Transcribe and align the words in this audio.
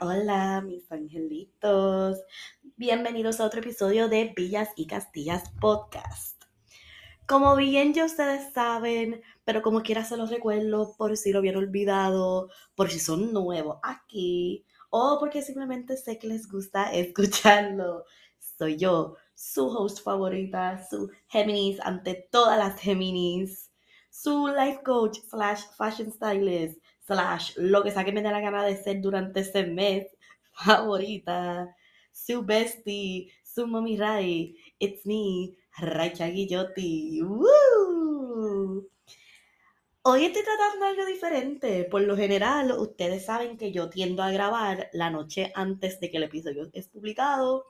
Hola, 0.00 0.60
mis 0.60 0.92
angelitos. 0.92 2.18
Bienvenidos 2.76 3.40
a 3.40 3.44
otro 3.44 3.58
episodio 3.58 4.08
de 4.08 4.32
Villas 4.36 4.68
y 4.76 4.86
Castillas 4.86 5.50
Podcast. 5.60 6.44
Como 7.26 7.56
bien 7.56 7.94
ya 7.94 8.04
ustedes 8.04 8.52
saben, 8.52 9.22
pero 9.44 9.60
como 9.60 9.82
quiera 9.82 10.04
se 10.04 10.16
los 10.16 10.30
recuerdo 10.30 10.94
por 10.96 11.16
si 11.16 11.32
lo 11.32 11.38
habían 11.40 11.56
olvidado, 11.56 12.48
por 12.76 12.90
si 12.90 13.00
son 13.00 13.32
nuevos 13.32 13.78
aquí 13.82 14.64
o 14.90 15.16
porque 15.18 15.42
simplemente 15.42 15.96
sé 15.96 16.16
que 16.16 16.28
les 16.28 16.48
gusta 16.48 16.92
escucharlo. 16.92 18.04
Soy 18.38 18.76
yo, 18.76 19.16
su 19.34 19.66
host 19.66 20.04
favorita, 20.04 20.86
su 20.88 21.10
Géminis 21.26 21.80
ante 21.80 22.28
todas 22.30 22.56
las 22.56 22.80
Géminis, 22.80 23.72
su 24.10 24.46
life 24.46 24.80
coach 24.84 25.18
slash 25.28 25.62
fashion 25.76 26.12
stylist 26.12 26.80
slash 27.08 27.56
lo 27.56 27.82
que 27.82 27.90
sea 27.90 28.04
que 28.04 28.12
me 28.12 28.22
dé 28.22 28.30
la 28.30 28.40
gana 28.40 28.62
de 28.64 28.76
ser 28.76 29.00
durante 29.00 29.40
este 29.40 29.66
mes 29.66 30.06
favorita, 30.52 31.74
su 32.12 32.42
bestie, 32.44 33.32
su 33.42 33.66
mommy 33.66 33.96
Rai, 33.96 34.56
it's 34.78 35.06
me, 35.06 35.56
Raicha 35.78 36.26
Guillotti. 36.26 37.22
Hoy 40.02 40.24
estoy 40.24 40.42
tratando 40.42 40.86
algo 40.86 41.06
diferente. 41.06 41.84
Por 41.84 42.02
lo 42.02 42.16
general, 42.16 42.72
ustedes 42.72 43.24
saben 43.24 43.56
que 43.56 43.72
yo 43.72 43.88
tiendo 43.88 44.22
a 44.22 44.30
grabar 44.30 44.88
la 44.92 45.10
noche 45.10 45.52
antes 45.54 46.00
de 46.00 46.10
que 46.10 46.18
el 46.18 46.24
episodio 46.24 46.70
es 46.72 46.88
publicado. 46.88 47.66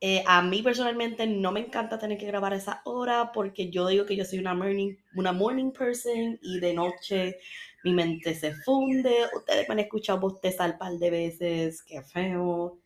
Eh, 0.00 0.22
a 0.26 0.42
mí 0.42 0.62
personalmente 0.62 1.26
no 1.26 1.52
me 1.52 1.60
encanta 1.60 1.98
tener 1.98 2.18
que 2.18 2.26
grabar 2.26 2.52
esa 2.52 2.82
hora 2.84 3.32
porque 3.32 3.70
yo 3.70 3.88
digo 3.88 4.04
que 4.04 4.14
yo 4.14 4.26
soy 4.26 4.38
una 4.38 4.54
morning, 4.54 4.94
una 5.14 5.32
morning 5.32 5.72
person 5.72 6.38
y 6.42 6.60
de 6.60 6.74
noche 6.74 7.38
mi 7.86 7.94
mente 7.94 8.34
se 8.34 8.54
funde. 8.54 9.14
Ustedes 9.36 9.68
me 9.68 9.74
han 9.74 9.80
escuchado 9.80 10.20
bostezar 10.20 10.72
un 10.72 10.78
par 10.78 10.92
de 10.94 11.10
veces, 11.10 11.82
qué 11.84 12.02
feo. 12.02 12.78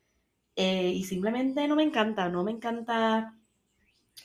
Eh, 0.56 0.90
y 0.90 1.04
simplemente 1.04 1.66
no 1.68 1.76
me 1.76 1.84
encanta, 1.84 2.28
no 2.28 2.44
me 2.44 2.52
encanta 2.52 3.34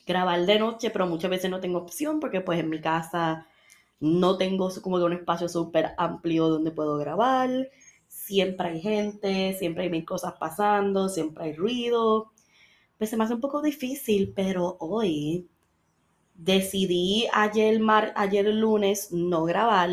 grabar 0.05 0.45
de 0.45 0.59
noche, 0.59 0.89
pero 0.91 1.07
muchas 1.07 1.31
veces 1.31 1.49
no 1.49 1.59
tengo 1.59 1.79
opción 1.79 2.19
porque 2.19 2.41
pues 2.41 2.59
en 2.59 2.69
mi 2.69 2.81
casa 2.81 3.47
no 3.99 4.37
tengo 4.37 4.69
como 4.81 4.97
un 4.97 5.13
espacio 5.13 5.47
súper 5.49 5.93
amplio 5.97 6.49
donde 6.49 6.71
puedo 6.71 6.97
grabar. 6.97 7.49
Siempre 8.07 8.69
hay 8.69 8.81
gente, 8.81 9.53
siempre 9.57 9.83
hay 9.83 9.89
mil 9.89 10.05
cosas 10.05 10.33
pasando, 10.39 11.09
siempre 11.09 11.45
hay 11.45 11.53
ruido. 11.53 12.31
Pues 12.97 13.09
se 13.09 13.17
me 13.17 13.23
hace 13.23 13.35
un 13.35 13.41
poco 13.41 13.61
difícil, 13.61 14.33
pero 14.35 14.77
hoy 14.79 15.47
decidí 16.35 17.27
ayer, 17.33 17.79
mar, 17.79 18.13
ayer 18.15 18.45
lunes 18.47 19.11
no 19.11 19.45
grabar 19.45 19.89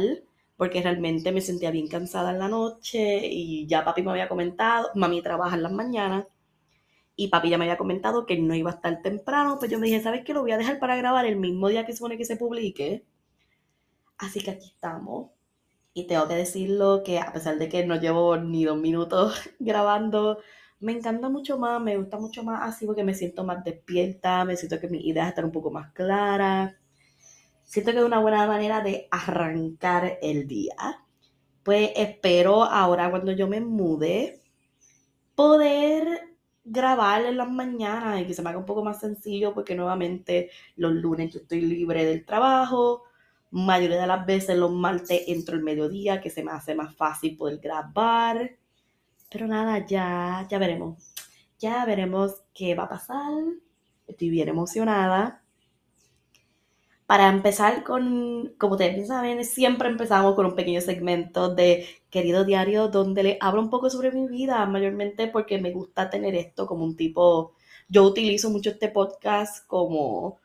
porque 0.62 0.80
realmente 0.80 1.32
me 1.32 1.40
sentía 1.40 1.72
bien 1.72 1.88
cansada 1.88 2.30
en 2.30 2.38
la 2.38 2.46
noche 2.46 3.26
y 3.26 3.66
ya 3.66 3.84
papi 3.84 4.02
me 4.02 4.12
había 4.12 4.28
comentado, 4.28 4.90
mami 4.94 5.20
trabaja 5.20 5.56
en 5.56 5.64
las 5.64 5.72
mañanas 5.72 6.26
y 7.16 7.26
papi 7.26 7.50
ya 7.50 7.58
me 7.58 7.64
había 7.64 7.76
comentado 7.76 8.26
que 8.26 8.38
no 8.38 8.54
iba 8.54 8.70
a 8.70 8.74
estar 8.74 9.02
temprano, 9.02 9.58
pues 9.58 9.72
yo 9.72 9.80
me 9.80 9.88
dije, 9.88 10.00
¿sabes 10.00 10.22
qué? 10.24 10.32
Lo 10.32 10.42
voy 10.42 10.52
a 10.52 10.58
dejar 10.58 10.78
para 10.78 10.94
grabar 10.94 11.26
el 11.26 11.34
mismo 11.34 11.66
día 11.66 11.84
que 11.84 11.90
se 11.90 11.98
supone 11.98 12.16
que 12.16 12.24
se 12.24 12.36
publique. 12.36 13.04
Así 14.18 14.40
que 14.40 14.52
aquí 14.52 14.68
estamos. 14.68 15.32
Y 15.94 16.06
tengo 16.06 16.28
que 16.28 16.36
decirlo 16.36 17.02
que 17.04 17.18
a 17.18 17.32
pesar 17.32 17.58
de 17.58 17.68
que 17.68 17.84
no 17.84 17.96
llevo 17.96 18.36
ni 18.36 18.64
dos 18.64 18.78
minutos 18.78 19.34
grabando, 19.58 20.38
me 20.78 20.92
encanta 20.92 21.28
mucho 21.28 21.58
más, 21.58 21.80
me 21.82 21.96
gusta 21.96 22.18
mucho 22.18 22.44
más 22.44 22.60
así 22.62 22.86
porque 22.86 23.02
me 23.02 23.14
siento 23.14 23.42
más 23.42 23.64
despierta, 23.64 24.44
me 24.44 24.56
siento 24.56 24.78
que 24.78 24.86
mis 24.86 25.04
ideas 25.04 25.28
están 25.30 25.46
un 25.46 25.52
poco 25.52 25.72
más 25.72 25.92
claras 25.92 26.76
siento 27.72 27.92
que 27.92 27.98
es 27.98 28.04
una 28.04 28.18
buena 28.18 28.46
manera 28.46 28.82
de 28.82 29.08
arrancar 29.10 30.18
el 30.20 30.46
día. 30.46 30.74
Pues 31.62 31.90
espero 31.96 32.64
ahora 32.64 33.10
cuando 33.10 33.32
yo 33.32 33.48
me 33.48 33.62
mude 33.62 34.42
poder 35.34 36.36
grabar 36.64 37.24
en 37.24 37.38
las 37.38 37.50
mañanas 37.50 38.20
y 38.20 38.26
que 38.26 38.34
se 38.34 38.42
me 38.42 38.50
haga 38.50 38.58
un 38.58 38.66
poco 38.66 38.84
más 38.84 39.00
sencillo 39.00 39.54
porque 39.54 39.74
nuevamente 39.74 40.50
los 40.76 40.92
lunes 40.92 41.32
yo 41.32 41.40
estoy 41.40 41.62
libre 41.62 42.04
del 42.04 42.26
trabajo. 42.26 43.04
Mayoría 43.50 44.02
de 44.02 44.06
las 44.06 44.26
veces 44.26 44.58
los 44.58 44.70
martes 44.70 45.22
entro 45.28 45.56
el 45.56 45.62
mediodía 45.62 46.20
que 46.20 46.28
se 46.28 46.44
me 46.44 46.52
hace 46.52 46.74
más 46.74 46.94
fácil 46.94 47.38
poder 47.38 47.58
grabar. 47.58 48.50
Pero 49.30 49.46
nada, 49.46 49.86
ya, 49.86 50.46
ya 50.50 50.58
veremos. 50.58 51.14
Ya 51.58 51.86
veremos 51.86 52.42
qué 52.52 52.74
va 52.74 52.84
a 52.84 52.88
pasar. 52.90 53.32
Estoy 54.06 54.28
bien 54.28 54.50
emocionada. 54.50 55.41
Para 57.12 57.28
empezar 57.28 57.84
con, 57.84 58.54
como 58.56 58.72
ustedes 58.72 59.08
saben, 59.08 59.44
siempre 59.44 59.90
empezamos 59.90 60.34
con 60.34 60.46
un 60.46 60.54
pequeño 60.54 60.80
segmento 60.80 61.54
de 61.54 61.86
Querido 62.08 62.42
Diario 62.46 62.88
donde 62.88 63.22
le 63.22 63.38
hablo 63.42 63.60
un 63.60 63.68
poco 63.68 63.90
sobre 63.90 64.12
mi 64.12 64.26
vida, 64.28 64.64
mayormente 64.64 65.26
porque 65.28 65.60
me 65.60 65.72
gusta 65.72 66.08
tener 66.08 66.34
esto 66.34 66.66
como 66.66 66.84
un 66.84 66.96
tipo, 66.96 67.52
yo 67.86 68.04
utilizo 68.04 68.48
mucho 68.48 68.70
este 68.70 68.88
podcast 68.88 69.66
como 69.66 70.40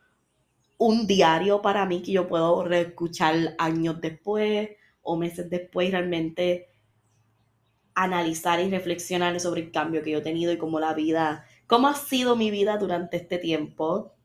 un 0.78 1.08
diario 1.08 1.62
para 1.62 1.86
mí 1.86 2.02
que 2.02 2.12
yo 2.12 2.28
puedo 2.28 2.66
reescuchar 2.66 3.56
años 3.60 4.02
después 4.02 4.72
o 5.04 5.16
meses 5.16 5.50
después 5.50 5.90
realmente 5.92 6.68
analizar 7.96 8.60
y 8.60 8.70
reflexionar 8.70 9.40
sobre 9.40 9.62
el 9.62 9.72
cambio 9.72 10.04
que 10.04 10.12
yo 10.12 10.18
he 10.18 10.22
tenido 10.22 10.52
y 10.52 10.58
cómo 10.58 10.82
la 10.82 10.94
vida, 10.94 11.46
cómo 11.66 11.88
ha 11.88 11.96
sido 11.96 12.36
mi 12.36 12.52
vida 12.52 12.76
durante 12.76 13.16
este 13.16 13.38
tiempo 13.38 14.17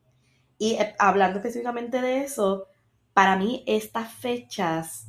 y 0.63 0.75
eh, 0.75 0.95
hablando 1.01 1.41
específicamente 1.41 2.01
de 2.01 2.23
eso, 2.23 2.69
para 3.13 3.35
mí 3.35 3.65
estas 3.67 4.15
fechas 4.15 5.09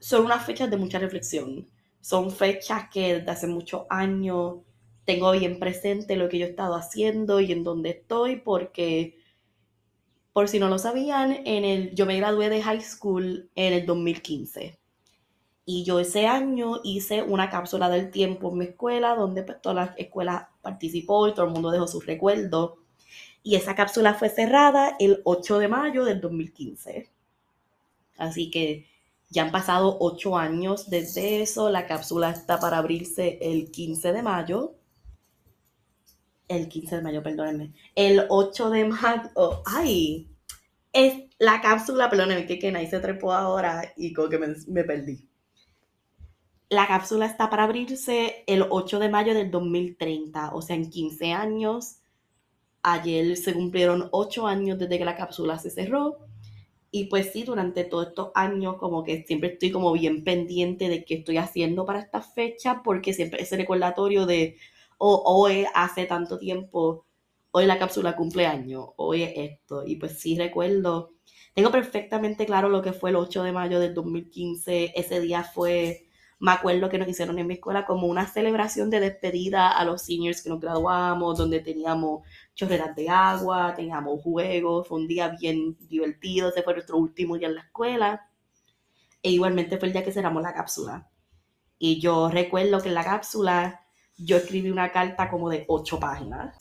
son 0.00 0.24
unas 0.24 0.44
fechas 0.44 0.68
de 0.68 0.76
mucha 0.76 0.98
reflexión. 0.98 1.68
Son 2.00 2.32
fechas 2.32 2.88
que 2.92 3.14
desde 3.14 3.30
hace 3.30 3.46
muchos 3.46 3.82
años 3.88 4.56
tengo 5.04 5.30
bien 5.30 5.60
presente 5.60 6.16
lo 6.16 6.28
que 6.28 6.40
yo 6.40 6.46
he 6.46 6.50
estado 6.50 6.74
haciendo 6.74 7.38
y 7.38 7.52
en 7.52 7.62
dónde 7.62 7.90
estoy, 7.90 8.34
porque 8.34 9.16
por 10.32 10.48
si 10.48 10.58
no 10.58 10.66
lo 10.68 10.80
sabían, 10.80 11.46
en 11.46 11.64
el, 11.64 11.94
yo 11.94 12.04
me 12.04 12.16
gradué 12.16 12.48
de 12.48 12.60
high 12.60 12.82
school 12.82 13.48
en 13.54 13.74
el 13.74 13.86
2015. 13.86 14.76
Y 15.66 15.84
yo 15.84 16.00
ese 16.00 16.26
año 16.26 16.80
hice 16.82 17.22
una 17.22 17.48
cápsula 17.48 17.88
del 17.88 18.10
tiempo 18.10 18.50
en 18.50 18.58
mi 18.58 18.64
escuela, 18.64 19.14
donde 19.14 19.44
pues, 19.44 19.62
toda 19.62 19.74
la 19.76 19.94
escuela 19.96 20.50
participó 20.62 21.28
y 21.28 21.32
todo 21.32 21.46
el 21.46 21.52
mundo 21.52 21.70
dejó 21.70 21.86
sus 21.86 22.04
recuerdos 22.06 22.72
y 23.48 23.56
esa 23.56 23.74
cápsula 23.74 24.12
fue 24.12 24.28
cerrada 24.28 24.94
el 24.98 25.22
8 25.24 25.58
de 25.58 25.68
mayo 25.68 26.04
del 26.04 26.20
2015. 26.20 27.08
Así 28.18 28.50
que 28.50 28.86
ya 29.30 29.44
han 29.44 29.52
pasado 29.52 29.96
ocho 30.00 30.36
años 30.36 30.90
desde 30.90 31.40
eso. 31.40 31.70
La 31.70 31.86
cápsula 31.86 32.28
está 32.28 32.60
para 32.60 32.76
abrirse 32.76 33.38
el 33.40 33.70
15 33.70 34.12
de 34.12 34.22
mayo. 34.22 34.74
El 36.46 36.68
15 36.68 36.96
de 36.96 37.02
mayo, 37.02 37.22
perdónenme. 37.22 37.72
El 37.94 38.26
8 38.28 38.68
de 38.68 38.84
mayo. 38.84 39.62
¡Ay! 39.64 40.28
Es 40.92 41.14
la 41.38 41.62
cápsula, 41.62 42.10
perdónenme, 42.10 42.44
que, 42.44 42.58
que 42.58 42.86
se 42.86 43.00
trepó 43.00 43.32
ahora 43.32 43.94
y 43.96 44.12
como 44.12 44.28
que 44.28 44.38
me, 44.38 44.48
me 44.66 44.84
perdí. 44.84 45.26
La 46.68 46.86
cápsula 46.86 47.24
está 47.24 47.48
para 47.48 47.64
abrirse 47.64 48.44
el 48.46 48.66
8 48.68 48.98
de 48.98 49.08
mayo 49.08 49.32
del 49.32 49.50
2030, 49.50 50.54
o 50.54 50.60
sea, 50.60 50.76
en 50.76 50.90
15 50.90 51.32
años 51.32 52.02
Ayer 52.92 53.36
se 53.36 53.54
cumplieron 53.54 54.08
ocho 54.12 54.46
años 54.46 54.78
desde 54.78 54.98
que 54.98 55.04
la 55.04 55.16
cápsula 55.16 55.58
se 55.58 55.70
cerró. 55.70 56.18
Y 56.90 57.06
pues 57.06 57.32
sí, 57.32 57.44
durante 57.44 57.84
todos 57.84 58.08
estos 58.08 58.30
años 58.34 58.76
como 58.78 59.04
que 59.04 59.24
siempre 59.24 59.50
estoy 59.50 59.70
como 59.70 59.92
bien 59.92 60.24
pendiente 60.24 60.88
de 60.88 61.04
qué 61.04 61.16
estoy 61.16 61.36
haciendo 61.36 61.84
para 61.84 62.00
esta 62.00 62.22
fecha, 62.22 62.82
porque 62.82 63.12
siempre 63.12 63.42
ese 63.42 63.56
recordatorio 63.56 64.26
de, 64.26 64.56
oh, 64.98 65.22
hoy 65.26 65.66
hace 65.74 66.06
tanto 66.06 66.38
tiempo, 66.38 67.06
hoy 67.50 67.66
la 67.66 67.78
cápsula 67.78 68.16
cumple 68.16 68.46
años, 68.46 68.86
hoy 68.96 69.22
es 69.22 69.32
esto. 69.36 69.84
Y 69.86 69.96
pues 69.96 70.18
sí 70.18 70.36
recuerdo, 70.38 71.12
tengo 71.54 71.70
perfectamente 71.70 72.46
claro 72.46 72.68
lo 72.68 72.82
que 72.82 72.92
fue 72.92 73.10
el 73.10 73.16
8 73.16 73.42
de 73.42 73.52
mayo 73.52 73.80
del 73.80 73.94
2015. 73.94 74.92
Ese 74.96 75.20
día 75.20 75.42
fue 75.44 76.07
me 76.40 76.52
acuerdo 76.52 76.88
que 76.88 76.98
nos 76.98 77.08
hicieron 77.08 77.38
en 77.38 77.46
mi 77.46 77.54
escuela 77.54 77.84
como 77.84 78.06
una 78.06 78.26
celebración 78.26 78.90
de 78.90 79.00
despedida 79.00 79.70
a 79.70 79.84
los 79.84 80.02
seniors 80.02 80.42
que 80.42 80.50
nos 80.50 80.60
graduamos, 80.60 81.36
donde 81.36 81.60
teníamos 81.60 82.22
chorreras 82.54 82.94
de 82.94 83.08
agua, 83.08 83.74
teníamos 83.74 84.22
juegos, 84.22 84.86
fue 84.86 84.98
un 84.98 85.08
día 85.08 85.28
bien 85.28 85.76
divertido, 85.88 86.50
ese 86.50 86.62
fue 86.62 86.74
nuestro 86.74 86.96
último 86.96 87.36
día 87.36 87.48
en 87.48 87.56
la 87.56 87.62
escuela. 87.62 88.30
E 89.20 89.30
igualmente 89.30 89.78
fue 89.78 89.88
el 89.88 89.92
día 89.92 90.04
que 90.04 90.12
cerramos 90.12 90.42
la 90.42 90.54
cápsula. 90.54 91.10
Y 91.76 92.00
yo 92.00 92.28
recuerdo 92.28 92.80
que 92.80 92.88
en 92.88 92.94
la 92.94 93.04
cápsula 93.04 93.84
yo 94.16 94.36
escribí 94.36 94.70
una 94.70 94.92
carta 94.92 95.28
como 95.28 95.50
de 95.50 95.64
ocho 95.66 95.98
páginas. 95.98 96.56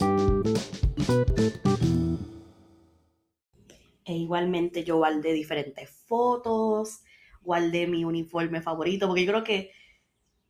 E 4.05 4.13
igualmente 4.13 4.83
yo 4.83 4.97
guardé 4.97 5.33
diferentes 5.33 5.89
fotos, 6.07 7.01
guardé 7.47 7.87
mi 7.87 8.03
uniforme 8.03 8.61
favorito, 8.61 9.07
porque 9.07 9.25
yo 9.25 9.31
creo 9.31 9.43
que 9.45 9.71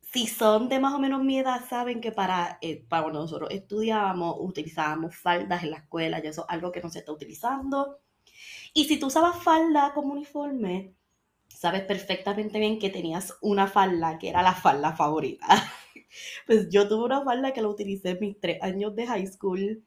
si 0.02 0.26
son 0.26 0.68
de 0.68 0.80
más 0.80 0.94
o 0.94 0.98
menos 0.98 1.22
mi 1.22 1.38
edad, 1.38 1.60
saben 1.68 2.00
que 2.00 2.12
para, 2.12 2.58
eh, 2.60 2.84
para 2.88 3.10
nosotros 3.12 3.50
estudiábamos, 3.52 4.36
utilizábamos 4.40 5.16
faldas 5.16 5.62
en 5.62 5.70
la 5.70 5.78
escuela, 5.78 6.20
y 6.22 6.26
eso 6.26 6.42
es 6.42 6.46
algo 6.48 6.72
que 6.72 6.80
no 6.82 6.90
se 6.90 7.00
está 7.00 7.12
utilizando. 7.12 8.00
Y 8.74 8.86
si 8.86 8.98
tú 8.98 9.06
usabas 9.06 9.42
falda 9.42 9.92
como 9.94 10.14
uniforme, 10.14 10.94
sabes 11.48 11.82
perfectamente 11.82 12.58
bien 12.58 12.78
que 12.80 12.90
tenías 12.90 13.34
una 13.42 13.68
falda 13.68 14.18
que 14.18 14.28
era 14.30 14.42
la 14.42 14.54
falda 14.54 14.92
favorita. 14.96 15.46
pues 16.46 16.68
yo 16.70 16.88
tuve 16.88 17.04
una 17.04 17.22
falda 17.24 17.52
que 17.52 17.62
la 17.62 17.68
utilicé 17.68 18.10
en 18.10 18.20
mis 18.20 18.40
tres 18.40 18.62
años 18.62 18.94
de 18.96 19.06
high 19.06 19.26
school. 19.26 19.84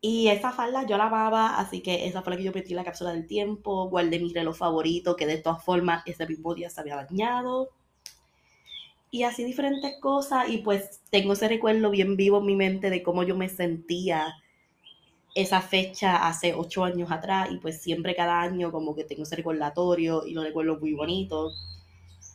Y 0.00 0.28
esa 0.28 0.52
falda 0.52 0.86
yo 0.86 0.98
la 0.98 1.06
amaba, 1.06 1.58
así 1.58 1.80
que 1.82 2.06
esa 2.06 2.22
fue 2.22 2.32
la 2.32 2.36
que 2.36 2.44
yo 2.44 2.52
metí 2.52 2.72
en 2.72 2.76
la 2.76 2.84
cápsula 2.84 3.12
del 3.12 3.26
tiempo. 3.26 3.88
Guardé 3.88 4.18
mi 4.20 4.32
reloj 4.32 4.56
favorito, 4.56 5.16
que 5.16 5.26
de 5.26 5.38
todas 5.38 5.64
formas 5.64 6.02
ese 6.06 6.26
mismo 6.26 6.54
día 6.54 6.70
se 6.70 6.80
había 6.80 6.96
dañado. 6.96 7.70
Y 9.10 9.22
así 9.22 9.44
diferentes 9.44 9.98
cosas. 10.00 10.48
Y 10.48 10.58
pues 10.58 11.00
tengo 11.10 11.32
ese 11.32 11.48
recuerdo 11.48 11.90
bien 11.90 12.16
vivo 12.16 12.38
en 12.38 12.46
mi 12.46 12.56
mente 12.56 12.90
de 12.90 13.02
cómo 13.02 13.22
yo 13.22 13.36
me 13.36 13.48
sentía 13.48 14.34
esa 15.34 15.60
fecha 15.60 16.28
hace 16.28 16.54
ocho 16.54 16.84
años 16.84 17.10
atrás. 17.10 17.50
Y 17.50 17.58
pues 17.58 17.80
siempre 17.80 18.14
cada 18.14 18.42
año 18.42 18.70
como 18.72 18.94
que 18.94 19.04
tengo 19.04 19.22
ese 19.22 19.36
recordatorio 19.36 20.26
y 20.26 20.34
lo 20.34 20.42
recuerdo 20.42 20.78
muy 20.78 20.92
bonito. 20.92 21.52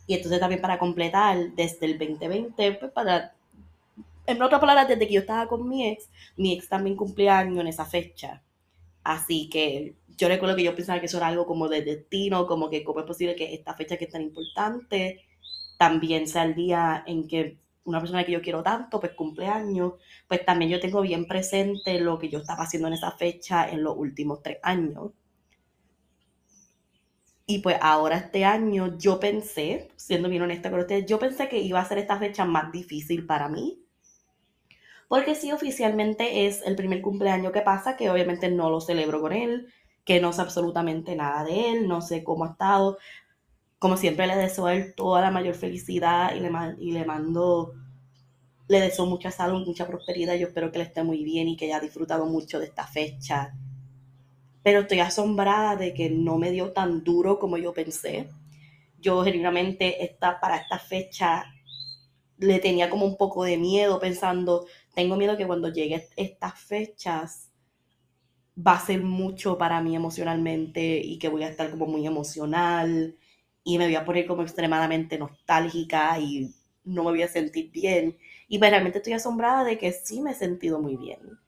Y 0.06 0.14
entonces 0.14 0.40
también 0.40 0.60
para 0.60 0.78
completar, 0.78 1.52
desde 1.54 1.86
el 1.86 1.98
2020, 1.98 2.72
pues 2.72 2.92
para, 2.92 3.34
en 4.26 4.42
otras 4.42 4.60
palabras, 4.60 4.88
desde 4.88 5.06
que 5.06 5.14
yo 5.14 5.20
estaba 5.20 5.48
con 5.48 5.68
mi 5.68 5.88
ex, 5.88 6.08
mi 6.36 6.52
ex 6.52 6.68
también 6.68 6.96
cumplía 6.96 7.38
año 7.38 7.60
en 7.60 7.66
esa 7.68 7.84
fecha. 7.84 8.42
Así 9.04 9.48
que 9.50 9.96
yo 10.16 10.28
recuerdo 10.28 10.56
que 10.56 10.64
yo 10.64 10.76
pensaba 10.76 11.00
que 11.00 11.06
eso 11.06 11.16
era 11.16 11.28
algo 11.28 11.46
como 11.46 11.68
de 11.68 11.82
destino, 11.82 12.46
como 12.46 12.70
que 12.70 12.84
cómo 12.84 13.00
es 13.00 13.06
posible 13.06 13.34
que 13.36 13.54
esta 13.54 13.74
fecha 13.74 13.96
que 13.96 14.04
es 14.04 14.10
tan 14.10 14.22
importante 14.22 15.24
también 15.78 16.28
sea 16.28 16.44
el 16.44 16.54
día 16.54 17.02
en 17.06 17.26
que 17.26 17.58
una 17.84 17.98
persona 17.98 18.24
que 18.24 18.32
yo 18.32 18.42
quiero 18.42 18.62
tanto, 18.62 19.00
pues 19.00 19.12
cumpleaños, 19.14 19.94
pues 20.28 20.44
también 20.44 20.70
yo 20.70 20.80
tengo 20.80 21.00
bien 21.02 21.26
presente 21.26 21.98
lo 22.00 22.18
que 22.18 22.28
yo 22.28 22.38
estaba 22.38 22.62
haciendo 22.64 22.88
en 22.88 22.94
esa 22.94 23.10
fecha 23.12 23.68
en 23.68 23.82
los 23.82 23.96
últimos 23.96 24.42
tres 24.42 24.58
años. 24.62 25.10
Y 27.46 27.58
pues 27.58 27.76
ahora 27.80 28.16
este 28.16 28.44
año 28.44 28.96
yo 28.98 29.18
pensé, 29.18 29.90
siendo 29.96 30.28
bien 30.28 30.42
honesta 30.42 30.70
con 30.70 30.80
ustedes, 30.80 31.06
yo 31.06 31.18
pensé 31.18 31.48
que 31.48 31.58
iba 31.58 31.80
a 31.80 31.84
ser 31.84 31.98
esta 31.98 32.18
fecha 32.18 32.44
más 32.44 32.70
difícil 32.72 33.26
para 33.26 33.48
mí. 33.48 33.78
Porque 35.12 35.34
sí, 35.34 35.52
oficialmente 35.52 36.46
es 36.46 36.62
el 36.62 36.74
primer 36.74 37.02
cumpleaños 37.02 37.52
que 37.52 37.60
pasa, 37.60 37.98
que 37.98 38.08
obviamente 38.08 38.48
no 38.48 38.70
lo 38.70 38.80
celebro 38.80 39.20
con 39.20 39.34
él, 39.34 39.66
que 40.06 40.22
no 40.22 40.32
sé 40.32 40.40
absolutamente 40.40 41.14
nada 41.14 41.44
de 41.44 41.68
él, 41.68 41.86
no 41.86 42.00
sé 42.00 42.24
cómo 42.24 42.46
ha 42.46 42.52
estado. 42.52 42.96
Como 43.78 43.98
siempre 43.98 44.26
le 44.26 44.36
deseo 44.36 44.64
a 44.64 44.74
él 44.74 44.94
toda 44.96 45.20
la 45.20 45.30
mayor 45.30 45.54
felicidad 45.54 46.34
y 46.34 46.40
le, 46.40 47.04
mando, 47.04 47.74
le 48.68 48.80
deseo 48.80 49.04
mucha 49.04 49.30
salud, 49.30 49.66
mucha 49.66 49.86
prosperidad. 49.86 50.36
Yo 50.36 50.46
espero 50.46 50.72
que 50.72 50.78
le 50.78 50.84
esté 50.84 51.02
muy 51.02 51.22
bien 51.24 51.46
y 51.46 51.58
que 51.58 51.66
haya 51.66 51.80
disfrutado 51.80 52.24
mucho 52.24 52.58
de 52.58 52.64
esta 52.64 52.86
fecha 52.86 53.52
pero 54.62 54.80
estoy 54.80 55.00
asombrada 55.00 55.76
de 55.76 55.92
que 55.92 56.08
no 56.08 56.38
me 56.38 56.52
dio 56.52 56.72
tan 56.72 57.04
duro 57.04 57.38
como 57.38 57.58
yo 57.58 57.74
pensé. 57.74 58.30
Yo 58.98 59.22
genuinamente 59.24 60.04
esta, 60.04 60.40
para 60.40 60.56
esta 60.56 60.78
fecha 60.78 61.44
le 62.38 62.58
tenía 62.58 62.90
como 62.90 63.06
un 63.06 63.16
poco 63.16 63.44
de 63.44 63.56
miedo 63.56 63.98
pensando, 64.00 64.66
tengo 64.94 65.16
miedo 65.16 65.36
que 65.36 65.46
cuando 65.46 65.72
llegue 65.72 66.08
estas 66.16 66.60
fechas 66.60 67.50
va 68.56 68.72
a 68.72 68.80
ser 68.80 69.02
mucho 69.02 69.56
para 69.58 69.80
mí 69.80 69.96
emocionalmente 69.96 70.98
y 70.98 71.18
que 71.18 71.28
voy 71.28 71.44
a 71.44 71.48
estar 71.48 71.70
como 71.70 71.86
muy 71.86 72.06
emocional 72.06 73.16
y 73.64 73.78
me 73.78 73.86
voy 73.86 73.94
a 73.94 74.04
poner 74.04 74.26
como 74.26 74.42
extremadamente 74.42 75.18
nostálgica 75.18 76.18
y 76.18 76.54
no 76.84 77.04
me 77.04 77.10
voy 77.10 77.22
a 77.22 77.28
sentir 77.28 77.70
bien. 77.70 78.18
Y 78.48 78.58
pues 78.58 78.70
realmente 78.70 78.98
estoy 78.98 79.14
asombrada 79.14 79.64
de 79.64 79.78
que 79.78 79.92
sí 79.92 80.20
me 80.20 80.32
he 80.32 80.34
sentido 80.34 80.80
muy 80.80 80.96
bien 80.96 81.38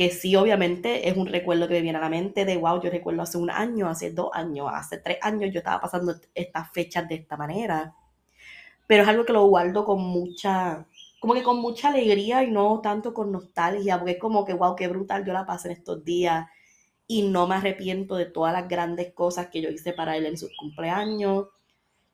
que 0.00 0.10
sí, 0.10 0.34
obviamente, 0.36 1.10
es 1.10 1.16
un 1.18 1.26
recuerdo 1.26 1.68
que 1.68 1.74
me 1.74 1.82
viene 1.82 1.98
a 1.98 2.00
la 2.00 2.08
mente 2.08 2.46
de, 2.46 2.56
wow, 2.56 2.80
yo 2.80 2.88
recuerdo 2.90 3.20
hace 3.20 3.36
un 3.36 3.50
año, 3.50 3.86
hace 3.86 4.10
dos 4.10 4.30
años, 4.32 4.66
hace 4.72 4.96
tres 4.96 5.18
años 5.20 5.50
yo 5.52 5.58
estaba 5.58 5.78
pasando 5.78 6.14
estas 6.34 6.72
fechas 6.72 7.06
de 7.06 7.16
esta 7.16 7.36
manera. 7.36 7.94
Pero 8.86 9.02
es 9.02 9.08
algo 9.10 9.26
que 9.26 9.34
lo 9.34 9.46
guardo 9.46 9.84
con 9.84 10.00
mucha, 10.00 10.86
como 11.20 11.34
que 11.34 11.42
con 11.42 11.60
mucha 11.60 11.88
alegría 11.88 12.42
y 12.42 12.50
no 12.50 12.80
tanto 12.80 13.14
con 13.14 13.30
nostalgia, 13.30 13.98
porque 13.98 14.12
es 14.12 14.18
como 14.18 14.44
que, 14.44 14.54
wow, 14.54 14.74
qué 14.74 14.88
brutal 14.88 15.24
yo 15.24 15.32
la 15.32 15.46
pasé 15.46 15.68
en 15.68 15.76
estos 15.76 16.02
días 16.04 16.46
y 17.06 17.22
no 17.22 17.46
me 17.46 17.56
arrepiento 17.56 18.16
de 18.16 18.24
todas 18.26 18.52
las 18.52 18.68
grandes 18.68 19.12
cosas 19.12 19.48
que 19.48 19.60
yo 19.60 19.68
hice 19.68 19.92
para 19.92 20.16
él 20.16 20.26
en 20.26 20.38
sus 20.38 20.50
cumpleaños. 20.56 21.48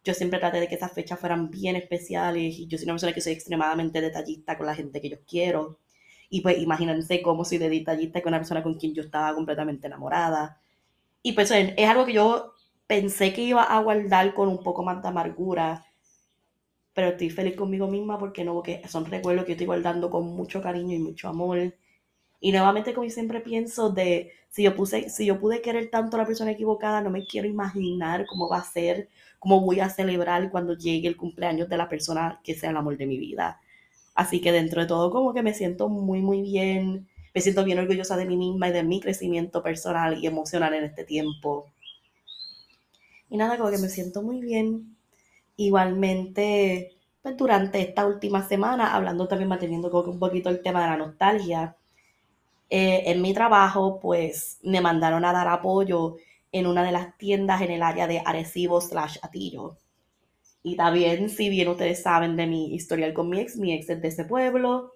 Yo 0.04 0.14
siempre 0.14 0.40
traté 0.40 0.60
de 0.60 0.68
que 0.68 0.74
esas 0.74 0.92
fechas 0.92 1.20
fueran 1.20 1.50
bien 1.50 1.76
especiales 1.76 2.58
y 2.58 2.66
yo 2.66 2.78
soy 2.78 2.86
una 2.86 2.94
persona 2.94 3.12
que 3.12 3.20
soy 3.20 3.34
extremadamente 3.34 4.00
detallista 4.00 4.58
con 4.58 4.66
la 4.66 4.74
gente 4.74 5.00
que 5.00 5.10
yo 5.10 5.18
quiero. 5.26 5.78
Y 6.28 6.40
pues 6.40 6.58
imagínense 6.58 7.22
cómo 7.22 7.44
soy 7.44 7.58
de 7.58 7.68
detallista 7.70 8.20
con 8.22 8.30
una 8.30 8.38
persona 8.40 8.62
con 8.62 8.74
quien 8.74 8.94
yo 8.94 9.02
estaba 9.02 9.34
completamente 9.34 9.86
enamorada. 9.86 10.60
Y 11.22 11.32
pues 11.32 11.50
es 11.52 11.88
algo 11.88 12.06
que 12.06 12.14
yo 12.14 12.54
pensé 12.86 13.32
que 13.32 13.42
iba 13.42 13.62
a 13.62 13.80
guardar 13.82 14.34
con 14.34 14.48
un 14.48 14.62
poco 14.62 14.82
más 14.82 15.02
de 15.02 15.08
amargura, 15.08 15.85
pero 16.96 17.08
estoy 17.08 17.28
feliz 17.28 17.54
conmigo 17.56 17.88
misma 17.88 18.19
porque 18.19 18.43
no, 18.43 18.54
porque 18.54 18.81
son 18.88 19.04
recuerdos 19.04 19.44
que 19.44 19.52
estoy 19.52 19.66
guardando 19.66 20.08
con 20.08 20.34
mucho 20.34 20.62
cariño 20.62 20.96
y 20.96 20.98
mucho 20.98 21.28
amor. 21.28 21.75
Y 22.40 22.52
nuevamente, 22.52 22.94
como 22.94 23.04
yo 23.06 23.10
siempre 23.12 23.40
pienso, 23.40 23.90
de 23.90 24.32
si 24.48 24.62
yo, 24.62 24.75
puse, 24.75 25.10
si 25.10 25.26
yo 25.26 25.38
pude 25.38 25.60
querer 25.60 25.90
tanto 25.90 26.16
a 26.16 26.20
la 26.20 26.26
persona 26.26 26.52
equivocada, 26.52 27.02
no 27.02 27.10
me 27.10 27.26
quiero 27.26 27.48
imaginar 27.48 28.25
cómo 28.25 28.48
va 28.48 28.60
a 28.60 28.64
ser, 28.64 29.10
cómo 29.38 29.60
voy 29.60 29.81
a 29.81 29.90
celebrar 29.90 30.50
cuando 30.50 30.72
llegue 30.75 31.06
el 31.06 31.19
cumpleaños 31.19 31.69
de 31.69 31.76
la 31.76 31.90
persona 31.90 32.40
que 32.43 32.54
sea 32.54 32.70
el 32.70 32.78
amor 32.78 32.96
de 32.96 33.04
mi 33.04 33.19
vida. 33.19 33.60
Así 34.14 34.40
que 34.40 34.50
dentro 34.50 34.81
de 34.81 34.87
todo 34.87 35.10
como 35.10 35.34
que 35.34 35.42
me 35.42 35.52
siento 35.52 35.90
muy, 35.90 36.22
muy 36.22 36.40
bien, 36.40 37.08
me 37.34 37.42
siento 37.42 37.62
bien 37.62 37.78
orgullosa 37.78 38.16
de 38.16 38.25
mí 38.25 38.38
misma 38.38 38.70
y 38.70 38.72
de 38.72 38.84
mi 38.84 39.00
crecimiento 39.00 39.62
personal 39.62 40.16
y 40.18 40.26
emocional 40.26 40.73
en 40.73 40.85
este 40.85 41.04
tiempo. 41.04 41.66
Y 43.28 43.37
nada, 43.37 43.59
como 43.59 43.70
que 43.70 43.76
me 43.76 43.90
siento 43.90 44.23
muy 44.23 44.40
bien. 44.40 44.97
Igualmente, 45.59 46.95
pues 47.26 47.37
durante 47.37 47.80
esta 47.80 48.06
última 48.06 48.47
semana, 48.47 48.95
hablando 48.95 49.26
también, 49.26 49.49
manteniendo 49.49 49.90
un 49.90 50.21
poquito 50.21 50.49
el 50.49 50.62
tema 50.62 50.83
de 50.83 50.90
la 50.90 50.97
nostalgia, 50.97 51.75
eh, 52.71 53.02
en 53.06 53.21
mi 53.21 53.35
trabajo, 53.35 53.99
pues 53.99 54.61
me 54.62 54.80
mandaron 54.80 55.25
a 55.25 55.33
dar 55.33 55.49
apoyo 55.49 56.18
en 56.52 56.68
una 56.68 56.85
de 56.85 56.92
las 56.92 57.18
tiendas 57.18 57.62
en 57.62 57.73
el 57.73 57.83
área 57.83 58.06
de 58.06 58.23
Arecibo 58.25 58.80
slash 58.80 59.16
Atillo. 59.23 59.76
Y 60.62 60.76
también, 60.76 61.28
si 61.28 61.49
bien 61.49 61.66
ustedes 61.66 62.00
saben 62.00 62.37
de 62.37 62.47
mi 62.47 62.73
historial 62.73 63.12
con 63.12 63.28
mi 63.28 63.40
ex, 63.40 63.56
mi 63.56 63.73
ex 63.73 63.90
es 63.90 64.00
de 64.00 64.06
ese 64.06 64.25
pueblo. 64.25 64.92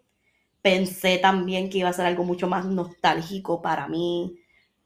Pensé 0.62 1.18
también 1.18 1.68
que 1.68 1.78
iba 1.78 1.88
a 1.88 1.92
ser 1.92 2.06
algo 2.06 2.22
mucho 2.22 2.46
más 2.46 2.64
nostálgico 2.64 3.60
para 3.60 3.88
mí. 3.88 4.36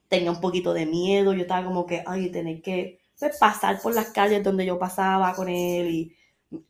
Tenía 0.09 0.31
un 0.31 0.41
poquito 0.41 0.73
de 0.73 0.87
miedo. 0.87 1.35
Yo 1.35 1.43
estaba 1.43 1.67
como 1.67 1.85
que, 1.85 2.03
ay, 2.07 2.31
tener 2.31 2.63
que 2.63 3.01
pues, 3.19 3.37
pasar 3.37 3.83
por 3.83 3.95
las 3.95 4.13
calles 4.13 4.43
donde 4.43 4.65
yo 4.65 4.79
pasaba 4.79 5.35
con 5.35 5.51
él 5.51 5.91
y 5.91 6.17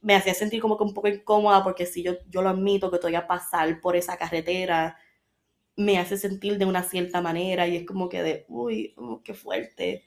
me 0.00 0.14
hacía 0.14 0.34
sentir 0.34 0.60
como 0.60 0.76
que 0.78 0.84
un 0.84 0.94
poco 0.94 1.08
incómoda 1.08 1.62
porque 1.64 1.86
si 1.86 2.02
yo, 2.02 2.14
yo 2.28 2.42
lo 2.42 2.50
admito 2.50 2.90
que 2.90 2.98
todavía 2.98 3.26
pasar 3.26 3.80
por 3.80 3.96
esa 3.96 4.16
carretera 4.16 4.96
me 5.76 5.98
hace 5.98 6.16
sentir 6.16 6.58
de 6.58 6.66
una 6.66 6.82
cierta 6.82 7.20
manera 7.20 7.66
y 7.66 7.76
es 7.76 7.86
como 7.86 8.08
que 8.08 8.22
de, 8.22 8.44
uy, 8.48 8.94
oh, 8.96 9.22
qué 9.24 9.34
fuerte. 9.34 10.04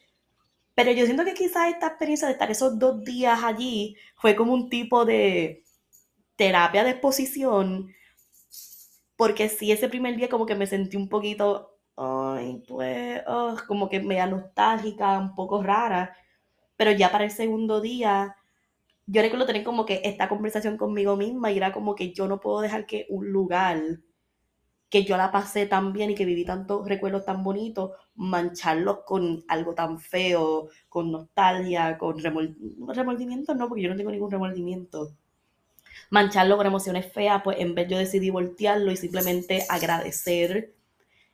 Pero 0.76 0.92
yo 0.92 1.06
siento 1.06 1.26
que 1.26 1.34
quizás 1.34 1.70
esta 1.70 1.88
experiencia 1.88 2.28
de 2.28 2.34
estar 2.34 2.52
esos 2.52 2.80
dos 2.80 3.04
días 3.04 3.44
allí 3.44 3.96
fue 4.16 4.36
como 4.36 4.54
un 4.54 4.70
tipo 4.70 5.06
de 5.06 5.64
terapia 6.38 6.84
de 6.84 6.92
exposición, 6.92 7.94
porque 9.16 9.50
sí, 9.50 9.72
ese 9.72 9.90
primer 9.90 10.16
día 10.16 10.30
como 10.30 10.46
que 10.46 10.56
me 10.56 10.68
sentí 10.68 10.98
un 10.98 11.10
poquito, 11.10 11.80
ay, 11.96 12.64
pues, 12.68 13.22
oh, 13.28 13.56
como 13.68 13.90
que 13.90 14.00
media 14.00 14.28
nostálgica, 14.28 15.18
un 15.20 15.36
poco 15.36 15.64
rara, 15.64 16.16
pero 16.78 16.92
ya 16.92 17.12
para 17.12 17.26
el 17.26 17.32
segundo 17.32 17.82
día, 17.82 18.36
yo 19.08 19.22
recuerdo 19.22 19.46
tener 19.46 19.64
como 19.64 19.86
que 19.86 20.02
esta 20.04 20.30
conversación 20.30 20.78
conmigo 20.78 21.16
misma 21.16 21.52
y 21.52 21.58
era 21.58 21.72
como 21.72 21.96
que 21.96 22.14
yo 22.14 22.28
no 22.28 22.40
puedo 22.40 22.62
dejar 22.62 22.86
que 22.86 23.06
un 23.10 23.32
lugar 23.32 23.82
que 24.90 25.04
yo 25.04 25.18
la 25.18 25.32
pasé 25.32 25.66
tan 25.66 25.94
bien 25.94 26.12
y 26.12 26.16
que 26.16 26.26
viví 26.26 26.46
tantos 26.46 26.88
recuerdos 26.88 27.26
tan 27.26 27.44
bonitos, 27.44 27.92
mancharlos 28.16 29.00
con 29.06 29.44
algo 29.48 29.74
tan 29.76 30.00
feo, 30.00 30.70
con 30.90 31.12
nostalgia, 31.12 31.98
con 31.98 32.20
remordimiento, 32.20 33.56
no, 33.56 33.68
porque 33.68 33.84
yo 33.84 33.90
no 33.90 33.98
tengo 33.98 34.12
ningún 34.12 34.32
remordimiento. 34.32 35.14
mancharlo 36.10 36.58
con 36.58 36.68
emociones 36.68 37.12
feas, 37.12 37.42
pues 37.44 37.60
en 37.60 37.76
vez 37.76 37.88
yo 37.90 37.98
decidí 37.98 38.30
voltearlo 38.30 38.92
y 38.92 38.98
simplemente 38.98 39.66
agradecer 39.70 40.74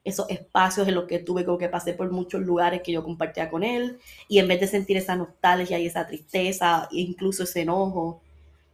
esos 0.03 0.29
espacios 0.29 0.87
en 0.87 0.95
los 0.95 1.05
que 1.05 1.19
tuve 1.19 1.45
como 1.45 1.57
que 1.57 1.69
pasé 1.69 1.93
por 1.93 2.11
muchos 2.11 2.41
lugares 2.41 2.81
que 2.81 2.91
yo 2.91 3.03
compartía 3.03 3.49
con 3.49 3.63
él 3.63 3.99
y 4.27 4.39
en 4.39 4.47
vez 4.47 4.59
de 4.59 4.67
sentir 4.67 4.97
esa 4.97 5.15
nostalgia 5.15 5.79
y 5.79 5.85
esa 5.85 6.05
tristeza 6.07 6.89
e 6.91 6.99
incluso 6.99 7.43
ese 7.43 7.61
enojo, 7.61 8.21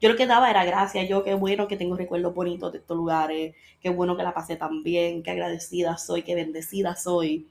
yo 0.02 0.10
lo 0.10 0.16
que 0.16 0.28
daba 0.28 0.50
era 0.50 0.64
gracias, 0.66 1.10
yo 1.10 1.24
qué 1.24 1.34
bueno 1.34 1.68
que 1.68 1.78
tengo 1.78 1.96
recuerdos 1.96 2.34
bonitos 2.34 2.72
de 2.72 2.80
estos 2.80 2.98
lugares, 2.98 3.56
qué 3.82 3.90
bueno 3.90 4.16
que 4.18 4.24
la 4.24 4.34
pasé 4.34 4.56
tan 4.56 4.82
bien, 4.84 5.24
qué 5.24 5.32
agradecida 5.32 5.98
soy, 5.98 6.24
qué 6.24 6.36
bendecida 6.36 6.96
soy. 6.96 7.48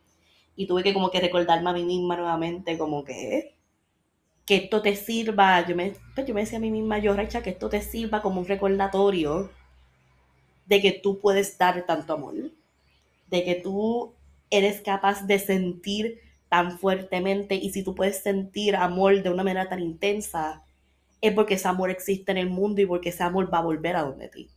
Y 0.57 0.67
tuve 0.67 0.83
que 0.83 0.95
como 0.95 1.11
que 1.11 1.21
recordarme 1.21 1.71
a 1.71 1.73
mí 1.75 1.85
misma 1.85 2.17
nuevamente 2.17 2.79
como 2.79 3.05
que 3.05 3.55
que 4.49 4.57
esto 4.57 4.81
te 4.81 4.97
sirva, 4.97 5.67
yo 5.67 5.77
me, 5.77 5.95
pues 6.15 6.27
yo 6.27 6.33
me 6.33 6.41
decía 6.41 6.57
a 6.57 6.61
mí 6.63 6.71
misma, 6.71 6.99
yo 6.99 7.13
Racha, 7.13 7.43
que 7.43 7.51
esto 7.51 7.69
te 7.69 7.83
sirva 7.83 8.23
como 8.23 8.41
un 8.41 8.47
recordatorio 8.49 9.51
de 10.65 10.81
que 10.81 10.93
tú 10.93 11.21
puedes 11.21 11.59
dar 11.59 11.85
tanto 11.85 12.15
amor, 12.15 12.35
de 13.31 13.45
que 13.45 13.55
tú 13.57 14.15
eres 14.51 14.81
capaz 14.81 15.27
de 15.27 15.39
sentir 15.39 16.21
tan 16.49 16.79
fuertemente 16.79 17.55
y 17.55 17.71
si 17.71 17.83
tú 17.83 17.95
puedes 17.95 18.23
sentir 18.23 18.77
amor 18.77 19.23
de 19.23 19.31
una 19.31 19.45
manera 19.45 19.69
tan 19.69 19.81
intensa, 19.81 20.65
es 21.21 21.33
porque 21.33 21.55
ese 21.55 21.69
amor 21.69 21.91
existe 21.91 22.33
en 22.33 22.39
el 22.39 22.51
mundo 22.51 22.81
y 22.81 22.87
porque 22.87 23.11
ese 23.11 23.23
amor 23.23 23.53
va 23.53 23.59
a 23.59 23.63
volver 23.63 23.97
a 23.97 24.03
donde 24.03 24.29
ti. 24.29 24.51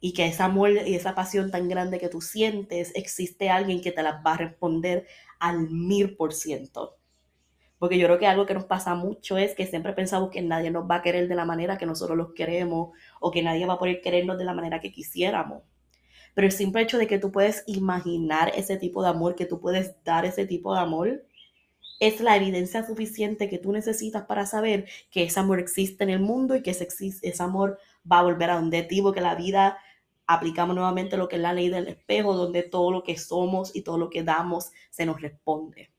Y 0.00 0.12
que 0.12 0.26
ese 0.26 0.42
amor 0.42 0.70
y 0.70 0.94
esa 0.94 1.14
pasión 1.14 1.50
tan 1.50 1.68
grande 1.68 1.98
que 1.98 2.08
tú 2.08 2.20
sientes, 2.20 2.92
existe 2.94 3.48
alguien 3.48 3.80
que 3.80 3.90
te 3.90 4.02
la 4.02 4.20
va 4.20 4.34
a 4.34 4.36
responder 4.36 5.06
al 5.40 5.70
mil 5.70 6.14
por 6.16 6.34
ciento. 6.34 6.98
Porque 7.78 7.98
yo 7.98 8.06
creo 8.06 8.18
que 8.18 8.26
algo 8.26 8.46
que 8.46 8.54
nos 8.54 8.64
pasa 8.64 8.94
mucho 8.94 9.36
es 9.36 9.54
que 9.54 9.66
siempre 9.66 9.94
pensamos 9.94 10.30
que 10.30 10.42
nadie 10.42 10.70
nos 10.70 10.88
va 10.88 10.96
a 10.96 11.02
querer 11.02 11.26
de 11.26 11.34
la 11.34 11.44
manera 11.44 11.78
que 11.78 11.86
nosotros 11.86 12.16
los 12.16 12.32
queremos 12.34 12.90
o 13.20 13.30
que 13.30 13.42
nadie 13.42 13.66
va 13.66 13.74
a 13.74 13.78
poder 13.78 14.00
querernos 14.00 14.38
de 14.38 14.44
la 14.44 14.54
manera 14.54 14.80
que 14.80 14.92
quisiéramos. 14.92 15.62
Pero 16.34 16.46
el 16.46 16.52
simple 16.52 16.82
hecho 16.82 16.98
de 16.98 17.06
que 17.06 17.18
tú 17.18 17.30
puedes 17.30 17.62
imaginar 17.66 18.52
ese 18.54 18.76
tipo 18.76 19.02
de 19.02 19.08
amor, 19.08 19.36
que 19.36 19.46
tú 19.46 19.60
puedes 19.60 19.94
dar 20.04 20.24
ese 20.24 20.46
tipo 20.46 20.74
de 20.74 20.80
amor, 20.80 21.24
es 22.00 22.20
la 22.20 22.36
evidencia 22.36 22.84
suficiente 22.84 23.48
que 23.48 23.58
tú 23.58 23.72
necesitas 23.72 24.24
para 24.24 24.46
saber 24.46 24.86
que 25.10 25.24
ese 25.24 25.40
amor 25.40 25.60
existe 25.60 26.04
en 26.04 26.10
el 26.10 26.20
mundo 26.20 26.56
y 26.56 26.62
que 26.62 26.72
ese, 26.72 27.42
amor 27.42 27.78
va 28.10 28.18
a 28.18 28.22
volver 28.22 28.50
a 28.50 28.56
donde 28.56 28.82
ti, 28.82 29.00
porque 29.00 29.20
la 29.20 29.34
vida 29.34 29.78
aplicamos 30.26 30.74
nuevamente 30.74 31.16
lo 31.16 31.28
que 31.28 31.36
es 31.36 31.42
la 31.42 31.52
ley 31.52 31.68
del 31.68 31.88
espejo, 31.88 32.34
donde 32.34 32.62
todo 32.62 32.90
lo 32.90 33.02
que 33.04 33.16
somos 33.16 33.74
y 33.74 33.82
todo 33.82 33.98
lo 33.98 34.10
que 34.10 34.22
damos 34.22 34.72
se 34.90 35.06
nos 35.06 35.20
responde. 35.20 35.90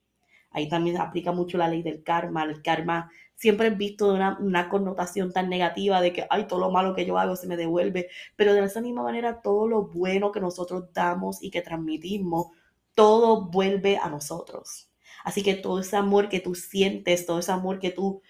Ahí 0.52 0.70
también 0.70 0.98
aplica 0.98 1.32
mucho 1.32 1.58
la 1.58 1.68
ley 1.68 1.84
del 1.84 2.02
karma. 2.02 2.44
El 2.44 2.62
karma 2.62 3.12
siempre 3.46 3.68
es 3.68 3.78
visto 3.78 4.12
una, 4.12 4.40
una, 4.40 4.70
connotación 4.70 5.32
tan 5.32 5.50
negativa 5.50 6.02
de 6.02 6.12
que, 6.12 6.26
ay, 6.32 6.48
todo 6.48 6.60
lo 6.62 6.72
malo 6.72 6.96
que 6.96 7.06
yo 7.06 7.20
hago 7.20 7.36
se 7.36 7.46
me 7.46 7.58
devuelve. 7.58 8.10
Pero 8.36 8.56
de 8.56 8.64
esa 8.64 8.82
misma 8.82 9.04
manera, 9.04 9.44
todo 9.44 9.68
lo 9.68 9.84
bueno 9.84 10.32
que 10.32 10.40
nosotros 10.40 10.92
damos 10.94 11.44
y 11.44 11.52
que 11.52 11.62
transmitimos, 11.62 12.48
todo 12.96 13.46
vuelve 13.52 13.98
a 13.98 14.10
nosotros. 14.10 14.90
Así 15.24 15.44
que 15.44 15.54
todo 15.54 15.82
ese 15.82 15.96
amor 15.96 16.28
que 16.28 16.40
tú 16.40 16.56
sientes, 16.56 17.28
todo 17.28 17.38
ese 17.38 17.52
amor 17.52 17.78
que 17.78 17.92
tú 17.92 18.24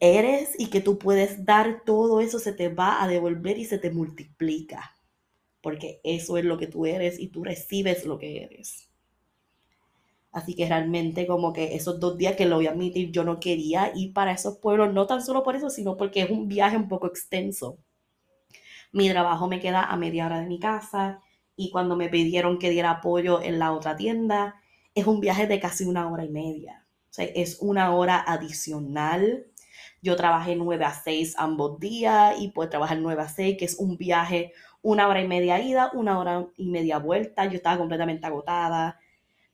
eres 0.00 0.50
y 0.58 0.70
que 0.70 0.80
tú 0.80 0.98
puedes 0.98 1.44
dar, 1.44 1.82
todo 1.84 2.20
eso 2.20 2.40
se 2.40 2.52
te 2.52 2.68
va 2.68 3.00
a 3.00 3.06
devolver 3.06 3.58
y 3.58 3.64
se 3.64 3.78
te 3.78 3.92
multiplica. 3.92 4.96
Porque 5.60 6.00
eso 6.02 6.36
es 6.36 6.44
lo 6.44 6.58
que 6.58 6.66
tú 6.66 6.84
eres 6.84 7.20
y 7.20 7.28
tú 7.28 7.44
recibes 7.44 8.04
lo 8.06 8.18
que 8.18 8.42
eres. 8.42 8.90
Así 10.34 10.56
que 10.56 10.66
realmente 10.66 11.28
como 11.28 11.52
que 11.52 11.76
esos 11.76 12.00
dos 12.00 12.18
días 12.18 12.34
que 12.34 12.44
lo 12.44 12.56
voy 12.56 12.66
a 12.66 12.72
admitir, 12.72 13.12
yo 13.12 13.22
no 13.22 13.38
quería 13.38 13.92
ir 13.94 14.12
para 14.12 14.32
esos 14.32 14.58
pueblos, 14.58 14.92
no 14.92 15.06
tan 15.06 15.22
solo 15.22 15.44
por 15.44 15.54
eso, 15.54 15.70
sino 15.70 15.96
porque 15.96 16.22
es 16.22 16.30
un 16.30 16.48
viaje 16.48 16.76
un 16.76 16.88
poco 16.88 17.06
extenso. 17.06 17.78
Mi 18.90 19.08
trabajo 19.08 19.46
me 19.46 19.60
queda 19.60 19.84
a 19.84 19.96
media 19.96 20.26
hora 20.26 20.40
de 20.40 20.46
mi 20.46 20.58
casa 20.58 21.20
y 21.54 21.70
cuando 21.70 21.94
me 21.94 22.08
pidieron 22.08 22.58
que 22.58 22.70
diera 22.70 22.90
apoyo 22.90 23.40
en 23.40 23.60
la 23.60 23.72
otra 23.72 23.94
tienda, 23.96 24.56
es 24.96 25.06
un 25.06 25.20
viaje 25.20 25.46
de 25.46 25.60
casi 25.60 25.84
una 25.84 26.10
hora 26.10 26.24
y 26.24 26.30
media. 26.30 26.84
O 27.10 27.14
sea, 27.14 27.26
es 27.26 27.58
una 27.60 27.94
hora 27.94 28.20
adicional. 28.26 29.46
Yo 30.02 30.16
trabajé 30.16 30.56
9 30.56 30.84
a 30.84 30.94
6 30.94 31.36
ambos 31.38 31.78
días 31.78 32.34
y 32.40 32.48
pues 32.48 32.70
trabajar 32.70 32.98
9 32.98 33.22
a 33.22 33.28
6, 33.28 33.56
que 33.56 33.66
es 33.66 33.78
un 33.78 33.96
viaje 33.96 34.52
una 34.82 35.06
hora 35.06 35.22
y 35.22 35.28
media 35.28 35.60
ida, 35.60 35.90
una 35.94 36.18
hora 36.18 36.48
y 36.56 36.68
media 36.70 36.98
vuelta. 36.98 37.44
Yo 37.46 37.54
estaba 37.54 37.78
completamente 37.78 38.26
agotada. 38.26 38.98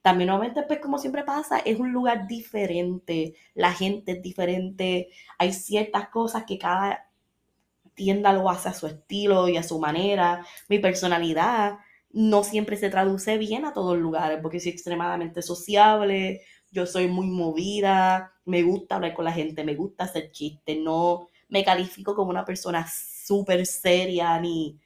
También 0.02 0.28
nuevamente, 0.28 0.62
pues 0.62 0.80
como 0.80 0.98
siempre 0.98 1.24
pasa, 1.24 1.58
es 1.58 1.78
un 1.78 1.92
lugar 1.92 2.26
diferente, 2.26 3.34
la 3.54 3.72
gente 3.72 4.12
es 4.12 4.22
diferente, 4.22 5.10
hay 5.38 5.52
ciertas 5.52 6.08
cosas 6.08 6.44
que 6.44 6.58
cada 6.58 7.10
tienda 7.94 8.32
lo 8.32 8.48
hace 8.48 8.70
a 8.70 8.74
su 8.74 8.86
estilo 8.86 9.48
y 9.48 9.56
a 9.58 9.62
su 9.62 9.78
manera. 9.78 10.44
Mi 10.68 10.78
personalidad 10.78 11.78
no 12.12 12.44
siempre 12.44 12.76
se 12.76 12.90
traduce 12.90 13.38
bien 13.38 13.64
a 13.64 13.72
todos 13.74 13.94
los 13.94 14.02
lugares, 14.02 14.38
porque 14.42 14.60
soy 14.60 14.72
extremadamente 14.72 15.42
sociable, 15.42 16.42
yo 16.70 16.86
soy 16.86 17.08
muy 17.08 17.26
movida, 17.26 18.32
me 18.44 18.62
gusta 18.62 18.96
hablar 18.96 19.14
con 19.14 19.24
la 19.26 19.32
gente, 19.32 19.64
me 19.64 19.74
gusta 19.74 20.04
hacer 20.04 20.30
chistes, 20.32 20.78
no 20.78 21.28
me 21.48 21.64
califico 21.64 22.14
como 22.14 22.30
una 22.30 22.44
persona 22.44 22.86
súper 22.88 23.66
seria 23.66 24.38
ni 24.40 24.78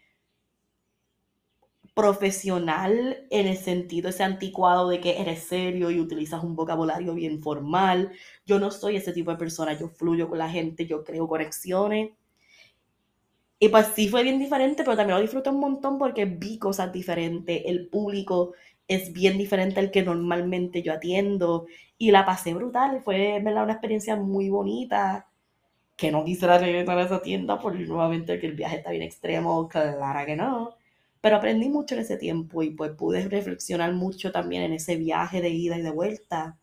profesional 1.94 3.26
en 3.30 3.46
el 3.46 3.56
sentido 3.56 4.08
ese 4.10 4.24
anticuado 4.24 4.88
de 4.88 5.00
que 5.00 5.20
eres 5.20 5.44
serio 5.44 5.90
y 5.90 6.00
utilizas 6.00 6.42
un 6.44 6.56
vocabulario 6.56 7.14
bien 7.14 7.40
formal. 7.42 8.12
Yo 8.46 8.58
no 8.58 8.70
soy 8.70 8.96
ese 8.96 9.12
tipo 9.12 9.30
de 9.30 9.36
persona, 9.38 9.78
yo 9.78 9.88
fluyo 9.88 10.28
con 10.28 10.38
la 10.38 10.50
gente, 10.50 10.86
yo 10.86 11.04
creo 11.04 11.28
conexiones 11.28 12.10
y 13.58 13.68
pues 13.70 13.86
sí 13.94 14.08
fue 14.08 14.22
bien 14.22 14.38
diferente, 14.38 14.84
pero 14.84 14.96
también 14.96 15.16
lo 15.16 15.22
disfruté 15.22 15.50
un 15.50 15.60
montón 15.60 15.98
porque 15.98 16.26
vi 16.26 16.58
cosas 16.58 16.92
diferentes. 16.92 17.62
El 17.64 17.88
público 17.88 18.52
es 18.88 19.12
bien 19.12 19.38
diferente 19.38 19.80
al 19.80 19.90
que 19.90 20.02
normalmente 20.02 20.82
yo 20.82 20.92
atiendo. 20.92 21.66
Y 21.96 22.10
la 22.10 22.26
pasé 22.26 22.52
brutal. 22.54 23.00
Fue, 23.02 23.40
¿verdad? 23.42 23.64
Una 23.64 23.72
experiencia 23.74 24.16
muy 24.16 24.50
bonita. 24.50 25.28
Que 25.96 26.12
no 26.12 26.24
quisiera 26.24 26.58
regresar 26.58 26.98
a 26.98 27.04
esa 27.04 27.22
tienda 27.22 27.58
por 27.60 27.74
nuevamente 27.78 28.38
que 28.40 28.48
el 28.48 28.54
viaje 28.54 28.76
está 28.78 28.90
bien 28.90 29.02
extremo. 29.02 29.68
Claro 29.68 30.26
que 30.26 30.36
no. 30.36 30.76
Pero 31.25 31.37
aprendí 31.37 31.71
mucho 31.71 31.95
en 31.95 32.02
ese 32.02 32.19
tiempo 32.19 32.62
y 32.62 32.69
pues 32.69 32.90
pude 32.90 33.26
reflexionar 33.26 33.95
mucho 33.95 34.31
también 34.31 34.62
en 34.62 34.75
ese 34.75 34.97
viaje 34.97 35.40
de 35.40 35.49
ida 35.49 35.78
y 35.78 35.81
de 35.81 35.90
vuelta. 35.90 36.59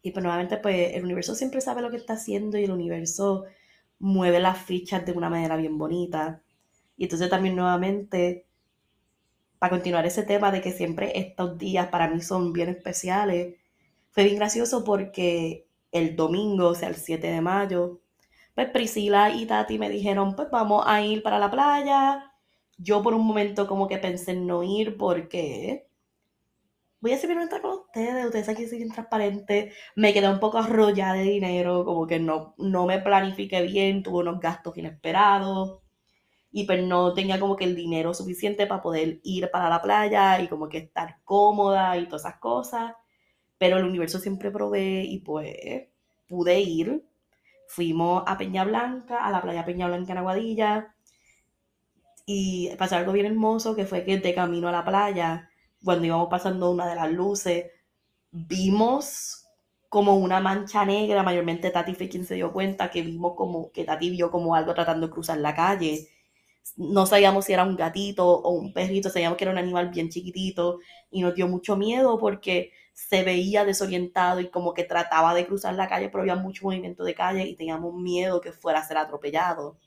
Y 0.00 0.10
pues 0.10 0.22
nuevamente 0.22 0.56
pues 0.56 0.94
el 0.94 1.04
universo 1.04 1.34
siempre 1.34 1.60
sabe 1.60 1.82
lo 1.82 1.90
que 1.90 1.98
está 1.98 2.14
haciendo 2.14 2.56
y 2.56 2.64
el 2.64 2.70
universo 2.70 3.44
mueve 3.98 4.40
las 4.40 4.56
fichas 4.56 5.04
de 5.04 5.12
una 5.12 5.28
manera 5.28 5.56
bien 5.56 5.76
bonita. 5.76 6.40
Y 6.96 7.02
entonces 7.04 7.28
también 7.28 7.56
nuevamente, 7.56 8.46
para 9.58 9.68
continuar 9.68 10.06
ese 10.06 10.22
tema 10.22 10.50
de 10.50 10.62
que 10.62 10.72
siempre 10.72 11.12
estos 11.18 11.58
días 11.58 11.88
para 11.88 12.08
mí 12.08 12.22
son 12.22 12.54
bien 12.54 12.70
especiales, 12.70 13.54
fue 14.12 14.24
bien 14.24 14.36
gracioso 14.36 14.82
porque 14.82 15.66
el 15.92 16.16
domingo, 16.16 16.68
o 16.68 16.74
sea, 16.74 16.88
el 16.88 16.96
7 16.96 17.26
de 17.26 17.42
mayo, 17.42 18.00
pues 18.54 18.70
Priscila 18.70 19.28
y 19.28 19.44
Tati 19.44 19.78
me 19.78 19.90
dijeron, 19.90 20.34
pues 20.34 20.48
vamos 20.50 20.84
a 20.86 21.02
ir 21.02 21.22
para 21.22 21.38
la 21.38 21.50
playa. 21.50 22.27
Yo 22.78 23.02
por 23.02 23.14
un 23.14 23.26
momento 23.26 23.66
como 23.66 23.88
que 23.88 23.98
pensé 23.98 24.32
en 24.32 24.46
no 24.46 24.62
ir 24.62 24.96
porque 24.96 25.88
voy 27.00 27.12
a 27.12 27.18
ser 27.18 27.30
estar 27.30 27.60
con 27.60 27.72
ustedes, 27.72 28.26
ustedes 28.26 28.48
aquí 28.48 28.66
siguen 28.66 28.90
transparentes, 28.90 29.74
me 29.96 30.12
quedé 30.12 30.28
un 30.28 30.40
poco 30.40 30.58
arrollada 30.58 31.14
de 31.14 31.24
dinero, 31.24 31.84
como 31.84 32.06
que 32.06 32.18
no, 32.18 32.54
no 32.58 32.86
me 32.86 33.00
planifiqué 33.00 33.62
bien, 33.62 34.02
tuve 34.02 34.20
unos 34.20 34.40
gastos 34.40 34.76
inesperados 34.78 35.80
y 36.50 36.64
pues 36.66 36.82
no 36.82 37.14
tenía 37.14 37.38
como 37.40 37.56
que 37.56 37.64
el 37.64 37.76
dinero 37.76 38.14
suficiente 38.14 38.66
para 38.66 38.82
poder 38.82 39.20
ir 39.24 39.50
para 39.50 39.68
la 39.68 39.82
playa 39.82 40.40
y 40.40 40.48
como 40.48 40.68
que 40.68 40.78
estar 40.78 41.18
cómoda 41.24 41.96
y 41.98 42.06
todas 42.06 42.22
esas 42.22 42.38
cosas, 42.40 42.94
pero 43.58 43.78
el 43.78 43.84
universo 43.84 44.18
siempre 44.18 44.50
provee 44.50 45.02
y 45.08 45.20
pues 45.20 45.88
pude 46.28 46.60
ir. 46.60 47.04
Fuimos 47.68 48.24
a 48.26 48.38
Peña 48.38 48.64
Blanca, 48.64 49.24
a 49.24 49.30
la 49.30 49.42
playa 49.42 49.64
Peña 49.64 49.88
Blanca 49.88 50.12
en 50.12 50.18
Aguadilla 50.18 50.94
y 52.30 52.68
pasó 52.76 52.96
algo 52.96 53.12
bien 53.12 53.24
hermoso 53.24 53.74
que 53.74 53.86
fue 53.86 54.04
que 54.04 54.18
de 54.18 54.34
camino 54.34 54.68
a 54.68 54.72
la 54.72 54.84
playa 54.84 55.48
cuando 55.82 56.04
íbamos 56.04 56.28
pasando 56.28 56.70
una 56.70 56.86
de 56.86 56.94
las 56.94 57.10
luces, 57.10 57.70
vimos 58.30 59.46
como 59.88 60.16
una 60.16 60.38
mancha 60.38 60.84
negra, 60.84 61.22
mayormente 61.22 61.70
Tati 61.70 61.94
fue 61.94 62.10
quien 62.10 62.26
se 62.26 62.34
dio 62.34 62.52
cuenta 62.52 62.90
que 62.90 63.00
vimos 63.00 63.32
como, 63.34 63.72
que 63.72 63.84
Tati 63.84 64.10
vio 64.10 64.30
como 64.30 64.54
algo 64.54 64.74
tratando 64.74 65.06
de 65.06 65.12
cruzar 65.14 65.38
la 65.38 65.54
calle. 65.54 66.08
No 66.76 67.06
sabíamos 67.06 67.46
si 67.46 67.54
era 67.54 67.64
un 67.64 67.76
gatito 67.76 68.26
o 68.28 68.50
un 68.50 68.74
perrito, 68.74 69.08
sabíamos 69.08 69.38
que 69.38 69.44
era 69.44 69.52
un 69.52 69.58
animal 69.58 69.88
bien 69.88 70.10
chiquitito 70.10 70.80
y 71.10 71.22
nos 71.22 71.34
dio 71.34 71.48
mucho 71.48 71.76
miedo 71.76 72.18
porque 72.18 72.72
se 72.92 73.22
veía 73.22 73.64
desorientado 73.64 74.40
y 74.40 74.50
como 74.50 74.74
que 74.74 74.84
trataba 74.84 75.34
de 75.34 75.46
cruzar 75.46 75.74
la 75.74 75.88
calle, 75.88 76.10
pero 76.10 76.22
había 76.22 76.36
mucho 76.36 76.66
movimiento 76.66 77.04
de 77.04 77.14
calle 77.14 77.44
y 77.44 77.56
teníamos 77.56 77.94
miedo 77.94 78.42
que 78.42 78.52
fuera 78.52 78.80
a 78.80 78.84
ser 78.84 78.98
atropellado. 78.98 79.78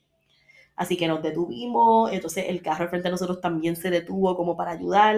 Así 0.76 0.98
que 0.98 1.08
nos 1.08 1.22
detuvimos, 1.22 2.12
entonces 2.12 2.46
el 2.48 2.62
carro 2.62 2.90
frente 2.90 3.08
a 3.10 3.12
nosotros 3.12 3.42
también 3.42 3.76
se 3.76 3.90
detuvo 3.90 4.36
como 4.36 4.58
para 4.58 4.72
ayudar 4.72 5.18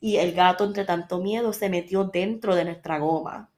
y 0.00 0.16
el 0.16 0.32
gato, 0.32 0.64
entre 0.64 0.84
tanto 0.84 1.18
miedo, 1.20 1.52
se 1.52 1.68
metió 1.68 2.04
dentro 2.04 2.54
de 2.54 2.64
nuestra 2.64 2.98
goma. 2.98 3.50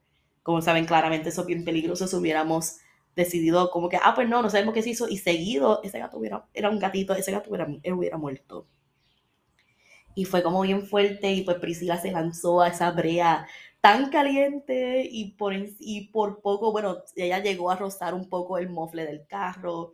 Como 0.43 0.63
saben 0.63 0.87
claramente, 0.87 1.29
eso 1.29 1.43
es 1.43 1.47
bien 1.47 1.65
peligroso 1.65 2.07
si 2.07 2.17
hubiéramos 2.17 2.79
decidido 3.17 3.71
como 3.71 3.89
que, 3.89 3.99
ah, 4.03 4.15
pues 4.15 4.29
no, 4.29 4.41
no 4.43 4.51
sabemos 4.51 4.75
qué 4.75 4.83
se 4.83 4.91
hizo, 4.91 5.09
y 5.09 5.19
seguido 5.19 5.81
ese 5.83 5.99
gato 5.99 6.19
hubiera, 6.19 6.47
era 6.55 6.71
un 6.71 6.79
gatito, 6.79 7.15
ese 7.15 7.33
gato 7.33 7.51
hubiera, 7.51 7.67
él 7.83 7.93
hubiera 7.93 8.17
muerto. 8.19 8.67
Y 10.15 10.25
fue 10.25 10.43
como 10.43 10.61
bien 10.63 10.83
fuerte, 10.87 11.33
y 11.33 11.43
pues 11.43 11.59
Priscila 11.59 11.97
se 12.01 12.11
lanzó 12.13 12.61
a 12.61 12.69
esa 12.69 12.91
brea 12.91 13.47
tan 13.81 14.11
caliente, 14.11 15.07
y 15.11 15.33
por, 15.33 15.55
y 15.79 16.09
por 16.09 16.41
poco, 16.41 16.73
bueno, 16.73 16.99
ella 17.17 17.39
llegó 17.43 17.71
a 17.71 17.77
rozar 17.77 18.15
un 18.15 18.29
poco 18.29 18.59
el 18.59 18.69
mofle 18.71 19.07
del 19.07 19.27
carro. 19.27 19.93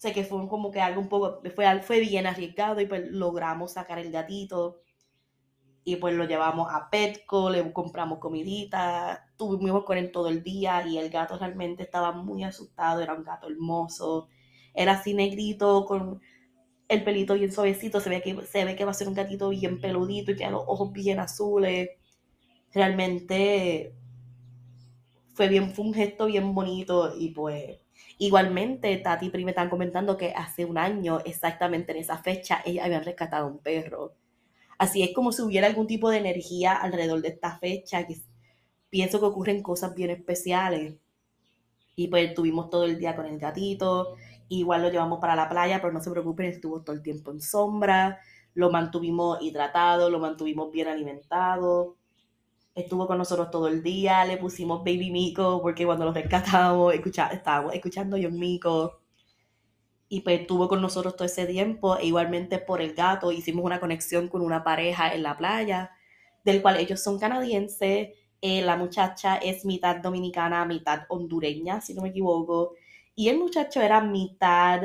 Sea, 0.00 0.14
que 0.14 0.24
fue 0.24 0.48
como 0.48 0.70
que 0.70 0.80
algo 0.80 1.00
un 1.00 1.08
poco, 1.10 1.42
fue, 1.54 1.82
fue 1.82 2.00
bien 2.00 2.26
arriesgado, 2.26 2.80
y 2.80 2.86
pues 2.86 3.10
logramos 3.10 3.72
sacar 3.74 3.98
el 3.98 4.10
gatito 4.10 4.80
y 5.84 5.96
pues 5.96 6.14
lo 6.14 6.24
llevamos 6.24 6.68
a 6.72 6.88
Petco, 6.90 7.50
le 7.50 7.72
compramos 7.72 8.18
comidita, 8.18 9.26
estuvimos 9.30 9.84
con 9.84 9.98
él 9.98 10.12
todo 10.12 10.28
el 10.28 10.42
día 10.42 10.86
y 10.86 10.98
el 10.98 11.10
gato 11.10 11.38
realmente 11.38 11.82
estaba 11.82 12.12
muy 12.12 12.44
asustado, 12.44 13.00
era 13.00 13.14
un 13.14 13.24
gato 13.24 13.48
hermoso, 13.48 14.28
era 14.74 14.92
así 14.92 15.14
negrito 15.14 15.84
con 15.86 16.20
el 16.88 17.04
pelito 17.04 17.34
bien 17.34 17.52
suavecito, 17.52 18.00
se 18.00 18.10
ve 18.10 18.22
que, 18.22 18.40
se 18.46 18.64
ve 18.64 18.76
que 18.76 18.84
va 18.84 18.90
a 18.92 18.94
ser 18.94 19.08
un 19.08 19.14
gatito 19.14 19.48
bien 19.50 19.80
peludito 19.80 20.32
y 20.32 20.36
tiene 20.36 20.52
los 20.52 20.64
ojos 20.66 20.92
bien 20.92 21.20
azules. 21.20 21.90
Realmente 22.72 23.94
fue 25.34 25.48
bien, 25.48 25.72
fue 25.72 25.84
un 25.86 25.94
gesto 25.94 26.26
bien 26.26 26.54
bonito 26.54 27.14
y 27.18 27.30
pues 27.30 27.78
igualmente 28.20 28.96
Tati 28.98 29.26
y 29.26 29.30
Pri 29.30 29.44
me 29.44 29.50
están 29.50 29.68
comentando 29.68 30.16
que 30.16 30.32
hace 30.36 30.64
un 30.64 30.78
año 30.78 31.18
exactamente 31.24 31.90
en 31.92 31.98
esa 31.98 32.18
fecha 32.18 32.62
ellos 32.64 32.84
habían 32.84 33.04
rescatado 33.04 33.48
un 33.48 33.58
perro 33.58 34.14
Así 34.80 35.02
es 35.02 35.12
como 35.14 35.30
si 35.30 35.42
hubiera 35.42 35.66
algún 35.66 35.86
tipo 35.86 36.08
de 36.08 36.16
energía 36.16 36.72
alrededor 36.72 37.20
de 37.20 37.28
esta 37.28 37.58
fecha, 37.58 38.06
que 38.06 38.16
pienso 38.88 39.20
que 39.20 39.26
ocurren 39.26 39.62
cosas 39.62 39.94
bien 39.94 40.08
especiales. 40.08 40.96
Y 41.96 42.08
pues 42.08 42.30
estuvimos 42.30 42.70
todo 42.70 42.86
el 42.86 42.98
día 42.98 43.14
con 43.14 43.26
el 43.26 43.38
gatito, 43.38 44.16
igual 44.48 44.80
lo 44.80 44.90
llevamos 44.90 45.18
para 45.20 45.36
la 45.36 45.50
playa, 45.50 45.82
pero 45.82 45.92
no 45.92 46.00
se 46.00 46.10
preocupen, 46.10 46.46
estuvo 46.46 46.80
todo 46.80 46.96
el 46.96 47.02
tiempo 47.02 47.30
en 47.30 47.42
sombra, 47.42 48.20
lo 48.54 48.70
mantuvimos 48.70 49.42
hidratado, 49.42 50.08
lo 50.08 50.18
mantuvimos 50.18 50.72
bien 50.72 50.88
alimentado, 50.88 51.96
estuvo 52.80 53.06
con 53.06 53.18
nosotros 53.18 53.50
todo 53.50 53.68
el 53.68 53.82
día, 53.82 54.24
le 54.24 54.36
pusimos 54.36 54.80
Baby 54.80 55.10
Mico, 55.10 55.60
porque 55.62 55.86
cuando 55.86 56.04
lo 56.04 56.12
rescatamos, 56.12 56.94
estábamos 56.94 57.74
escuchando 57.74 58.16
John 58.20 58.38
Mico 58.38 59.00
y 60.12 60.20
pues 60.22 60.40
estuvo 60.40 60.68
con 60.68 60.82
nosotros 60.82 61.14
todo 61.16 61.24
ese 61.24 61.46
tiempo. 61.46 61.96
E 61.96 62.06
igualmente 62.06 62.58
por 62.58 62.82
el 62.82 62.94
gato 62.94 63.30
hicimos 63.32 63.64
una 63.64 63.80
conexión 63.80 64.28
con 64.28 64.42
una 64.42 64.64
pareja 64.64 65.14
en 65.14 65.22
la 65.22 65.36
playa, 65.36 65.92
del 66.44 66.60
cual 66.62 66.76
ellos 66.78 67.00
son 67.02 67.18
canadienses. 67.18 68.10
Eh, 68.42 68.62
la 68.62 68.76
muchacha 68.76 69.36
es 69.36 69.64
mitad 69.64 69.96
dominicana, 69.96 70.64
mitad 70.64 71.02
hondureña, 71.08 71.80
si 71.80 71.94
no 71.94 72.02
me 72.02 72.08
equivoco. 72.08 72.74
Y 73.14 73.28
el 73.28 73.38
muchacho 73.38 73.80
era 73.80 74.00
mitad 74.00 74.82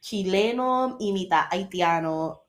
chileno 0.00 0.96
y 0.98 1.12
mitad 1.12 1.44
haitiano. 1.50 2.42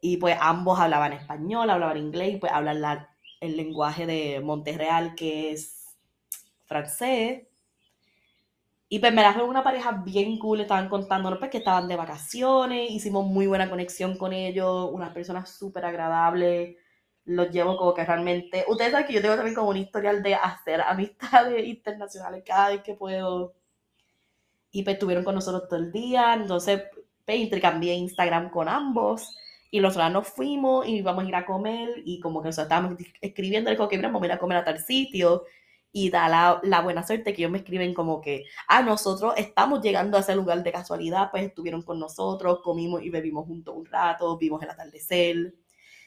Y 0.00 0.18
pues 0.18 0.36
ambos 0.40 0.78
hablaban 0.78 1.12
español, 1.12 1.70
hablaban 1.70 1.96
inglés 1.96 2.34
y 2.34 2.36
pues 2.36 2.52
hablan 2.52 2.80
el 3.40 3.56
lenguaje 3.56 4.06
de 4.06 4.40
Monterreal, 4.40 5.14
que 5.14 5.52
es 5.52 5.96
francés. 6.64 7.46
Y 8.88 8.98
pues 9.00 9.12
me 9.12 9.22
la 9.22 9.32
fue 9.32 9.42
una 9.44 9.64
pareja 9.64 10.02
bien 10.04 10.38
cool, 10.38 10.60
estaban 10.60 10.88
contándonos 10.88 11.38
pues, 11.38 11.50
que 11.50 11.58
estaban 11.58 11.88
de 11.88 11.96
vacaciones, 11.96 12.90
hicimos 12.90 13.26
muy 13.26 13.46
buena 13.46 13.68
conexión 13.68 14.16
con 14.16 14.32
ellos, 14.32 14.90
unas 14.92 15.12
personas 15.12 15.50
súper 15.50 15.84
agradables, 15.84 16.76
los 17.24 17.50
llevo 17.50 17.76
como 17.76 17.94
que 17.94 18.04
realmente... 18.04 18.64
Ustedes 18.68 18.92
saben 18.92 19.06
que 19.06 19.14
yo 19.14 19.22
tengo 19.22 19.36
también 19.36 19.54
como 19.54 19.70
un 19.70 19.78
historial 19.78 20.22
de 20.22 20.34
hacer 20.34 20.80
amistades 20.86 21.66
internacionales 21.66 22.44
cada 22.46 22.68
vez 22.70 22.82
que 22.82 22.94
puedo. 22.94 23.54
Y 24.70 24.82
pues 24.82 24.94
estuvieron 24.94 25.24
con 25.24 25.34
nosotros 25.34 25.68
todo 25.68 25.78
el 25.78 25.92
día, 25.92 26.34
entonces 26.34 26.82
pues, 27.24 27.38
intercambié 27.38 27.94
Instagram 27.94 28.50
con 28.50 28.68
ambos. 28.68 29.36
Y 29.74 29.80
nosotros 29.80 30.12
nos 30.12 30.28
fuimos 30.28 30.86
y 30.86 30.98
íbamos 30.98 31.24
a 31.24 31.28
ir 31.28 31.34
a 31.34 31.44
comer 31.44 32.00
y 32.04 32.20
como 32.20 32.40
que 32.40 32.46
nosotros 32.46 32.66
estábamos 32.66 32.96
escribiendo, 33.20 33.70
dijo 33.70 33.88
que 33.88 33.98
vamos 33.98 34.22
a 34.22 34.26
ir 34.26 34.30
a 34.30 34.38
comer 34.38 34.58
a 34.58 34.64
tal 34.64 34.78
sitio 34.78 35.42
y 35.90 36.10
da 36.10 36.28
la, 36.62 36.80
buena 36.80 37.04
suerte 37.04 37.34
que 37.34 37.42
ellos 37.42 37.50
me 37.50 37.58
escriben 37.58 37.92
como 37.92 38.20
que, 38.20 38.44
ah, 38.68 38.82
nosotros 38.82 39.34
estamos 39.36 39.82
llegando 39.82 40.16
a 40.16 40.20
ese 40.20 40.36
lugar 40.36 40.62
de 40.62 40.70
casualidad, 40.70 41.28
pues 41.32 41.42
estuvieron 41.42 41.82
con 41.82 41.98
nosotros, 41.98 42.60
comimos 42.62 43.02
y 43.02 43.10
bebimos 43.10 43.46
juntos 43.46 43.74
un 43.76 43.84
rato, 43.86 44.38
vimos 44.38 44.62
el 44.62 44.70
atardecer, 44.70 45.56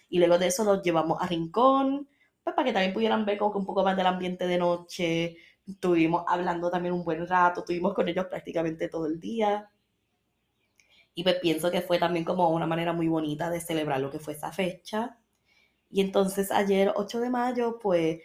y 0.08 0.20
luego 0.20 0.38
de 0.38 0.48
eso 0.48 0.63
los 0.63 0.82
llevamos 0.82 1.22
a 1.22 1.28
Rincón, 1.28 2.08
pues 2.42 2.56
para 2.56 2.65
que 2.65 2.72
también 2.72 2.94
pudieran 2.94 3.26
ver 3.26 3.38
como 3.38 3.60
un 3.60 3.65
poco 3.65 3.84
más 3.84 3.98
del 3.98 4.06
ambiente 4.06 4.48
de 4.48 4.60
noche, 4.60 5.36
estuvimos 5.68 6.24
hablando 6.26 6.70
también 6.70 6.94
un 6.94 7.04
buen 7.04 7.28
rato, 7.28 7.60
estuvimos 7.60 7.94
con 7.94 8.08
ellos 8.08 8.28
prácticamente 8.28 8.88
todo 8.88 9.08
el 9.08 9.20
día, 9.20 9.70
y 11.18 11.24
pues 11.24 11.38
pienso 11.42 11.72
que 11.72 11.82
fue 11.82 11.98
también 11.98 12.24
como 12.24 12.48
una 12.52 12.68
manera 12.68 12.94
muy 12.94 13.08
bonita 13.08 13.50
de 13.50 13.60
celebrar 13.60 14.00
lo 14.00 14.12
que 14.12 14.20
fue 14.20 14.34
esa 14.34 14.52
fecha. 14.52 15.18
Y 15.90 16.02
entonces 16.02 16.52
ayer, 16.52 16.94
8 16.96 17.20
de 17.20 17.32
mayo, 17.32 17.80
pues 17.80 18.20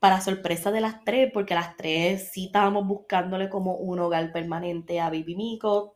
para 0.00 0.20
sorpresa 0.20 0.72
de 0.72 0.80
las 0.80 1.04
tres, 1.04 1.30
porque 1.32 1.54
las 1.54 1.76
tres 1.76 2.32
sí 2.32 2.46
estábamos 2.46 2.88
buscándole 2.88 3.48
como 3.48 3.76
un 3.76 4.00
hogar 4.00 4.32
permanente 4.32 5.00
a 5.00 5.10
Baby 5.10 5.36
Mico, 5.36 5.94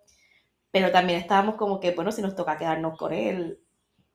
pero 0.70 0.92
también 0.92 1.18
estábamos 1.18 1.56
como 1.56 1.80
que, 1.80 1.90
bueno, 1.90 2.12
si 2.12 2.22
nos 2.22 2.36
toca 2.36 2.56
quedarnos 2.56 2.96
con 2.96 3.12
él, 3.12 3.60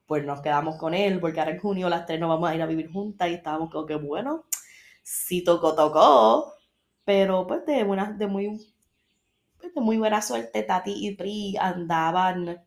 pues 0.06 0.26
nos 0.26 0.42
quedamos 0.42 0.78
con 0.78 0.94
él, 0.94 1.20
porque 1.20 1.42
ahora 1.42 1.52
en 1.52 1.60
junio 1.60 1.90
las 1.90 2.06
tres 2.06 2.22
nos 2.22 2.30
vamos 2.30 2.50
a 2.50 2.56
ir 2.56 2.62
a 2.62 2.68
vivir 2.68 2.90
juntas 2.90 3.30
y 3.30 3.34
estábamos 3.34 3.70
como 3.70 3.86
que, 3.86 3.96
bueno, 3.96 4.46
si 5.04 5.44
tocó, 5.44 5.76
tocó, 5.76 6.54
pero 7.04 7.46
pues 7.48 7.66
de, 7.66 7.84
buena, 7.84 8.14
de, 8.14 8.28
muy, 8.28 8.75
de 9.74 9.82
muy 9.82 9.98
buena 9.98 10.22
suerte, 10.22 10.64
Tati 10.64 11.08
y 11.08 11.16
Pri 11.16 11.56
andaban, 11.58 12.62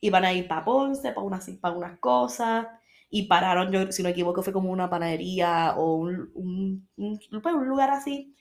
iban 0.00 0.24
a 0.24 0.32
ir 0.32 0.48
para 0.48 0.64
Ponce, 0.64 1.12
para 1.12 1.26
unas, 1.26 1.48
para 1.60 1.76
unas 1.76 1.98
cosas, 1.98 2.66
y 3.10 3.24
pararon, 3.24 3.72
yo 3.72 3.92
si 3.92 4.02
no 4.02 4.08
me 4.08 4.12
equivoco, 4.12 4.42
fue 4.42 4.52
como 4.52 4.70
una 4.70 4.90
panadería 4.90 5.74
o 5.76 5.94
un, 5.96 6.30
un, 6.34 6.88
un, 6.96 7.42
pues, 7.42 7.54
lugar 7.56 7.90
así. 7.90 8.34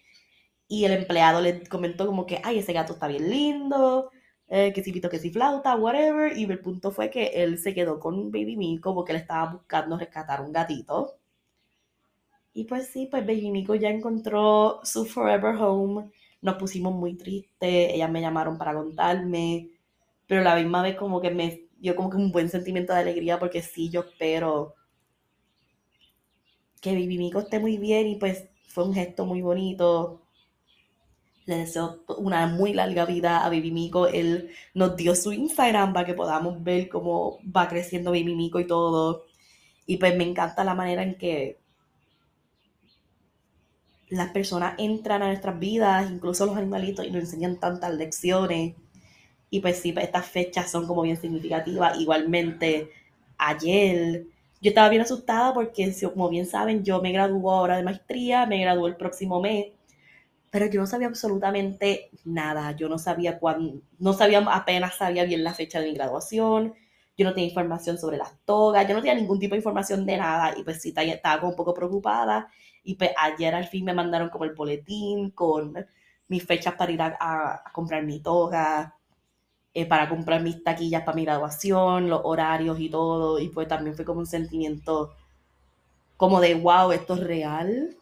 Y 0.67 0.85
el 0.85 0.93
empleado 0.93 1.41
le 1.41 1.67
comentó 1.67 2.07
como 2.07 2.25
que, 2.25 2.41
ay, 2.43 2.59
ese 2.59 2.73
gato 2.73 2.93
está 2.93 3.07
bien 3.07 3.29
lindo, 3.29 4.11
eh, 4.47 4.73
que 4.73 4.83
si 4.83 4.91
pito, 4.91 5.09
que 5.09 5.19
si 5.19 5.31
flauta, 5.31 5.75
whatever. 5.75 6.37
Y 6.37 6.45
el 6.45 6.59
punto 6.59 6.91
fue 6.91 7.09
que 7.11 7.27
él 7.43 7.59
se 7.59 7.73
quedó 7.73 7.99
con 7.99 8.31
Baby 8.31 8.57
Miko 8.57 8.95
porque 8.95 9.13
le 9.13 9.19
estaba 9.19 9.51
buscando 9.53 9.97
rescatar 9.97 10.41
un 10.41 10.51
gatito. 10.53 11.17
Y 12.53 12.63
pues 12.65 12.87
sí, 12.87 13.07
pues 13.11 13.25
Baby 13.25 13.51
Miko 13.51 13.75
ya 13.75 13.89
encontró 13.89 14.79
su 14.83 15.05
Forever 15.05 15.55
Home. 15.57 16.09
Nos 16.41 16.55
pusimos 16.55 16.93
muy 16.93 17.15
tristes, 17.15 17.93
ellas 17.93 18.11
me 18.11 18.21
llamaron 18.21 18.57
para 18.57 18.73
contarme, 18.73 19.69
pero 20.27 20.43
la 20.43 20.55
misma 20.55 20.81
vez 20.83 20.95
como 20.95 21.21
que 21.21 21.31
me 21.31 21.65
yo 21.79 21.95
como 21.95 22.09
que 22.09 22.17
un 22.17 22.31
buen 22.31 22.49
sentimiento 22.49 22.93
de 22.93 22.99
alegría 22.99 23.39
porque 23.39 23.61
sí, 23.61 23.89
yo 23.89 24.01
espero 24.01 24.75
que 26.81 26.93
Baby 26.93 27.31
esté 27.35 27.59
muy 27.59 27.77
bien 27.77 28.07
y 28.07 28.15
pues 28.15 28.47
fue 28.67 28.85
un 28.85 28.93
gesto 28.93 29.25
muy 29.25 29.41
bonito. 29.41 30.21
Le 31.45 31.57
deseo 31.57 32.03
una 32.17 32.47
muy 32.47 32.73
larga 32.73 33.05
vida 33.05 33.45
a 33.45 33.49
Baby 33.49 33.91
Él 34.13 34.51
nos 34.73 34.95
dio 34.95 35.15
su 35.15 35.33
Instagram 35.33 35.93
para 35.93 36.05
que 36.05 36.13
podamos 36.13 36.63
ver 36.63 36.89
cómo 36.89 37.39
va 37.43 37.67
creciendo 37.67 38.11
Baby 38.11 38.51
y 38.53 38.67
todo. 38.67 39.25
Y 39.87 39.97
pues 39.97 40.15
me 40.15 40.25
encanta 40.25 40.63
la 40.63 40.75
manera 40.75 41.03
en 41.03 41.17
que 41.17 41.59
las 44.09 44.31
personas 44.31 44.75
entran 44.77 45.23
a 45.23 45.27
nuestras 45.27 45.59
vidas, 45.59 46.11
incluso 46.11 46.45
los 46.45 46.57
animalitos, 46.57 47.05
y 47.05 47.11
nos 47.11 47.23
enseñan 47.23 47.59
tantas 47.59 47.93
lecciones. 47.95 48.75
Y 49.49 49.59
pues 49.61 49.79
sí, 49.79 49.93
estas 49.97 50.27
fechas 50.27 50.71
son 50.71 50.87
como 50.87 51.03
bien 51.03 51.17
significativas. 51.17 51.97
Igualmente, 51.99 52.91
ayer 53.37 54.25
yo 54.61 54.69
estaba 54.69 54.89
bien 54.89 55.01
asustada 55.03 55.53
porque, 55.53 55.93
como 56.13 56.29
bien 56.29 56.45
saben, 56.45 56.83
yo 56.83 57.01
me 57.01 57.11
gradúo 57.11 57.51
ahora 57.51 57.77
de 57.77 57.83
maestría, 57.83 58.45
me 58.45 58.59
gradúo 58.61 58.87
el 58.87 58.95
próximo 58.97 59.41
mes, 59.41 59.67
pero 60.51 60.67
yo 60.67 60.79
no 60.81 60.87
sabía 60.87 61.07
absolutamente 61.07 62.09
nada. 62.25 62.71
Yo 62.73 62.89
no 62.89 62.97
sabía 62.97 63.39
cuándo, 63.39 63.81
no 63.99 64.13
sabía, 64.13 64.39
apenas 64.51 64.95
sabía 64.95 65.25
bien 65.25 65.43
la 65.43 65.53
fecha 65.53 65.79
de 65.79 65.87
mi 65.89 65.93
graduación. 65.95 66.73
Yo 67.17 67.25
no 67.25 67.33
tenía 67.33 67.49
información 67.49 67.97
sobre 67.97 68.17
las 68.17 68.37
togas, 68.45 68.87
yo 68.87 68.93
no 68.95 69.01
tenía 69.01 69.15
ningún 69.15 69.39
tipo 69.39 69.55
de 69.55 69.59
información 69.59 70.05
de 70.05 70.17
nada 70.17 70.53
y 70.57 70.63
pues 70.63 70.81
sí, 70.81 70.93
estaba 70.97 71.39
como 71.39 71.51
un 71.51 71.57
poco 71.57 71.73
preocupada. 71.73 72.49
Y 72.85 72.95
pues 72.95 73.11
ayer 73.17 73.53
al 73.53 73.67
fin 73.67 73.83
me 73.83 73.93
mandaron 73.93 74.29
como 74.29 74.45
el 74.45 74.53
boletín 74.53 75.31
con 75.31 75.75
mis 76.27 76.45
fechas 76.45 76.75
para 76.75 76.91
ir 76.91 77.01
a, 77.01 77.63
comprar 77.73 78.03
mi 78.03 78.19
toga, 78.19 78.95
eh, 79.73 79.85
para 79.85 80.07
comprar 80.07 80.41
mis 80.41 80.63
taquillas 80.63 81.03
para 81.03 81.15
mi 81.15 81.25
graduación, 81.25 82.09
los 82.09 82.21
horarios 82.23 82.79
y 82.79 82.89
todo, 82.89 83.39
y 83.39 83.49
pues 83.49 83.67
también 83.67 83.95
fue 83.95 84.05
como 84.05 84.19
un 84.19 84.25
sentimiento 84.25 85.13
como 86.17 86.39
de, 86.39 86.55
wow, 86.55 86.91
esto 86.91 87.15
es 87.15 87.19
real. 87.21 87.97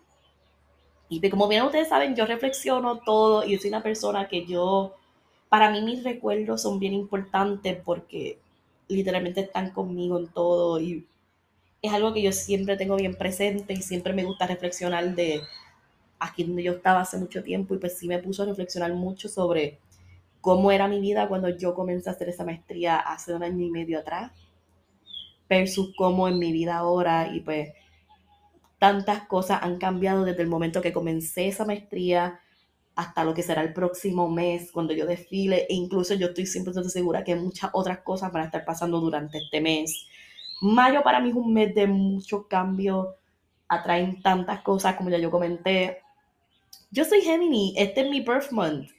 Y 1.09 1.29
como 1.29 1.47
bien 1.47 1.63
ustedes 1.63 1.89
saben, 1.89 2.15
yo 2.15 2.25
reflexiono 2.25 2.99
todo 2.99 3.43
y 3.43 3.57
soy 3.57 3.69
una 3.69 3.83
persona 3.83 4.27
que 4.27 4.45
yo, 4.45 4.95
para 5.49 5.71
mí 5.71 5.81
mis 5.81 6.03
recuerdos 6.03 6.61
son 6.61 6.79
bien 6.79 6.93
importantes 6.93 7.79
porque 7.83 8.39
literalmente 8.87 9.41
están 9.41 9.71
conmigo 9.71 10.19
en 10.19 10.27
todo 10.27 10.79
y 10.79 11.07
es 11.83 11.91
algo 11.91 12.13
que 12.13 12.21
yo 12.21 12.31
siempre 12.31 12.77
tengo 12.77 12.95
bien 12.95 13.13
presente 13.13 13.73
y 13.73 13.81
siempre 13.81 14.13
me 14.13 14.23
gusta 14.23 14.47
reflexionar 14.47 15.15
de 15.15 15.41
aquí 16.17 16.45
donde 16.45 16.63
yo 16.63 16.71
estaba 16.71 17.01
hace 17.01 17.17
mucho 17.17 17.43
tiempo 17.43 17.75
y 17.75 17.77
pues 17.77 17.97
sí 17.97 18.07
me 18.07 18.19
puso 18.19 18.43
a 18.43 18.45
reflexionar 18.45 18.93
mucho 18.93 19.27
sobre 19.27 19.79
cómo 20.39 20.71
era 20.71 20.87
mi 20.87 21.01
vida 21.01 21.27
cuando 21.27 21.49
yo 21.49 21.75
comencé 21.75 22.09
a 22.09 22.13
hacer 22.13 22.29
esa 22.29 22.45
maestría 22.45 22.97
hace 22.97 23.33
un 23.33 23.43
año 23.43 23.65
y 23.65 23.69
medio 23.69 23.99
atrás 23.99 24.31
versus 25.49 25.93
cómo 25.97 26.29
en 26.29 26.39
mi 26.39 26.53
vida 26.53 26.77
ahora 26.77 27.27
y 27.27 27.41
pues 27.41 27.73
tantas 28.79 29.27
cosas 29.27 29.59
han 29.61 29.77
cambiado 29.77 30.23
desde 30.23 30.41
el 30.41 30.47
momento 30.47 30.81
que 30.81 30.93
comencé 30.93 31.49
esa 31.49 31.65
maestría 31.65 32.39
hasta 32.95 33.25
lo 33.25 33.33
que 33.33 33.43
será 33.43 33.61
el 33.61 33.73
próximo 33.73 34.29
mes 34.29 34.71
cuando 34.71 34.93
yo 34.93 35.05
desfile 35.05 35.67
e 35.69 35.73
incluso 35.73 36.13
yo 36.13 36.27
estoy 36.27 36.45
siempre 36.45 36.73
segura 36.85 37.25
que 37.25 37.35
muchas 37.35 37.71
otras 37.73 37.99
cosas 37.99 38.31
van 38.31 38.43
a 38.43 38.45
estar 38.45 38.63
pasando 38.63 39.01
durante 39.01 39.39
este 39.39 39.59
mes. 39.59 40.07
Mayo 40.63 41.03
para 41.03 41.19
mí 41.19 41.29
es 41.29 41.35
un 41.35 41.51
mes 41.51 41.75
de 41.75 41.87
mucho 41.87 42.47
cambio, 42.47 43.17
atraen 43.67 44.21
tantas 44.21 44.61
cosas 44.61 44.95
como 44.95 45.09
ya 45.09 45.17
yo 45.17 45.29
comenté. 45.29 45.97
Yo 46.89 47.03
soy 47.03 47.19
Gemini, 47.19 47.73
este 47.75 47.99
es 47.99 48.09
mi 48.09 48.21
birth 48.21 48.49
month 48.51 48.89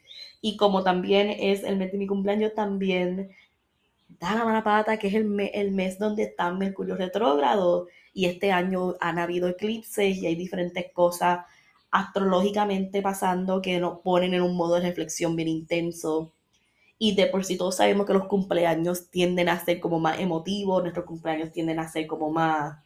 y 0.42 0.58
como 0.58 0.82
también 0.84 1.30
es 1.30 1.64
el 1.64 1.76
mes 1.76 1.90
de 1.90 1.96
mi 1.96 2.06
cumpleaños 2.06 2.52
también 2.54 3.30
da 4.20 4.34
la 4.34 4.44
mala 4.44 4.62
pata 4.62 4.98
que 4.98 5.06
es 5.08 5.14
el, 5.14 5.40
el 5.54 5.70
mes 5.70 5.98
donde 5.98 6.24
está 6.24 6.52
Mercurio 6.52 6.96
retrógrado 6.96 7.86
y 8.12 8.26
este 8.26 8.52
año 8.52 8.96
han 9.00 9.18
habido 9.18 9.48
eclipses 9.48 10.18
y 10.18 10.26
hay 10.26 10.34
diferentes 10.34 10.92
cosas 10.92 11.46
astrológicamente 11.90 13.00
pasando 13.00 13.62
que 13.62 13.80
nos 13.80 14.00
ponen 14.00 14.34
en 14.34 14.42
un 14.42 14.54
modo 14.54 14.74
de 14.74 14.82
reflexión 14.82 15.34
bien 15.34 15.48
intenso. 15.48 16.33
Y 16.98 17.14
de 17.16 17.26
por 17.26 17.44
sí 17.44 17.56
todos 17.56 17.76
sabemos 17.76 18.06
que 18.06 18.12
los 18.12 18.26
cumpleaños 18.26 19.10
tienden 19.10 19.48
a 19.48 19.58
ser 19.62 19.80
como 19.80 19.98
más 20.00 20.20
emotivos, 20.20 20.82
nuestros 20.82 21.06
cumpleaños 21.06 21.52
tienden 21.52 21.78
a 21.78 21.88
ser 21.88 22.06
como 22.06 22.30
más 22.30 22.76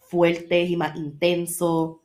fuertes 0.00 0.68
y 0.68 0.76
más 0.76 0.96
intensos. 0.96 1.98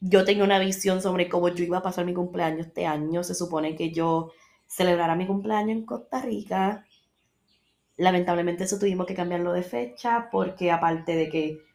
Yo 0.00 0.24
tenía 0.24 0.44
una 0.44 0.58
visión 0.58 1.02
sobre 1.02 1.28
cómo 1.28 1.48
yo 1.48 1.64
iba 1.64 1.78
a 1.78 1.82
pasar 1.82 2.04
mi 2.04 2.14
cumpleaños 2.14 2.66
este 2.68 2.86
año. 2.86 3.22
Se 3.24 3.34
supone 3.34 3.76
que 3.76 3.92
yo 3.92 4.32
celebrara 4.66 5.14
mi 5.14 5.26
cumpleaños 5.26 5.78
en 5.78 5.86
Costa 5.86 6.22
Rica. 6.22 6.86
Lamentablemente 7.96 8.64
eso 8.64 8.78
tuvimos 8.78 9.06
que 9.06 9.14
cambiarlo 9.14 9.52
de 9.52 9.62
fecha 9.62 10.28
porque 10.30 10.70
aparte 10.70 11.16
de 11.16 11.28
que 11.28 11.68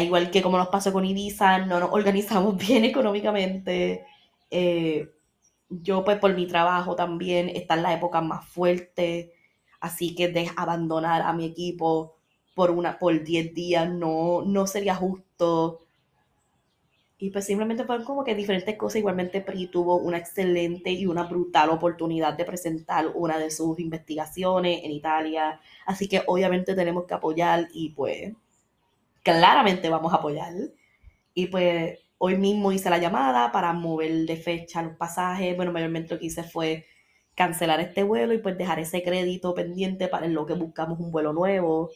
igual 0.00 0.30
que 0.30 0.42
como 0.42 0.58
nos 0.58 0.68
pasó 0.68 0.92
con 0.92 1.04
Ibiza, 1.04 1.58
no 1.66 1.80
nos 1.80 1.92
organizamos 1.92 2.56
bien 2.68 2.84
económicamente. 2.84 4.04
Eh, 4.50 5.08
yo 5.80 6.04
pues 6.04 6.18
por 6.18 6.34
mi 6.34 6.46
trabajo 6.46 6.96
también 6.96 7.48
está 7.48 7.74
en 7.74 7.82
la 7.82 7.94
época 7.94 8.20
más 8.20 8.46
fuerte, 8.46 9.32
así 9.80 10.14
que 10.14 10.28
de 10.28 10.50
abandonar 10.56 11.22
a 11.22 11.32
mi 11.32 11.46
equipo 11.46 12.16
por 12.54 12.70
una 12.70 12.98
por 12.98 13.22
10 13.22 13.54
días 13.54 13.90
no, 13.90 14.42
no 14.44 14.66
sería 14.66 14.94
justo. 14.94 15.80
Y 17.18 17.30
pues 17.30 17.44
simplemente 17.46 17.84
fueron 17.84 18.04
como 18.04 18.24
que 18.24 18.34
diferentes 18.34 18.76
cosas. 18.76 18.96
Igualmente 18.96 19.40
PRI 19.40 19.68
tuvo 19.68 19.96
una 19.96 20.18
excelente 20.18 20.90
y 20.90 21.06
una 21.06 21.22
brutal 21.22 21.70
oportunidad 21.70 22.34
de 22.34 22.44
presentar 22.44 23.12
una 23.14 23.38
de 23.38 23.50
sus 23.50 23.78
investigaciones 23.78 24.80
en 24.82 24.90
Italia. 24.90 25.60
Así 25.86 26.08
que 26.08 26.22
obviamente 26.26 26.74
tenemos 26.74 27.04
que 27.04 27.14
apoyar 27.14 27.68
y 27.72 27.90
pues 27.90 28.32
claramente 29.22 29.88
vamos 29.88 30.12
a 30.12 30.16
apoyar. 30.16 30.52
Y 31.34 31.46
pues 31.46 31.98
hoy 32.24 32.38
mismo 32.38 32.70
hice 32.70 32.88
la 32.88 32.98
llamada 32.98 33.50
para 33.50 33.72
mover 33.72 34.12
de 34.26 34.36
fecha 34.36 34.80
los 34.80 34.96
pasajes. 34.96 35.56
Bueno, 35.56 35.72
mayormente 35.72 36.14
lo 36.14 36.20
que 36.20 36.26
hice 36.26 36.44
fue 36.44 36.86
cancelar 37.34 37.80
este 37.80 38.04
vuelo 38.04 38.32
y 38.32 38.38
pues 38.38 38.56
dejar 38.56 38.78
ese 38.78 39.02
crédito 39.02 39.54
pendiente 39.54 40.06
para 40.06 40.26
en 40.26 40.34
lo 40.34 40.46
que 40.46 40.54
buscamos 40.54 41.00
un 41.00 41.10
vuelo 41.10 41.32
nuevo. 41.32 41.90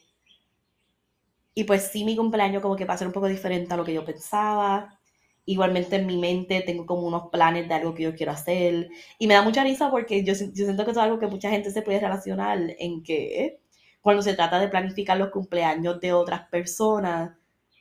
Y 1.55 1.63
pues 1.63 1.83
sí, 1.93 2.05
mi 2.05 2.17
cumpleaños 2.17 2.61
como 2.61 2.75
que 2.75 2.85
va 2.85 2.95
a 2.95 2.99
ser 2.99 3.07
un 3.07 3.13
poco 3.13 3.29
diferente 3.29 3.73
a 3.73 3.77
lo 3.77 3.85
que 3.85 3.95
yo 3.95 4.05
pensaba. 4.05 4.99
Igualmente 5.45 5.95
en 5.95 6.07
mi 6.07 6.19
mente 6.19 6.61
tengo 6.63 6.87
como 6.87 7.07
unos 7.07 7.31
planes 7.31 7.69
de 7.69 7.75
algo 7.75 7.95
que 7.95 8.03
yo 8.03 8.15
quiero 8.17 8.33
hacer. 8.33 8.89
Y 9.21 9.29
me 9.29 9.35
da 9.35 9.43
mucha 9.43 9.63
risa 9.63 9.93
porque 9.93 10.25
yo, 10.25 10.33
yo 10.35 10.65
siento 10.65 10.85
que 10.85 10.91
es 10.91 10.97
algo 10.97 11.21
que 11.21 11.29
mucha 11.29 11.51
gente 11.51 11.71
se 11.71 11.83
puede 11.83 12.01
relacionar 12.01 12.59
en 12.81 13.05
que 13.05 13.61
cuando 14.01 14.23
se 14.23 14.35
trata 14.35 14.59
de 14.59 14.69
planificar 14.69 15.19
los 15.19 15.31
cumpleaños 15.31 16.01
de 16.01 16.13
otras 16.13 16.49
personas, 16.49 17.37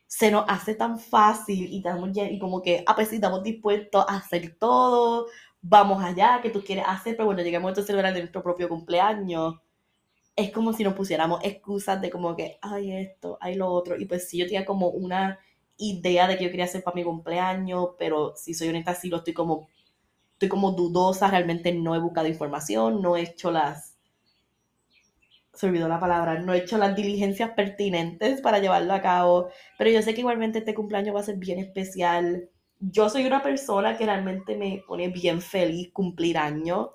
se 0.07 0.31
nos 0.31 0.45
hace 0.47 0.75
tan 0.75 0.99
fácil 0.99 1.67
y, 1.71 1.83
y 2.35 2.39
como 2.39 2.61
que, 2.61 2.83
ah, 2.87 2.95
pues 2.95 3.09
sí, 3.09 3.15
estamos 3.15 3.43
dispuestos 3.43 4.05
a 4.07 4.17
hacer 4.17 4.57
todo, 4.59 5.27
vamos 5.61 6.03
allá, 6.03 6.39
que 6.41 6.49
tú 6.49 6.63
quieres 6.63 6.85
hacer, 6.87 7.15
pero 7.15 7.25
bueno, 7.27 7.41
llegamos 7.43 7.77
a 7.77 7.83
celebrar 7.83 8.13
nuestro 8.13 8.43
propio 8.43 8.69
cumpleaños. 8.69 9.55
Es 10.35 10.51
como 10.51 10.73
si 10.73 10.83
nos 10.83 10.93
pusiéramos 10.95 11.41
excusas 11.43 12.01
de 12.01 12.09
como 12.09 12.35
que, 12.35 12.57
ay, 12.61 12.91
esto, 12.93 13.37
ay, 13.41 13.55
lo 13.55 13.69
otro. 13.71 13.97
Y 13.99 14.05
pues 14.05 14.29
sí, 14.29 14.37
yo 14.37 14.45
tenía 14.45 14.65
como 14.65 14.89
una 14.89 15.39
idea 15.77 16.27
de 16.27 16.37
que 16.37 16.45
yo 16.45 16.49
quería 16.51 16.65
hacer 16.65 16.83
para 16.83 16.95
mi 16.95 17.03
cumpleaños, 17.03 17.89
pero 17.99 18.35
si 18.35 18.53
soy 18.53 18.69
honesta, 18.69 18.95
sí 18.95 19.09
lo 19.09 19.17
estoy 19.17 19.33
como, 19.33 19.67
estoy 20.33 20.49
como 20.49 20.71
dudosa, 20.73 21.29
realmente 21.31 21.73
no 21.73 21.95
he 21.95 21.99
buscado 21.99 22.27
información, 22.27 23.01
no 23.01 23.17
he 23.17 23.23
hecho 23.23 23.51
las 23.51 23.94
se 25.55 25.67
olvidó 25.67 25.87
la 25.87 25.99
palabra, 25.99 26.39
no 26.39 26.53
he 26.53 26.59
hecho 26.59 26.77
las 26.77 26.95
diligencias 26.95 27.51
pertinentes 27.51 28.41
para 28.41 28.59
llevarlo 28.59 28.93
a 28.93 29.01
cabo, 29.01 29.49
pero 29.77 29.89
yo 29.89 30.01
sé 30.01 30.13
que 30.13 30.21
igualmente 30.21 30.59
este 30.59 30.73
cumpleaños 30.75 31.15
va 31.15 31.21
a 31.21 31.23
ser 31.23 31.37
bien 31.37 31.59
especial. 31.59 32.49
Yo 32.79 33.09
soy 33.09 33.25
una 33.25 33.41
persona 33.41 33.97
que 33.97 34.05
realmente 34.05 34.57
me 34.57 34.83
pone 34.87 35.07
bien 35.09 35.41
feliz 35.41 35.91
cumplir 35.93 36.37
años 36.37 36.89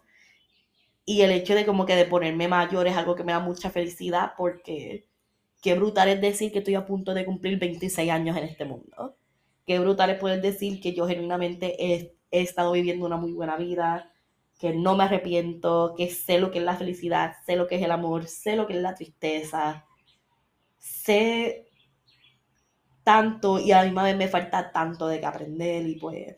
y 1.04 1.22
el 1.22 1.32
hecho 1.32 1.54
de 1.54 1.66
como 1.66 1.86
que 1.86 1.96
de 1.96 2.04
ponerme 2.04 2.48
mayor 2.48 2.86
es 2.86 2.96
algo 2.96 3.16
que 3.16 3.24
me 3.24 3.32
da 3.32 3.40
mucha 3.40 3.70
felicidad 3.70 4.32
porque 4.36 5.06
qué 5.62 5.74
brutal 5.74 6.08
es 6.08 6.20
decir 6.20 6.52
que 6.52 6.58
estoy 6.58 6.74
a 6.74 6.86
punto 6.86 7.14
de 7.14 7.24
cumplir 7.24 7.58
26 7.58 8.10
años 8.10 8.36
en 8.36 8.44
este 8.44 8.64
mundo. 8.64 9.16
Qué 9.66 9.78
brutal 9.78 10.10
es 10.10 10.18
poder 10.18 10.40
decir 10.42 10.80
que 10.80 10.94
yo 10.94 11.06
genuinamente 11.06 11.76
he, 11.84 12.14
he 12.30 12.42
estado 12.42 12.72
viviendo 12.72 13.06
una 13.06 13.16
muy 13.16 13.32
buena 13.32 13.56
vida, 13.56 14.09
que 14.60 14.74
no 14.74 14.94
me 14.94 15.04
arrepiento, 15.04 15.94
que 15.96 16.10
sé 16.10 16.38
lo 16.38 16.50
que 16.50 16.58
es 16.58 16.64
la 16.64 16.76
felicidad, 16.76 17.32
sé 17.46 17.56
lo 17.56 17.66
que 17.66 17.76
es 17.76 17.82
el 17.82 17.90
amor, 17.92 18.26
sé 18.26 18.56
lo 18.56 18.66
que 18.66 18.74
es 18.74 18.82
la 18.82 18.94
tristeza, 18.94 19.86
sé 20.78 21.66
tanto 23.02 23.58
y 23.58 23.72
a 23.72 23.78
la 23.78 23.84
misma 23.84 24.12
me 24.14 24.28
falta 24.28 24.70
tanto 24.70 25.08
de 25.08 25.18
que 25.18 25.26
aprender 25.26 25.86
y 25.86 25.96
pues... 25.96 26.36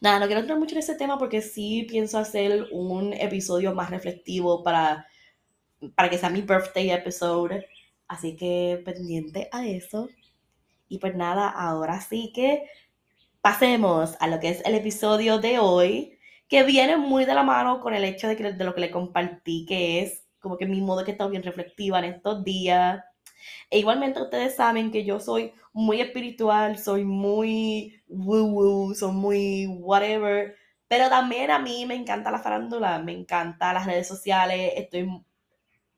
Nada, 0.00 0.20
no 0.20 0.26
quiero 0.26 0.40
entrar 0.40 0.58
mucho 0.58 0.74
en 0.74 0.80
ese 0.80 0.94
tema 0.94 1.18
porque 1.18 1.42
sí 1.42 1.86
pienso 1.88 2.18
hacer 2.18 2.66
un 2.72 3.12
episodio 3.12 3.74
más 3.74 3.90
reflectivo 3.90 4.62
para, 4.62 5.06
para 5.96 6.08
que 6.08 6.18
sea 6.18 6.30
mi 6.30 6.42
birthday 6.42 6.90
episode. 6.90 7.66
Así 8.08 8.36
que 8.36 8.80
pendiente 8.84 9.48
a 9.52 9.66
eso. 9.66 10.08
Y 10.88 10.98
pues 10.98 11.14
nada, 11.14 11.48
ahora 11.48 12.00
sí 12.00 12.32
que 12.34 12.64
pasemos 13.40 14.16
a 14.20 14.26
lo 14.28 14.40
que 14.40 14.50
es 14.50 14.64
el 14.64 14.74
episodio 14.74 15.38
de 15.38 15.58
hoy 15.60 16.11
que 16.52 16.64
viene 16.64 16.98
muy 16.98 17.24
de 17.24 17.32
la 17.32 17.44
mano 17.44 17.80
con 17.80 17.94
el 17.94 18.04
hecho 18.04 18.28
de, 18.28 18.36
que, 18.36 18.52
de 18.52 18.64
lo 18.64 18.74
que 18.74 18.82
le 18.82 18.90
compartí, 18.90 19.64
que 19.64 20.02
es 20.02 20.26
como 20.38 20.58
que 20.58 20.66
mi 20.66 20.82
modo 20.82 21.02
que 21.02 21.12
está 21.12 21.26
bien 21.26 21.42
reflectiva 21.42 21.98
en 21.98 22.04
estos 22.04 22.44
días. 22.44 23.02
E 23.70 23.78
igualmente 23.78 24.20
ustedes 24.20 24.54
saben 24.56 24.90
que 24.92 25.02
yo 25.02 25.18
soy 25.18 25.54
muy 25.72 26.02
espiritual, 26.02 26.78
soy 26.78 27.04
muy 27.04 28.02
woo 28.06 28.44
woo, 28.44 28.94
soy 28.94 29.12
muy 29.12 29.66
whatever, 29.66 30.54
pero 30.88 31.08
también 31.08 31.50
a 31.50 31.58
mí 31.58 31.86
me 31.86 31.94
encanta 31.94 32.30
la 32.30 32.40
farándula, 32.40 32.98
me 32.98 33.12
encanta 33.12 33.72
las 33.72 33.86
redes 33.86 34.06
sociales, 34.06 34.74
estoy 34.76 35.08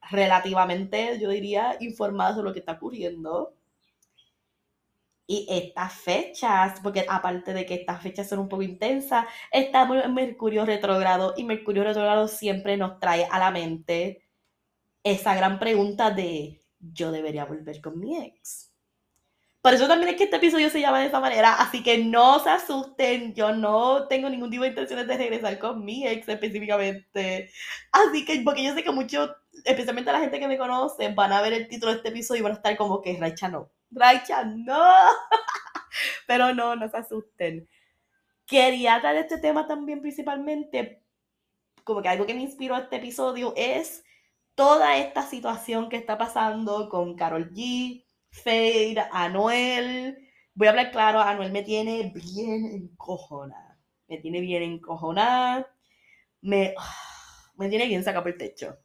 relativamente, 0.09 1.19
yo 1.21 1.31
diría, 1.31 1.77
informada 1.81 2.35
sobre 2.35 2.49
lo 2.51 2.53
que 2.53 2.61
está 2.61 2.75
ocurriendo. 2.75 3.57
Y 5.27 5.47
estas 5.49 5.95
fechas, 5.95 6.81
porque 6.83 7.07
aparte 7.09 7.55
de 7.55 7.65
que 7.65 7.75
estas 7.75 8.03
fechas 8.03 8.29
son 8.29 8.41
un 8.41 8.49
poco 8.49 8.63
intensas, 8.63 9.27
estamos 9.51 10.05
en 10.05 10.13
Mercurio 10.13 10.67
retrógrado 10.67 11.35
y 11.37 11.45
Mercurio 11.45 11.83
retrógrado 11.83 12.29
siempre 12.29 12.77
nos 12.77 13.01
trae 13.01 13.27
a 13.31 13.39
la 13.39 13.51
mente 13.51 14.23
esa 15.03 15.35
gran 15.35 15.59
pregunta 15.59 16.11
de 16.11 16.63
¿yo 16.79 17.13
debería 17.13 17.45
volver 17.45 17.81
con 17.81 17.99
mi 17.99 18.19
ex? 18.19 18.75
Por 19.65 19.73
eso 19.73 19.89
también 19.89 20.11
es 20.11 20.17
que 20.17 20.25
este 20.25 20.37
episodio 20.37 20.69
se 20.69 20.81
llama 20.81 21.01
de 21.01 21.07
esa 21.07 21.21
manera, 21.21 21.55
así 21.55 21.83
que 21.83 21.97
no 21.97 22.39
se 22.39 22.51
asusten, 22.51 23.33
yo 23.35 23.55
no 23.55 24.07
tengo 24.09 24.29
ningún 24.29 24.51
tipo 24.51 24.63
de 24.63 24.69
intenciones 24.69 25.07
de 25.07 25.17
regresar 25.17 25.59
con 25.59 25.83
mi 25.83 26.07
ex 26.07 26.29
específicamente. 26.29 27.51
Así 27.91 28.27
que, 28.27 28.43
porque 28.45 28.63
yo 28.63 28.75
sé 28.75 28.85
que 28.85 28.91
muchos, 28.91 29.31
especialmente 29.65 30.13
la 30.13 30.21
gente 30.21 30.39
que 30.39 30.49
me 30.49 30.59
conoce, 30.59 31.09
van 31.13 31.33
a 31.33 31.43
ver 31.43 31.53
el 31.53 31.69
título 31.69 31.93
de 31.93 31.99
este 31.99 32.09
episodio 32.11 32.41
y 32.41 32.43
van 32.43 32.53
a 32.53 32.57
estar 32.57 32.77
como 32.77 33.01
que 33.01 33.17
Raicha 33.19 33.49
no. 33.49 33.71
Raicha 33.91 34.45
no. 34.45 34.83
Pero 36.27 36.55
no, 36.55 36.77
no 36.77 36.89
se 36.89 36.97
asusten. 36.97 37.69
Quería 38.47 39.01
traer 39.01 39.19
este 39.19 39.39
tema 39.39 39.67
también 39.67 40.01
principalmente, 40.01 41.03
como 41.83 42.03
que 42.03 42.09
algo 42.09 42.27
que 42.27 42.35
me 42.35 42.43
inspiró 42.43 42.77
este 42.77 42.97
episodio 42.97 43.55
es 43.57 44.05
toda 44.55 44.97
esta 44.99 45.23
situación 45.23 45.89
que 45.89 45.97
está 45.97 46.19
pasando 46.19 46.89
con 46.89 47.17
Carol 47.17 47.51
G, 47.53 48.05
Fade, 48.31 48.97
Anuel. 49.13 50.19
Voy 50.55 50.67
a 50.67 50.71
hablar 50.71 50.91
claro, 50.91 51.21
Anuel 51.21 51.53
me 51.53 51.63
tiene 51.63 52.13
bien 52.15 52.67
encojonada. 52.67 53.79
Me 54.09 54.19
tiene 54.19 54.41
bien 54.41 54.63
encojonada. 54.63 55.75
Me, 56.43 56.75
me 57.57 57.69
tiene 57.69 57.87
bien 57.87 58.05
sacado 58.05 58.25
por 58.25 58.33
el 58.33 58.39
techo. 58.39 58.79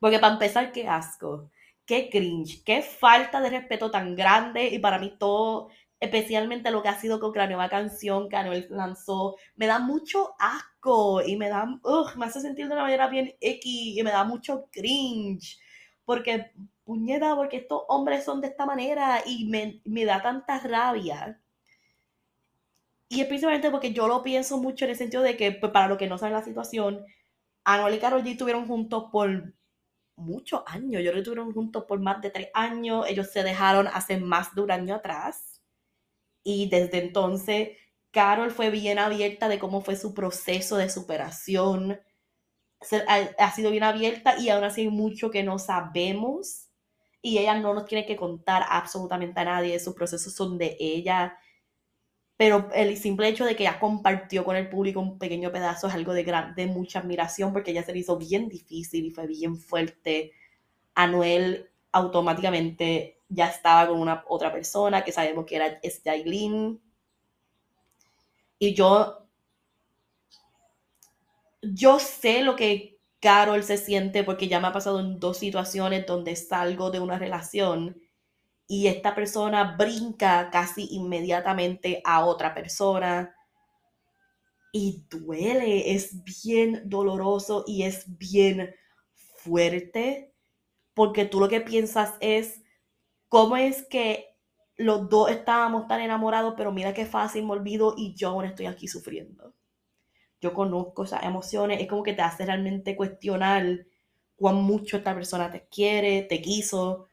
Porque 0.00 0.18
para 0.18 0.34
empezar, 0.34 0.72
qué 0.72 0.88
asco. 0.88 1.50
Qué 1.86 2.10
cringe. 2.10 2.62
Qué 2.64 2.82
falta 2.82 3.40
de 3.40 3.50
respeto 3.50 3.90
tan 3.90 4.14
grande. 4.14 4.66
Y 4.66 4.78
para 4.78 4.98
mí 4.98 5.14
todo 5.18 5.68
especialmente 6.00 6.70
lo 6.70 6.82
que 6.82 6.88
ha 6.88 7.00
sido 7.00 7.18
con 7.20 7.32
la 7.34 7.46
nueva 7.46 7.68
canción 7.68 8.28
que 8.28 8.36
Anuel 8.36 8.66
lanzó, 8.70 9.36
me 9.56 9.66
da 9.66 9.78
mucho 9.78 10.34
asco 10.38 11.22
y 11.22 11.36
me 11.36 11.48
da, 11.48 11.66
me 12.16 12.26
hace 12.26 12.40
sentir 12.40 12.68
de 12.68 12.74
una 12.74 12.82
manera 12.82 13.08
bien 13.08 13.34
X 13.40 13.98
y 13.98 14.02
me 14.02 14.10
da 14.10 14.24
mucho 14.24 14.68
cringe, 14.70 15.58
porque 16.04 16.52
puñeta, 16.84 17.34
porque 17.36 17.58
estos 17.58 17.82
hombres 17.88 18.24
son 18.24 18.40
de 18.40 18.48
esta 18.48 18.64
manera 18.66 19.22
y 19.26 19.46
me, 19.48 19.80
me 19.84 20.04
da 20.04 20.22
tanta 20.22 20.58
rabia. 20.60 21.40
Y 23.10 23.20
es 23.20 23.26
principalmente 23.26 23.70
porque 23.70 23.92
yo 23.92 24.06
lo 24.06 24.22
pienso 24.22 24.58
mucho 24.58 24.84
en 24.84 24.92
el 24.92 24.96
sentido 24.96 25.22
de 25.22 25.36
que, 25.36 25.52
pues, 25.52 25.72
para 25.72 25.88
los 25.88 25.98
que 25.98 26.06
no 26.08 26.18
saben 26.18 26.34
la 26.34 26.42
situación, 26.42 27.04
Anuel 27.64 27.94
y 27.94 27.98
Karol 27.98 28.22
G 28.22 28.32
estuvieron 28.32 28.66
juntos 28.66 29.06
por 29.10 29.54
muchos 30.18 30.62
años. 30.66 31.02
Yo 31.02 31.10
creo 31.10 31.14
que 31.14 31.18
estuvieron 31.20 31.52
juntos 31.52 31.84
por 31.84 32.00
más 32.00 32.20
de 32.20 32.30
tres 32.30 32.48
años. 32.54 33.06
Ellos 33.08 33.28
se 33.30 33.42
dejaron 33.42 33.88
hace 33.88 34.18
más 34.18 34.54
de 34.54 34.62
un 34.62 34.70
año 34.70 34.94
atrás. 34.94 35.62
Y 36.42 36.68
desde 36.68 36.98
entonces, 36.98 37.70
Carol 38.10 38.50
fue 38.50 38.70
bien 38.70 38.98
abierta 38.98 39.48
de 39.48 39.58
cómo 39.58 39.80
fue 39.80 39.96
su 39.96 40.14
proceso 40.14 40.76
de 40.76 40.90
superación. 40.90 42.00
ha, 43.08 43.44
ha, 43.44 43.52
sido 43.52 43.70
bien 43.70 43.84
abierta 43.84 44.38
y 44.38 44.48
aún 44.50 44.64
así 44.64 44.82
hay 44.82 44.88
mucho 44.88 45.30
que 45.30 45.42
no 45.42 45.58
sabemos. 45.58 46.68
Y 47.22 47.38
ella 47.38 47.54
no 47.58 47.74
nos 47.74 47.86
tiene 47.86 48.06
que 48.06 48.16
contar 48.16 48.64
absolutamente 48.68 49.40
a 49.40 49.44
nadie. 49.44 49.80
Sus 49.80 49.94
procesos 49.94 50.34
son 50.34 50.58
de 50.58 50.76
ella 50.80 51.36
pero 52.38 52.68
el 52.72 52.96
simple 52.96 53.28
hecho 53.28 53.44
de 53.44 53.56
que 53.56 53.64
ella 53.64 53.80
compartió 53.80 54.44
con 54.44 54.54
el 54.54 54.68
público 54.70 55.00
un 55.00 55.18
pequeño 55.18 55.50
pedazo 55.50 55.88
es 55.88 55.94
algo 55.94 56.14
de, 56.14 56.22
gran, 56.22 56.54
de 56.54 56.68
mucha 56.68 57.00
admiración 57.00 57.52
porque 57.52 57.72
ella 57.72 57.82
se 57.82 57.92
le 57.92 57.98
hizo 57.98 58.16
bien 58.16 58.48
difícil 58.48 59.06
y 59.06 59.10
fue 59.10 59.26
bien 59.26 59.56
fuerte. 59.56 60.32
Anuel 60.94 61.68
automáticamente 61.90 63.18
ya 63.28 63.48
estaba 63.48 63.88
con 63.88 63.98
una 64.00 64.24
otra 64.28 64.52
persona 64.52 65.02
que 65.02 65.10
sabemos 65.10 65.46
que 65.46 65.56
era 65.56 65.80
Jailin. 66.04 66.80
Y 68.60 68.72
yo, 68.72 69.26
yo 71.62 71.98
sé 71.98 72.42
lo 72.44 72.54
que 72.54 73.00
Carol 73.18 73.64
se 73.64 73.78
siente 73.78 74.22
porque 74.22 74.46
ya 74.46 74.60
me 74.60 74.68
ha 74.68 74.72
pasado 74.72 75.00
en 75.00 75.18
dos 75.18 75.38
situaciones 75.38 76.06
donde 76.06 76.36
salgo 76.36 76.92
de 76.92 77.00
una 77.00 77.18
relación 77.18 78.00
y 78.68 78.86
esta 78.86 79.14
persona 79.14 79.76
brinca 79.78 80.50
casi 80.50 80.88
inmediatamente 80.90 82.02
a 82.04 82.24
otra 82.24 82.54
persona. 82.54 83.34
Y 84.70 85.06
duele, 85.08 85.94
es 85.94 86.22
bien 86.22 86.82
doloroso 86.84 87.64
y 87.66 87.84
es 87.84 88.04
bien 88.18 88.74
fuerte, 89.14 90.34
porque 90.92 91.24
tú 91.24 91.40
lo 91.40 91.48
que 91.48 91.62
piensas 91.62 92.14
es, 92.20 92.62
¿cómo 93.28 93.56
es 93.56 93.86
que 93.88 94.36
los 94.76 95.08
dos 95.08 95.30
estábamos 95.30 95.88
tan 95.88 96.02
enamorados, 96.02 96.54
pero 96.56 96.70
mira 96.70 96.92
qué 96.92 97.06
fácil 97.06 97.46
me 97.46 97.52
olvido 97.52 97.94
y 97.96 98.14
yo 98.14 98.28
aún 98.28 98.44
estoy 98.44 98.66
aquí 98.66 98.86
sufriendo? 98.86 99.54
Yo 100.42 100.52
conozco 100.52 101.04
esas 101.04 101.24
emociones, 101.24 101.80
es 101.80 101.88
como 101.88 102.02
que 102.02 102.12
te 102.12 102.22
hace 102.22 102.44
realmente 102.44 102.96
cuestionar 102.96 103.86
cuán 104.36 104.56
mucho 104.56 104.98
esta 104.98 105.14
persona 105.14 105.50
te 105.50 105.66
quiere, 105.68 106.22
te 106.22 106.42
quiso, 106.42 107.08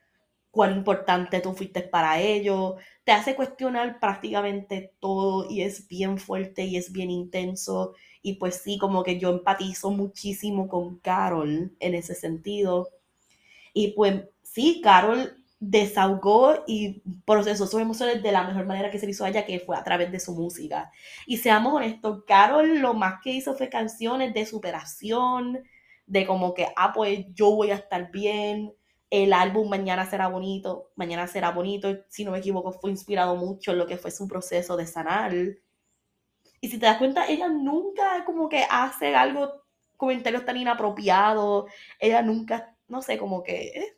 cuán 0.55 0.71
importante 0.77 1.41
tú 1.41 1.53
fuiste 1.53 1.81
para 1.81 2.21
ellos, 2.21 2.75
te 3.03 3.11
hace 3.11 3.35
cuestionar 3.35 3.99
prácticamente 3.99 4.93
todo 5.01 5.49
y 5.49 5.63
es 5.63 5.85
bien 5.89 6.17
fuerte 6.17 6.63
y 6.63 6.77
es 6.77 6.93
bien 6.93 7.11
intenso. 7.11 7.93
Y 8.21 8.35
pues 8.35 8.61
sí, 8.63 8.77
como 8.77 9.03
que 9.03 9.19
yo 9.19 9.31
empatizo 9.31 9.91
muchísimo 9.91 10.69
con 10.69 10.97
Carol 10.99 11.73
en 11.77 11.93
ese 11.93 12.15
sentido. 12.15 12.89
Y 13.73 13.91
pues 13.91 14.23
sí, 14.43 14.79
Carol 14.81 15.43
desahogó 15.59 16.63
y 16.67 17.01
procesó 17.25 17.67
sus 17.67 17.81
emociones 17.81 18.23
de 18.23 18.31
la 18.31 18.47
mejor 18.47 18.65
manera 18.65 18.89
que 18.89 18.99
se 18.99 19.09
hizo 19.09 19.25
a 19.25 19.29
ella, 19.29 19.45
que 19.45 19.59
fue 19.59 19.75
a 19.75 19.83
través 19.83 20.09
de 20.09 20.21
su 20.21 20.35
música. 20.35 20.89
Y 21.25 21.35
seamos 21.35 21.73
honestos, 21.73 22.23
Carol 22.25 22.79
lo 22.79 22.93
más 22.93 23.15
que 23.21 23.31
hizo 23.31 23.55
fue 23.55 23.67
canciones 23.67 24.33
de 24.33 24.45
superación, 24.45 25.65
de 26.07 26.25
como 26.25 26.53
que, 26.53 26.67
ah, 26.77 26.93
pues 26.93 27.25
yo 27.33 27.51
voy 27.51 27.71
a 27.71 27.75
estar 27.75 28.09
bien, 28.09 28.71
el 29.09 29.33
álbum 29.33 29.69
Mañana 29.69 30.05
será 30.05 30.27
bonito, 30.27 30.91
Mañana 30.95 31.27
será 31.27 31.51
bonito, 31.51 31.89
si 32.09 32.25
no 32.25 32.31
me 32.31 32.39
equivoco, 32.39 32.71
fue 32.73 32.91
inspirado 32.91 33.35
mucho 33.35 33.71
en 33.71 33.79
lo 33.79 33.87
que 33.87 33.97
fue 33.97 34.11
su 34.11 34.27
proceso 34.27 34.77
de 34.77 34.87
sanar. 34.87 35.33
Y 36.61 36.69
si 36.69 36.79
te 36.79 36.85
das 36.85 36.97
cuenta, 36.97 37.27
ella 37.27 37.47
nunca 37.47 38.25
como 38.25 38.49
que 38.49 38.65
hace 38.69 39.15
algo, 39.15 39.63
comentarios 39.97 40.45
tan 40.45 40.57
inapropiados, 40.57 41.71
ella 41.99 42.21
nunca, 42.21 42.75
no 42.87 43.01
sé, 43.01 43.17
como 43.17 43.43
que... 43.43 43.67
Eh, 43.67 43.97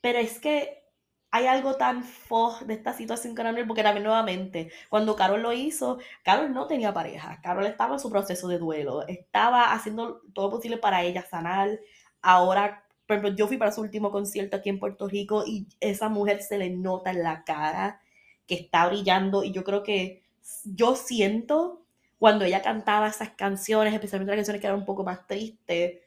Pero 0.00 0.18
es 0.18 0.38
que 0.40 0.84
hay 1.30 1.46
algo 1.46 1.76
tan 1.76 2.02
fo 2.04 2.56
de 2.64 2.74
esta 2.74 2.92
situación 2.92 3.34
con 3.34 3.46
Anuel, 3.46 3.66
porque 3.66 3.82
también 3.82 4.04
nuevamente, 4.04 4.72
cuando 4.88 5.16
Carol 5.16 5.42
lo 5.42 5.52
hizo, 5.52 5.98
Carol 6.24 6.52
no 6.54 6.66
tenía 6.66 6.94
pareja, 6.94 7.40
Carol 7.42 7.66
estaba 7.66 7.94
en 7.94 8.00
su 8.00 8.10
proceso 8.10 8.48
de 8.48 8.58
duelo, 8.58 9.06
estaba 9.06 9.72
haciendo 9.72 10.22
todo 10.34 10.46
lo 10.46 10.52
posible 10.52 10.78
para 10.78 11.02
ella 11.02 11.22
sanar, 11.26 11.78
ahora, 12.22 12.84
por 13.06 13.16
ejemplo, 13.16 13.36
yo 13.36 13.46
fui 13.46 13.56
para 13.56 13.72
su 13.72 13.80
último 13.80 14.10
concierto 14.10 14.56
aquí 14.56 14.68
en 14.68 14.78
Puerto 14.78 15.08
Rico 15.08 15.44
y 15.46 15.66
esa 15.80 16.08
mujer 16.08 16.42
se 16.42 16.58
le 16.58 16.70
nota 16.70 17.10
en 17.10 17.22
la 17.22 17.44
cara 17.44 18.00
que 18.46 18.54
está 18.54 18.86
brillando 18.86 19.44
y 19.44 19.52
yo 19.52 19.64
creo 19.64 19.82
que 19.82 20.22
yo 20.64 20.96
siento 20.96 21.82
cuando 22.18 22.44
ella 22.44 22.62
cantaba 22.62 23.08
esas 23.08 23.30
canciones, 23.30 23.92
especialmente 23.92 24.32
las 24.32 24.38
canciones 24.38 24.60
que 24.60 24.66
eran 24.66 24.78
un 24.78 24.86
poco 24.86 25.04
más 25.04 25.26
tristes, 25.26 26.00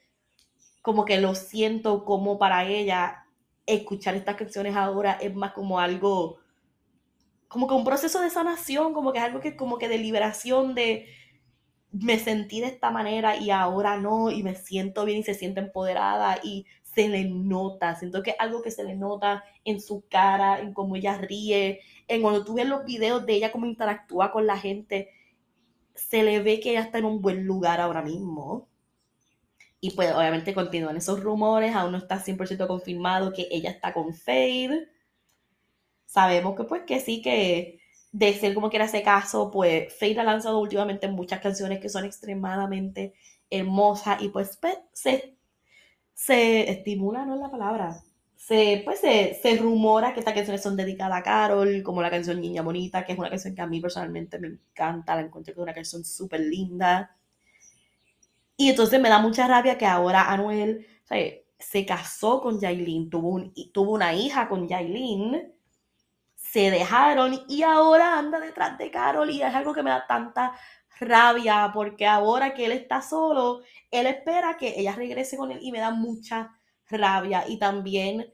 como 0.81 1.05
que 1.05 1.19
lo 1.19 1.35
siento 1.35 2.03
como 2.05 2.39
para 2.39 2.65
ella 2.65 3.25
escuchar 3.65 4.15
estas 4.15 4.35
canciones 4.35 4.75
ahora 4.75 5.13
es 5.13 5.33
más 5.35 5.51
como 5.51 5.79
algo, 5.79 6.39
como 7.47 7.67
que 7.67 7.75
un 7.75 7.83
proceso 7.83 8.21
de 8.21 8.29
sanación, 8.29 8.93
como 8.93 9.11
que 9.11 9.19
es 9.19 9.25
algo 9.25 9.39
que 9.39 9.55
como 9.55 9.77
que 9.77 9.87
de 9.87 9.99
liberación 9.99 10.73
de, 10.73 11.07
me 11.91 12.19
sentí 12.19 12.61
de 12.61 12.67
esta 12.67 12.91
manera 12.91 13.37
y 13.37 13.49
ahora 13.51 13.97
no, 13.97 14.31
y 14.31 14.43
me 14.43 14.55
siento 14.55 15.05
bien 15.05 15.19
y 15.19 15.23
se 15.23 15.33
siente 15.33 15.59
empoderada 15.59 16.39
y 16.43 16.65
se 16.83 17.07
le 17.07 17.25
nota, 17.25 17.95
siento 17.95 18.23
que 18.23 18.35
algo 18.39 18.61
que 18.61 18.71
se 18.71 18.83
le 18.83 18.95
nota 18.95 19.43
en 19.63 19.79
su 19.81 20.03
cara, 20.09 20.59
en 20.59 20.73
cómo 20.73 20.95
ella 20.95 21.17
ríe, 21.17 21.81
en 22.07 22.21
cuando 22.21 22.43
tú 22.43 22.55
ves 22.55 22.67
los 22.67 22.85
videos 22.85 23.25
de 23.25 23.33
ella, 23.33 23.51
cómo 23.51 23.65
interactúa 23.65 24.31
con 24.31 24.47
la 24.47 24.57
gente, 24.57 25.09
se 25.95 26.23
le 26.23 26.41
ve 26.41 26.59
que 26.59 26.71
ella 26.71 26.81
está 26.81 26.97
en 26.99 27.05
un 27.05 27.21
buen 27.21 27.45
lugar 27.45 27.79
ahora 27.81 28.01
mismo. 28.01 28.67
Y 29.81 29.91
pues 29.91 30.13
obviamente 30.13 30.53
continúan 30.53 30.97
esos 30.97 31.21
rumores, 31.21 31.73
aún 31.75 31.93
no 31.93 31.97
está 31.99 32.19
100% 32.19 32.67
confirmado 32.67 33.33
que 33.33 33.47
ella 33.49 33.69
está 33.71 33.93
con 33.93 34.13
Fade. 34.13 34.89
Sabemos 36.05 36.57
que 36.57 36.63
pues 36.65 36.83
que 36.83 36.99
sí, 36.99 37.21
que 37.21 37.78
de 38.11 38.33
ser 38.33 38.53
como 38.53 38.69
que 38.69 38.77
era 38.77 38.85
ese 38.85 39.03
caso, 39.03 39.51
pues 39.51 39.93
Fade 39.97 40.19
ha 40.19 40.23
lanzado 40.23 40.59
últimamente 40.59 41.07
muchas 41.07 41.41
canciones 41.41 41.79
que 41.79 41.89
son 41.89 42.05
extremadamente 42.05 43.13
hermosas 43.49 44.21
y 44.21 44.29
pues, 44.29 44.57
pues 44.57 44.77
se, 44.93 45.35
se 46.13 46.69
estimula, 46.71 47.25
no 47.25 47.35
es 47.35 47.41
la 47.41 47.51
palabra, 47.51 48.03
se, 48.35 48.81
pues 48.85 48.99
se, 48.99 49.37
se, 49.41 49.57
rumora 49.57 50.13
que 50.13 50.19
estas 50.19 50.33
canciones 50.33 50.63
son 50.63 50.75
dedicadas 50.75 51.19
a 51.19 51.23
Carol, 51.23 51.83
como 51.83 52.01
la 52.01 52.09
canción 52.09 52.41
Niña 52.41 52.61
Bonita, 52.61 53.05
que 53.05 53.13
es 53.13 53.19
una 53.19 53.29
canción 53.29 53.53
que 53.55 53.61
a 53.61 53.67
mí 53.67 53.81
personalmente 53.81 54.39
me 54.39 54.47
encanta, 54.47 55.15
la 55.15 55.21
encuentro 55.21 55.53
que 55.53 55.59
es 55.59 55.63
una 55.63 55.73
canción 55.73 56.03
súper 56.05 56.39
linda. 56.41 57.15
Y 58.57 58.69
entonces 58.69 58.99
me 58.99 59.09
da 59.09 59.19
mucha 59.19 59.47
rabia 59.47 59.77
que 59.77 59.85
ahora 59.85 60.31
Anuel 60.31 60.85
se 61.59 61.85
casó 61.85 62.41
con 62.41 62.59
Yailin, 62.59 63.09
tuvo, 63.09 63.29
un, 63.29 63.53
tuvo 63.73 63.93
una 63.93 64.13
hija 64.13 64.47
con 64.49 64.67
Yailin, 64.67 65.53
se 66.51 66.71
dejaron 66.71 67.45
y 67.47 67.61
ahora 67.61 68.17
anda 68.17 68.39
detrás 68.39 68.77
de 68.77 68.89
Carol 68.89 69.29
y 69.29 69.41
es 69.41 69.53
algo 69.53 69.73
que 69.73 69.83
me 69.83 69.91
da 69.91 70.07
tanta 70.07 70.53
rabia 70.99 71.69
porque 71.73 72.07
ahora 72.07 72.53
que 72.53 72.65
él 72.65 72.71
está 72.71 73.01
solo, 73.01 73.61
él 73.91 74.07
espera 74.07 74.57
que 74.57 74.73
ella 74.79 74.95
regrese 74.95 75.37
con 75.37 75.51
él 75.51 75.59
y 75.61 75.71
me 75.71 75.79
da 75.79 75.91
mucha 75.91 76.51
rabia. 76.89 77.45
Y 77.47 77.59
también 77.59 78.33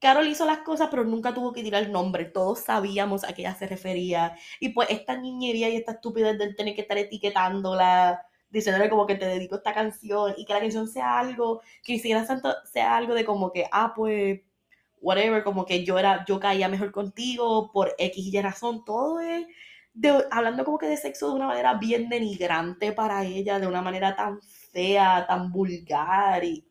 Carol 0.00 0.26
hizo 0.26 0.44
las 0.44 0.58
cosas 0.58 0.88
pero 0.90 1.04
nunca 1.04 1.34
tuvo 1.34 1.52
que 1.52 1.62
tirar 1.62 1.84
el 1.84 1.92
nombre, 1.92 2.24
todos 2.26 2.60
sabíamos 2.60 3.24
a 3.24 3.32
qué 3.32 3.42
ella 3.42 3.54
se 3.54 3.68
refería. 3.68 4.36
Y 4.60 4.70
pues 4.70 4.90
esta 4.90 5.16
niñería 5.16 5.68
y 5.68 5.76
esta 5.76 5.92
estupidez 5.92 6.38
del 6.38 6.56
tener 6.56 6.74
que 6.74 6.82
estar 6.82 6.98
etiquetándola 6.98 8.26
diciéndole 8.50 8.90
como 8.90 9.06
que 9.06 9.16
te 9.16 9.26
dedico 9.26 9.56
esta 9.56 9.74
canción 9.74 10.34
y 10.36 10.44
que 10.44 10.52
la 10.52 10.60
canción 10.60 10.88
sea 10.88 11.18
algo, 11.18 11.60
que 11.84 11.92
ni 11.94 11.98
siquiera 12.00 12.26
sea 12.64 12.96
algo 12.96 13.14
de 13.14 13.24
como 13.24 13.52
que, 13.52 13.66
ah, 13.70 13.92
pues 13.94 14.40
whatever, 15.00 15.44
como 15.44 15.66
que 15.66 15.84
yo 15.84 15.98
era, 15.98 16.24
yo 16.26 16.40
caía 16.40 16.68
mejor 16.68 16.92
contigo 16.92 17.70
por 17.72 17.94
X 17.98 18.26
y 18.32 18.40
razón, 18.40 18.84
todo 18.84 19.20
es 19.20 19.46
hablando 20.30 20.64
como 20.64 20.78
que 20.78 20.86
de 20.86 20.96
sexo 20.96 21.28
de 21.28 21.36
una 21.36 21.46
manera 21.46 21.74
bien 21.74 22.08
denigrante 22.08 22.92
para 22.92 23.24
ella, 23.24 23.58
de 23.58 23.66
una 23.66 23.82
manera 23.82 24.14
tan 24.14 24.40
fea, 24.42 25.24
tan 25.26 25.52
vulgar 25.52 26.44
y 26.44 26.66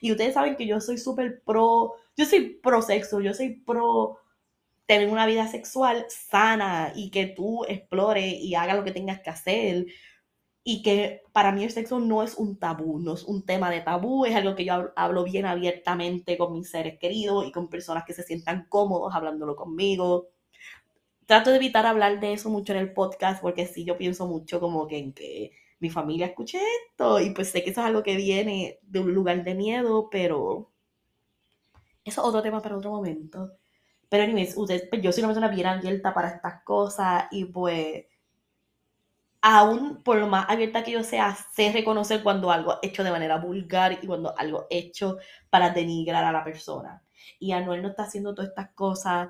Y 0.00 0.12
ustedes 0.12 0.34
saben 0.34 0.56
que 0.56 0.66
yo 0.66 0.80
soy 0.80 0.98
súper 0.98 1.42
pro, 1.44 1.94
yo 2.16 2.24
soy 2.24 2.58
pro 2.62 2.82
sexo, 2.82 3.20
yo 3.20 3.34
soy 3.34 3.60
pro 3.60 4.18
tener 4.86 5.10
una 5.10 5.26
vida 5.26 5.46
sexual 5.48 6.06
sana 6.08 6.92
y 6.94 7.10
que 7.10 7.26
tú 7.26 7.64
explores 7.68 8.34
y 8.40 8.54
hagas 8.54 8.76
lo 8.76 8.84
que 8.84 8.92
tengas 8.92 9.20
que 9.20 9.30
hacer. 9.30 9.86
Y 10.70 10.82
que 10.82 11.22
para 11.32 11.50
mí 11.50 11.64
el 11.64 11.70
sexo 11.70 11.98
no 11.98 12.22
es 12.22 12.34
un 12.34 12.58
tabú, 12.58 12.98
no 12.98 13.14
es 13.14 13.24
un 13.24 13.42
tema 13.42 13.70
de 13.70 13.80
tabú, 13.80 14.26
es 14.26 14.36
algo 14.36 14.54
que 14.54 14.66
yo 14.66 14.92
hablo 14.96 15.24
bien 15.24 15.46
abiertamente 15.46 16.36
con 16.36 16.52
mis 16.52 16.70
seres 16.70 16.98
queridos 16.98 17.46
y 17.46 17.52
con 17.52 17.70
personas 17.70 18.04
que 18.04 18.12
se 18.12 18.22
sientan 18.22 18.66
cómodos 18.68 19.14
hablándolo 19.14 19.56
conmigo. 19.56 20.28
Trato 21.24 21.48
de 21.48 21.56
evitar 21.56 21.86
hablar 21.86 22.20
de 22.20 22.34
eso 22.34 22.50
mucho 22.50 22.74
en 22.74 22.80
el 22.80 22.92
podcast 22.92 23.40
porque 23.40 23.64
sí, 23.66 23.86
yo 23.86 23.96
pienso 23.96 24.26
mucho 24.26 24.60
como 24.60 24.86
que 24.86 24.98
en 24.98 25.14
que 25.14 25.52
mi 25.80 25.88
familia 25.88 26.26
escuche 26.26 26.60
esto 26.90 27.18
y 27.18 27.30
pues 27.30 27.48
sé 27.48 27.64
que 27.64 27.70
eso 27.70 27.80
es 27.80 27.86
algo 27.86 28.02
que 28.02 28.16
viene 28.16 28.78
de 28.82 29.00
un 29.00 29.14
lugar 29.14 29.42
de 29.44 29.54
miedo, 29.54 30.10
pero 30.10 30.70
eso 32.04 32.20
es 32.20 32.26
otro 32.28 32.42
tema 32.42 32.60
para 32.60 32.76
otro 32.76 32.90
momento. 32.90 33.52
Pero 34.10 34.24
anyways, 34.24 34.54
ustedes, 34.54 34.86
pues 34.90 35.00
yo 35.00 35.12
soy 35.12 35.22
una 35.22 35.28
persona 35.28 35.48
bien 35.48 35.66
abierta 35.66 36.12
para 36.12 36.28
estas 36.28 36.62
cosas 36.62 37.24
y 37.30 37.46
pues 37.46 38.04
aún 39.40 40.02
por 40.02 40.18
lo 40.18 40.26
más 40.26 40.46
abierta 40.48 40.82
que 40.82 40.92
yo 40.92 41.04
sea, 41.04 41.36
sé 41.54 41.72
reconocer 41.72 42.22
cuando 42.22 42.50
algo 42.50 42.78
hecho 42.82 43.04
de 43.04 43.10
manera 43.10 43.38
vulgar 43.38 43.98
y 44.02 44.06
cuando 44.06 44.36
algo 44.38 44.66
hecho 44.70 45.18
para 45.50 45.70
denigrar 45.70 46.24
a 46.24 46.32
la 46.32 46.44
persona. 46.44 47.02
Y 47.38 47.52
Anuel 47.52 47.82
no 47.82 47.88
está 47.88 48.04
haciendo 48.04 48.34
todas 48.34 48.50
estas 48.50 48.70
cosas 48.74 49.28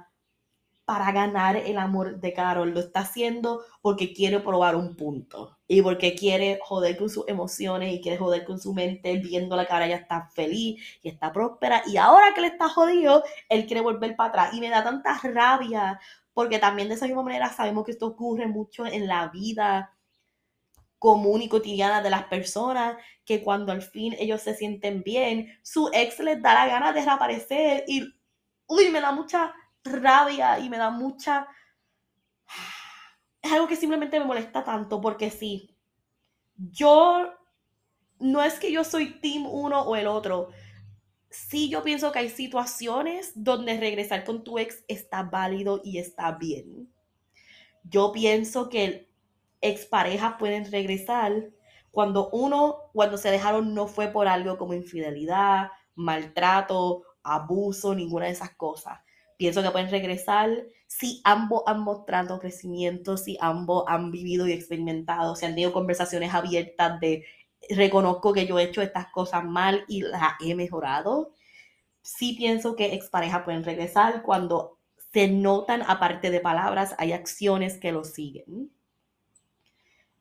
para 0.89 1.13
ganar 1.13 1.57
el 1.57 1.77
amor 1.77 2.19
de 2.19 2.33
Carol, 2.33 2.71
lo 2.71 2.81
está 2.81 3.01
haciendo 3.01 3.63
porque 3.83 4.15
quiere 4.15 4.41
probar 4.41 4.75
un 4.75 4.97
punto 4.97 5.59
y 5.67 5.83
porque 5.83 6.15
quiere 6.15 6.59
joder 6.63 6.97
con 6.97 7.11
sus 7.11 7.29
emociones 7.29 7.93
y 7.93 8.01
quiere 8.01 8.17
joder 8.17 8.47
con 8.47 8.59
su 8.59 8.73
mente, 8.73 9.19
viendo 9.19 9.55
la 9.55 9.67
cara 9.67 9.87
ya 9.87 9.97
está 9.97 10.31
feliz 10.31 10.83
y 11.03 11.11
está 11.11 11.31
próspera. 11.31 11.83
Y 11.87 11.99
ahora 11.99 12.33
que 12.35 12.41
le 12.41 12.47
está 12.47 12.71
jodido, 12.71 13.23
él 13.51 13.67
quiere 13.67 13.83
volver 13.83 14.17
para 14.17 14.31
atrás. 14.31 14.55
Y 14.55 14.61
me 14.61 14.71
da 14.71 14.83
tanta 14.83 15.21
rabia 15.25 16.01
porque 16.33 16.59
también 16.59 16.89
de 16.89 16.95
esa 16.95 17.07
misma 17.07 17.23
manera 17.23 17.51
sabemos 17.51 17.85
que 17.85 17.91
esto 17.91 18.07
ocurre 18.07 18.47
mucho 18.47 18.87
en 18.87 19.07
la 19.07 19.29
vida 19.29 19.93
común 20.99 21.43
y 21.43 21.49
cotidiana 21.49 22.03
de 22.03 22.11
las 22.11 22.25
personas, 22.25 22.97
que 23.25 23.43
cuando 23.43 23.73
al 23.73 23.83
fin 23.83 24.15
ellos 24.19 24.43
se 24.43 24.55
sienten 24.55 25.03
bien, 25.03 25.59
su 25.63 25.91
ex 25.93 26.19
les 26.21 26.43
da 26.43 26.55
la 26.55 26.67
gana 26.67 26.93
de 26.93 27.05
reaparecer 27.05 27.85
y, 27.87 28.03
uy, 28.67 28.91
me 28.91 29.01
da 29.01 29.13
mucha 29.13 29.55
rabia 29.85 30.59
y 30.59 30.69
me 30.69 30.79
da 30.79 30.91
mucha... 30.91 31.47
Es 33.41 33.53
algo 33.53 33.69
que 33.69 33.77
simplemente 33.77 34.19
me 34.19 34.27
molesta 34.27 34.65
tanto 34.65 35.01
porque 35.01 35.31
sí, 35.31 35.77
yo 36.57 37.33
no 38.19 38.43
es 38.43 38.59
que 38.59 38.73
yo 38.73 38.83
soy 38.83 39.21
team 39.21 39.47
uno 39.47 39.83
o 39.83 39.95
el 39.95 40.09
otro. 40.09 40.49
Sí, 41.31 41.69
yo 41.69 41.83
pienso 41.83 42.11
que 42.11 42.21
hay 42.21 42.31
situaciones 42.31 43.33
donde 43.35 43.79
regresar 43.79 44.25
con 44.25 44.43
tu 44.43 44.59
ex 44.59 44.85
está 44.89 45.23
válido 45.23 45.81
y 45.85 45.99
está 45.99 46.33
bien. 46.33 46.93
Yo 47.85 48.13
pienso 48.13 48.69
que 48.69 49.08
exparejas 49.61 50.35
pueden 50.39 50.71
regresar 50.71 51.51
cuando 51.91 52.29
uno, 52.31 52.91
cuando 52.93 53.17
se 53.17 53.31
dejaron 53.31 53.75
no 53.75 53.87
fue 53.87 54.09
por 54.09 54.29
algo 54.29 54.57
como 54.59 54.75
infidelidad, 54.75 55.71
maltrato, 55.95 57.03
abuso, 57.23 57.95
ninguna 57.95 58.27
de 58.27 58.33
esas 58.33 58.51
cosas. 58.51 59.01
Pienso 59.37 59.63
que 59.63 59.71
pueden 59.71 59.91
regresar 59.91 60.65
si 60.87 61.21
ambos 61.25 61.63
han 61.67 61.81
mostrado 61.81 62.39
crecimiento, 62.39 63.17
si 63.17 63.37
ambos 63.41 63.85
han 63.87 64.11
vivido 64.11 64.47
y 64.47 64.53
experimentado, 64.53 65.37
si 65.37 65.47
han 65.47 65.53
tenido 65.53 65.73
conversaciones 65.73 66.35
abiertas 66.35 67.01
de 67.01 67.25
reconozco 67.71 68.33
que 68.33 68.47
yo 68.47 68.59
he 68.59 68.65
hecho 68.65 68.83
estas 68.83 69.09
cosas 69.09 69.45
mal 69.45 69.85
y 69.89 70.03
las 70.03 70.35
he 70.41 70.55
mejorado. 70.55 71.33
Sí 72.03 72.35
pienso 72.35 72.77
que 72.77 72.95
exparejas 72.95 73.43
pueden 73.43 73.65
regresar 73.65 74.23
cuando 74.23 74.79
se 75.13 75.29
notan, 75.29 75.83
aparte 75.83 76.31
de 76.31 76.41
palabras, 76.41 76.95
hay 76.99 77.13
acciones 77.13 77.79
que 77.79 77.93
lo 77.93 78.05
siguen 78.05 78.71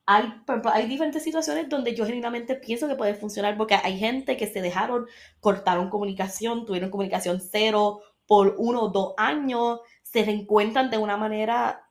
hay, 0.07 0.33
hay 0.73 0.87
diferentes 0.87 1.21
situaciones 1.21 1.67
donde 1.67 1.93
yo 1.93 2.05
genuinamente 2.05 2.55
pienso 2.55 2.87
que 2.87 2.95
puede 2.95 3.13
funcionar 3.13 3.57
porque 3.57 3.75
hay 3.75 3.99
gente 3.99 4.37
que 4.37 4.47
se 4.47 4.61
dejaron, 4.61 5.05
cortaron 5.41 5.89
comunicación, 5.89 6.65
tuvieron 6.65 6.89
comunicación 6.89 7.41
cero 7.41 7.99
por 8.25 8.55
uno 8.57 8.83
o 8.83 8.89
dos 8.89 9.13
años, 9.17 9.81
se 10.03 10.23
reencuentran 10.23 10.89
de 10.89 10.97
una 10.97 11.17
manera 11.17 11.89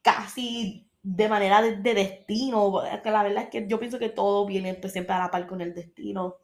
casi 0.00 0.88
de 1.02 1.28
manera 1.28 1.60
de, 1.60 1.94
destino, 1.94 2.82
que 3.02 3.10
la 3.10 3.24
verdad 3.24 3.44
es 3.44 3.50
que 3.50 3.66
yo 3.68 3.78
pienso 3.80 3.98
que 3.98 4.08
todo 4.08 4.46
viene 4.46 4.74
pues, 4.74 4.92
siempre 4.92 5.14
a 5.14 5.18
la 5.18 5.30
par 5.30 5.46
con 5.46 5.60
el 5.60 5.74
destino. 5.74 6.36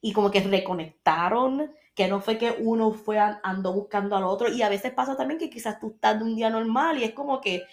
Y 0.00 0.12
como 0.12 0.30
que 0.30 0.40
reconectaron, 0.40 1.72
que 1.94 2.08
no 2.08 2.20
fue 2.20 2.38
que 2.38 2.56
uno 2.60 2.92
fue 2.92 3.18
ando 3.18 3.72
buscando 3.72 4.16
al 4.16 4.24
otro. 4.24 4.50
Y 4.50 4.62
a 4.62 4.68
veces 4.68 4.92
pasa 4.92 5.16
también 5.16 5.38
que 5.38 5.50
quizás 5.50 5.80
tú 5.80 5.92
estás 5.94 6.18
de 6.18 6.24
un 6.24 6.36
día 6.36 6.48
normal 6.48 6.98
y 6.98 7.04
es 7.04 7.12
como 7.12 7.40
que 7.40 7.64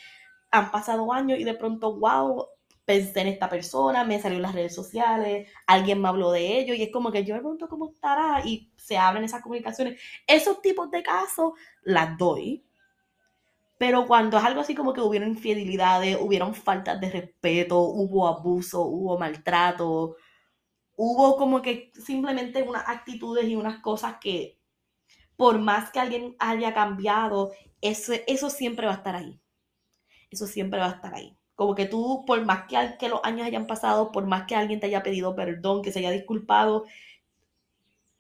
han 0.54 0.70
pasado 0.72 1.12
años 1.12 1.40
y 1.40 1.44
de 1.44 1.56
pronto, 1.56 2.00
wow, 2.00 2.46
pensé 2.86 3.22
en 3.22 3.28
esta 3.28 3.50
persona, 3.50 4.04
me 4.04 4.22
salió 4.22 4.38
en 4.38 4.44
las 4.44 4.54
redes 4.54 4.76
sociales, 4.76 5.50
alguien 5.66 6.00
me 6.00 6.08
habló 6.10 6.32
de 6.32 6.60
ello 6.60 6.76
y 6.76 6.84
es 6.84 6.92
como 6.92 7.12
que 7.12 7.26
yo 7.26 7.34
pregunto 7.34 7.68
cómo 7.68 7.90
estará 7.90 8.46
y 8.46 8.72
se 8.78 8.98
abren 8.98 9.24
esas 9.24 9.42
comunicaciones. 9.42 10.00
Esos 10.28 10.62
tipos 10.62 10.92
de 10.92 11.02
casos 11.02 11.54
las 11.84 12.18
doy. 12.20 12.64
Pero 13.80 14.06
cuando 14.06 14.38
es 14.38 14.44
algo 14.44 14.62
así 14.62 14.76
como 14.76 14.94
que 14.94 15.02
hubieron 15.02 15.30
infidelidades, 15.30 16.18
hubieron 16.22 16.54
faltas 16.54 17.02
de 17.02 17.10
respeto, 17.10 17.80
hubo 17.80 18.28
abuso, 18.28 18.82
hubo 18.84 19.18
maltrato, 19.18 20.16
hubo 20.96 21.36
como 21.38 21.62
que 21.64 21.92
simplemente 21.96 22.62
unas 22.62 22.88
actitudes 22.88 23.46
y 23.46 23.56
unas 23.56 23.80
cosas 23.82 24.18
que 24.22 24.60
por 25.36 25.60
más 25.60 25.90
que 25.92 26.00
alguien 26.00 26.36
haya 26.40 26.74
cambiado, 26.74 27.52
eso, 27.82 28.14
eso 28.28 28.50
siempre 28.52 28.86
va 28.86 28.94
a 28.94 28.98
estar 28.98 29.16
ahí 29.16 29.43
eso 30.34 30.48
siempre 30.48 30.80
va 30.80 30.88
a 30.88 30.92
estar 30.92 31.14
ahí. 31.14 31.38
Como 31.56 31.76
que 31.76 31.86
tú, 31.86 32.24
por 32.26 32.44
más 32.46 32.64
que, 32.68 33.10
los 33.10 33.20
años 33.24 33.48
hayan 33.48 33.68
pasado, 33.68 34.12
por 34.12 34.26
más 34.26 34.46
que 34.48 34.56
alguien 34.56 34.80
te 34.80 34.88
haya 34.88 35.04
pedido 35.04 35.36
perdón, 35.36 35.82
que 35.82 35.92
se 35.92 36.00
haya 36.00 36.12
disculpado, 36.12 36.86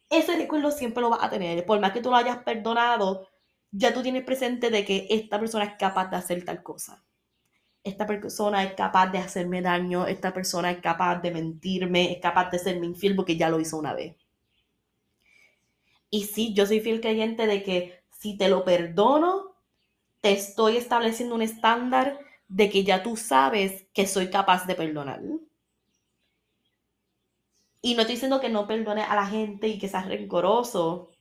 ese 0.09 0.35
recuerdo 0.35 0.71
siempre 0.71 1.01
lo 1.01 1.09
vas 1.09 1.23
a 1.23 1.29
tener. 1.29 1.65
Por 1.65 1.79
más 1.79 1.91
que 1.91 2.01
tú 2.01 2.09
lo 2.11 2.15
hayas 2.15 2.37
perdonado, 2.39 3.27
ya 3.71 3.93
tú 3.93 4.03
tienes 4.03 4.23
presente 4.23 4.69
de 4.69 4.85
que 4.85 5.07
esta 5.09 5.39
persona 5.39 5.65
es 5.65 5.73
capaz 5.77 6.09
de 6.09 6.17
hacer 6.17 6.45
tal 6.45 6.61
cosa. 6.61 7.03
Esta 7.83 8.05
persona 8.05 8.63
es 8.63 8.73
capaz 8.73 9.07
de 9.07 9.17
hacerme 9.17 9.61
daño, 9.61 10.07
esta 10.07 10.33
persona 10.33 10.71
es 10.71 10.79
capaz 10.79 11.19
de 11.21 11.31
mentirme, 11.31 12.13
es 12.13 12.19
capaz 12.21 12.49
de 12.51 12.59
serme 12.59 12.85
infiel 12.85 13.15
porque 13.15 13.35
ya 13.35 13.49
lo 13.49 13.59
hizo 13.59 13.77
una 13.77 13.93
vez. 13.93 14.15
Y 16.09 16.25
sí, 16.25 16.53
yo 16.53 16.67
soy 16.67 16.79
fiel 16.79 17.01
creyente 17.01 17.47
de 17.47 17.63
que 17.63 18.03
si 18.11 18.37
te 18.37 18.47
lo 18.47 18.63
perdono, 18.63 19.52
te 20.23 20.31
estoy 20.31 20.77
estableciendo 20.77 21.35
un 21.35 21.41
estándar 21.41 22.17
de 22.47 22.69
que 22.69 22.85
ya 22.85 23.03
tú 23.03 23.17
sabes 23.17 23.87
que 23.93 24.07
soy 24.07 24.29
capaz 24.29 24.65
de 24.65 24.73
perdonar. 24.73 25.21
Y 27.81 27.93
no 27.93 28.01
estoy 28.01 28.15
diciendo 28.15 28.39
que 28.39 28.47
no 28.47 28.65
perdone 28.65 29.03
a 29.03 29.15
la 29.15 29.25
gente 29.25 29.67
y 29.67 29.77
que 29.77 29.89
seas 29.89 30.07
rencoroso, 30.07 31.11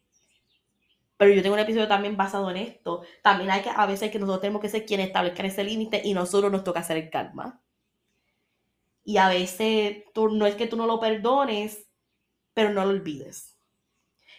pero 1.16 1.34
yo 1.34 1.42
tengo 1.42 1.54
un 1.54 1.60
episodio 1.60 1.88
también 1.88 2.16
basado 2.16 2.48
en 2.52 2.58
esto. 2.58 3.02
También 3.24 3.50
hay 3.50 3.62
que, 3.62 3.70
a 3.74 3.86
veces 3.86 4.12
que 4.12 4.20
nosotros 4.20 4.42
tenemos 4.42 4.62
que 4.62 4.68
ser 4.68 4.86
quienes 4.86 5.08
establezcan 5.08 5.46
ese 5.46 5.64
límite 5.64 6.00
y 6.04 6.14
nosotros 6.14 6.52
nos 6.52 6.62
toca 6.62 6.78
hacer 6.78 6.96
el 6.96 7.10
karma. 7.10 7.60
Y 9.02 9.16
a 9.16 9.28
veces 9.28 10.04
tú, 10.14 10.28
no 10.28 10.46
es 10.46 10.54
que 10.54 10.68
tú 10.68 10.76
no 10.76 10.86
lo 10.86 11.00
perdones, 11.00 11.88
pero 12.54 12.70
no 12.70 12.84
lo 12.84 12.90
olvides. 12.90 13.58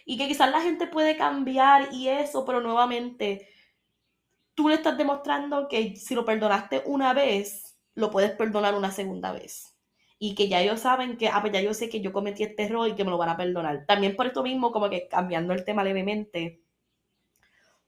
Y 0.06 0.16
que 0.16 0.26
quizás 0.26 0.50
la 0.50 0.62
gente 0.62 0.86
puede 0.86 1.18
cambiar 1.18 1.92
y 1.92 2.08
eso, 2.08 2.46
pero 2.46 2.62
nuevamente 2.62 3.50
tú 4.54 4.68
le 4.68 4.76
estás 4.76 4.96
demostrando 4.98 5.68
que 5.68 5.96
si 5.96 6.14
lo 6.14 6.24
perdonaste 6.24 6.82
una 6.86 7.12
vez, 7.14 7.76
lo 7.94 8.10
puedes 8.10 8.32
perdonar 8.32 8.74
una 8.74 8.90
segunda 8.90 9.32
vez. 9.32 9.76
Y 10.18 10.34
que 10.34 10.48
ya 10.48 10.60
ellos 10.62 10.80
saben 10.80 11.16
que, 11.16 11.28
ah, 11.28 11.40
pues 11.40 11.52
ya 11.52 11.60
yo 11.60 11.74
sé 11.74 11.88
que 11.88 12.00
yo 12.00 12.12
cometí 12.12 12.44
este 12.44 12.64
error 12.64 12.88
y 12.88 12.94
que 12.94 13.04
me 13.04 13.10
lo 13.10 13.18
van 13.18 13.30
a 13.30 13.36
perdonar. 13.36 13.84
También 13.86 14.16
por 14.16 14.26
esto 14.26 14.42
mismo, 14.42 14.72
como 14.72 14.88
que 14.90 15.08
cambiando 15.08 15.52
el 15.52 15.64
tema 15.64 15.84
levemente, 15.84 16.62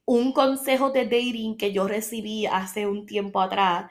un 0.04 0.32
consejo 0.32 0.90
de 0.90 1.04
dating 1.04 1.56
que 1.56 1.72
yo 1.72 1.88
recibí 1.88 2.46
hace 2.46 2.86
un 2.86 3.06
tiempo 3.06 3.40
atrás 3.40 3.90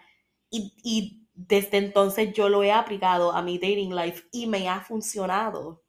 y, 0.50 0.74
y 0.84 1.28
desde 1.34 1.78
entonces 1.78 2.34
yo 2.34 2.50
lo 2.50 2.64
he 2.64 2.72
aplicado 2.72 3.34
a 3.34 3.42
mi 3.42 3.58
dating 3.58 3.96
life 3.96 4.24
y 4.32 4.48
me 4.48 4.70
ha 4.70 4.82
funcionado 4.82 5.85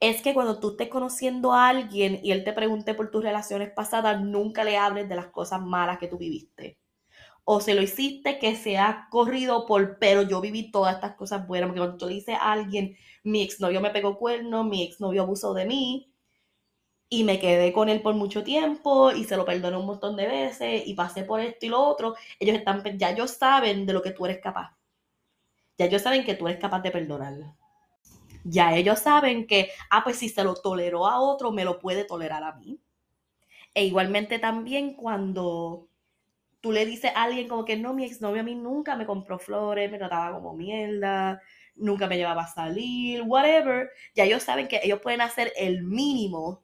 es 0.00 0.22
que 0.22 0.34
cuando 0.34 0.60
tú 0.60 0.70
estés 0.72 0.88
conociendo 0.88 1.52
a 1.52 1.68
alguien 1.68 2.20
y 2.22 2.32
él 2.32 2.44
te 2.44 2.52
pregunte 2.52 2.94
por 2.94 3.10
tus 3.10 3.22
relaciones 3.22 3.70
pasadas, 3.70 4.20
nunca 4.20 4.64
le 4.64 4.76
hables 4.76 5.08
de 5.08 5.16
las 5.16 5.26
cosas 5.28 5.60
malas 5.62 5.98
que 5.98 6.08
tú 6.08 6.18
viviste. 6.18 6.78
O 7.44 7.60
se 7.60 7.74
lo 7.74 7.82
hiciste 7.82 8.38
que 8.38 8.56
se 8.56 8.78
ha 8.78 9.08
corrido 9.10 9.66
por, 9.66 9.98
pero 9.98 10.22
yo 10.22 10.40
viví 10.40 10.70
todas 10.70 10.94
estas 10.96 11.16
cosas 11.16 11.46
buenas. 11.46 11.68
Porque 11.68 11.80
cuando 11.80 11.98
tú 11.98 12.06
dices 12.06 12.36
a 12.40 12.52
alguien, 12.52 12.96
mi 13.22 13.42
exnovio 13.42 13.80
me 13.80 13.90
pegó 13.90 14.18
cuerno, 14.18 14.64
mi 14.64 14.82
exnovio 14.82 15.22
abusó 15.22 15.54
de 15.54 15.66
mí, 15.66 16.14
y 17.08 17.24
me 17.24 17.38
quedé 17.38 17.72
con 17.72 17.88
él 17.88 18.02
por 18.02 18.14
mucho 18.14 18.42
tiempo 18.44 19.12
y 19.12 19.24
se 19.24 19.36
lo 19.36 19.44
perdoné 19.44 19.76
un 19.76 19.86
montón 19.86 20.16
de 20.16 20.26
veces 20.26 20.82
y 20.86 20.94
pasé 20.94 21.24
por 21.24 21.40
esto 21.40 21.66
y 21.66 21.68
lo 21.68 21.80
otro, 21.82 22.14
ellos 22.40 22.56
están, 22.56 22.82
ya 22.98 23.10
ellos 23.10 23.30
saben 23.32 23.86
de 23.86 23.92
lo 23.92 24.02
que 24.02 24.10
tú 24.12 24.26
eres 24.26 24.40
capaz. 24.40 24.76
Ya 25.78 25.86
ellos 25.86 26.02
saben 26.02 26.24
que 26.24 26.34
tú 26.34 26.48
eres 26.48 26.60
capaz 26.60 26.80
de 26.80 26.90
perdonarlo 26.90 27.56
ya 28.44 28.76
ellos 28.76 29.00
saben 29.00 29.46
que, 29.46 29.70
ah, 29.90 30.02
pues 30.04 30.16
si 30.18 30.28
se 30.28 30.44
lo 30.44 30.54
toleró 30.54 31.06
a 31.06 31.20
otro, 31.20 31.50
me 31.52 31.64
lo 31.64 31.78
puede 31.78 32.04
tolerar 32.04 32.44
a 32.44 32.52
mí. 32.54 32.80
E 33.74 33.84
igualmente 33.84 34.38
también 34.38 34.94
cuando 34.94 35.88
tú 36.60 36.72
le 36.72 36.86
dices 36.86 37.12
a 37.14 37.24
alguien 37.24 37.48
como 37.48 37.64
que 37.64 37.76
no, 37.76 37.94
mi 37.94 38.04
exnovio 38.04 38.40
a 38.40 38.44
mí 38.44 38.54
nunca 38.54 38.96
me 38.96 39.06
compró 39.06 39.38
flores, 39.38 39.90
me 39.90 39.98
trataba 39.98 40.34
como 40.36 40.54
mierda, 40.54 41.42
nunca 41.76 42.06
me 42.06 42.16
llevaba 42.16 42.42
a 42.44 42.46
salir, 42.48 43.22
whatever, 43.22 43.90
ya 44.14 44.24
ellos 44.24 44.42
saben 44.42 44.68
que 44.68 44.80
ellos 44.82 45.00
pueden 45.00 45.20
hacer 45.20 45.52
el 45.56 45.82
mínimo 45.82 46.62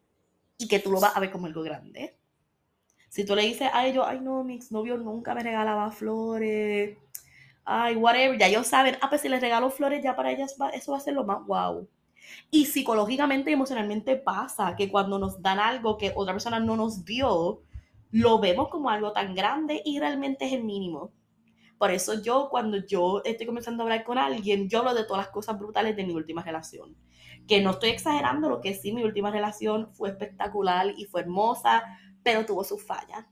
y 0.58 0.68
que 0.68 0.78
tú 0.78 0.90
lo 0.92 1.00
vas 1.00 1.16
a 1.16 1.20
ver 1.20 1.30
como 1.30 1.46
algo 1.46 1.62
grande. 1.62 2.16
Si 3.08 3.24
tú 3.24 3.34
le 3.34 3.42
dices 3.42 3.68
a 3.72 3.86
ellos, 3.86 4.04
ay 4.06 4.20
no, 4.20 4.44
mi 4.44 4.54
exnovio 4.54 4.96
nunca 4.96 5.34
me 5.34 5.42
regalaba 5.42 5.90
flores, 5.90 6.96
ay, 7.64 7.96
whatever, 7.96 8.38
ya 8.38 8.46
ellos 8.46 8.66
saben, 8.66 8.96
ah, 9.00 9.08
pues 9.08 9.20
si 9.20 9.28
les 9.28 9.40
regalo 9.40 9.70
flores, 9.70 10.02
ya 10.02 10.16
para 10.16 10.32
ellas 10.32 10.56
eso 10.72 10.92
va 10.92 10.98
a 10.98 11.00
ser 11.00 11.14
lo 11.14 11.24
más 11.24 11.44
wow. 11.46 11.88
Y 12.50 12.66
psicológicamente 12.66 13.50
y 13.50 13.54
emocionalmente 13.54 14.16
pasa 14.16 14.74
que 14.76 14.90
cuando 14.90 15.18
nos 15.18 15.40
dan 15.42 15.58
algo 15.58 15.98
que 15.98 16.12
otra 16.14 16.34
persona 16.34 16.61
no 16.61 16.76
nos 16.76 17.04
dio, 17.04 17.62
lo 18.11 18.38
vemos 18.40 18.68
como 18.68 18.90
algo 18.90 19.12
tan 19.12 19.34
grande 19.34 19.82
y 19.84 19.98
realmente 19.98 20.46
es 20.46 20.52
el 20.52 20.64
mínimo. 20.64 21.12
Por 21.78 21.90
eso 21.90 22.22
yo, 22.22 22.48
cuando 22.50 22.76
yo 22.86 23.22
estoy 23.24 23.46
comenzando 23.46 23.82
a 23.82 23.84
hablar 23.84 24.04
con 24.04 24.18
alguien, 24.18 24.68
yo 24.68 24.80
hablo 24.80 24.94
de 24.94 25.04
todas 25.04 25.24
las 25.24 25.32
cosas 25.32 25.58
brutales 25.58 25.96
de 25.96 26.04
mi 26.04 26.12
última 26.12 26.42
relación. 26.42 26.94
Que 27.48 27.62
no 27.62 27.70
estoy 27.70 27.90
exagerando 27.90 28.50
lo 28.50 28.61
que 28.61 28.74
sí, 28.74 28.92
mi 28.92 29.02
última 29.02 29.30
relación 29.30 29.88
fue 29.94 30.11
espectacular 30.11 30.92
y 30.96 31.06
fue 31.06 31.22
hermosa, 31.22 31.82
pero 32.22 32.44
tuvo 32.44 32.64
sus 32.64 32.84
fallas. 32.84 33.24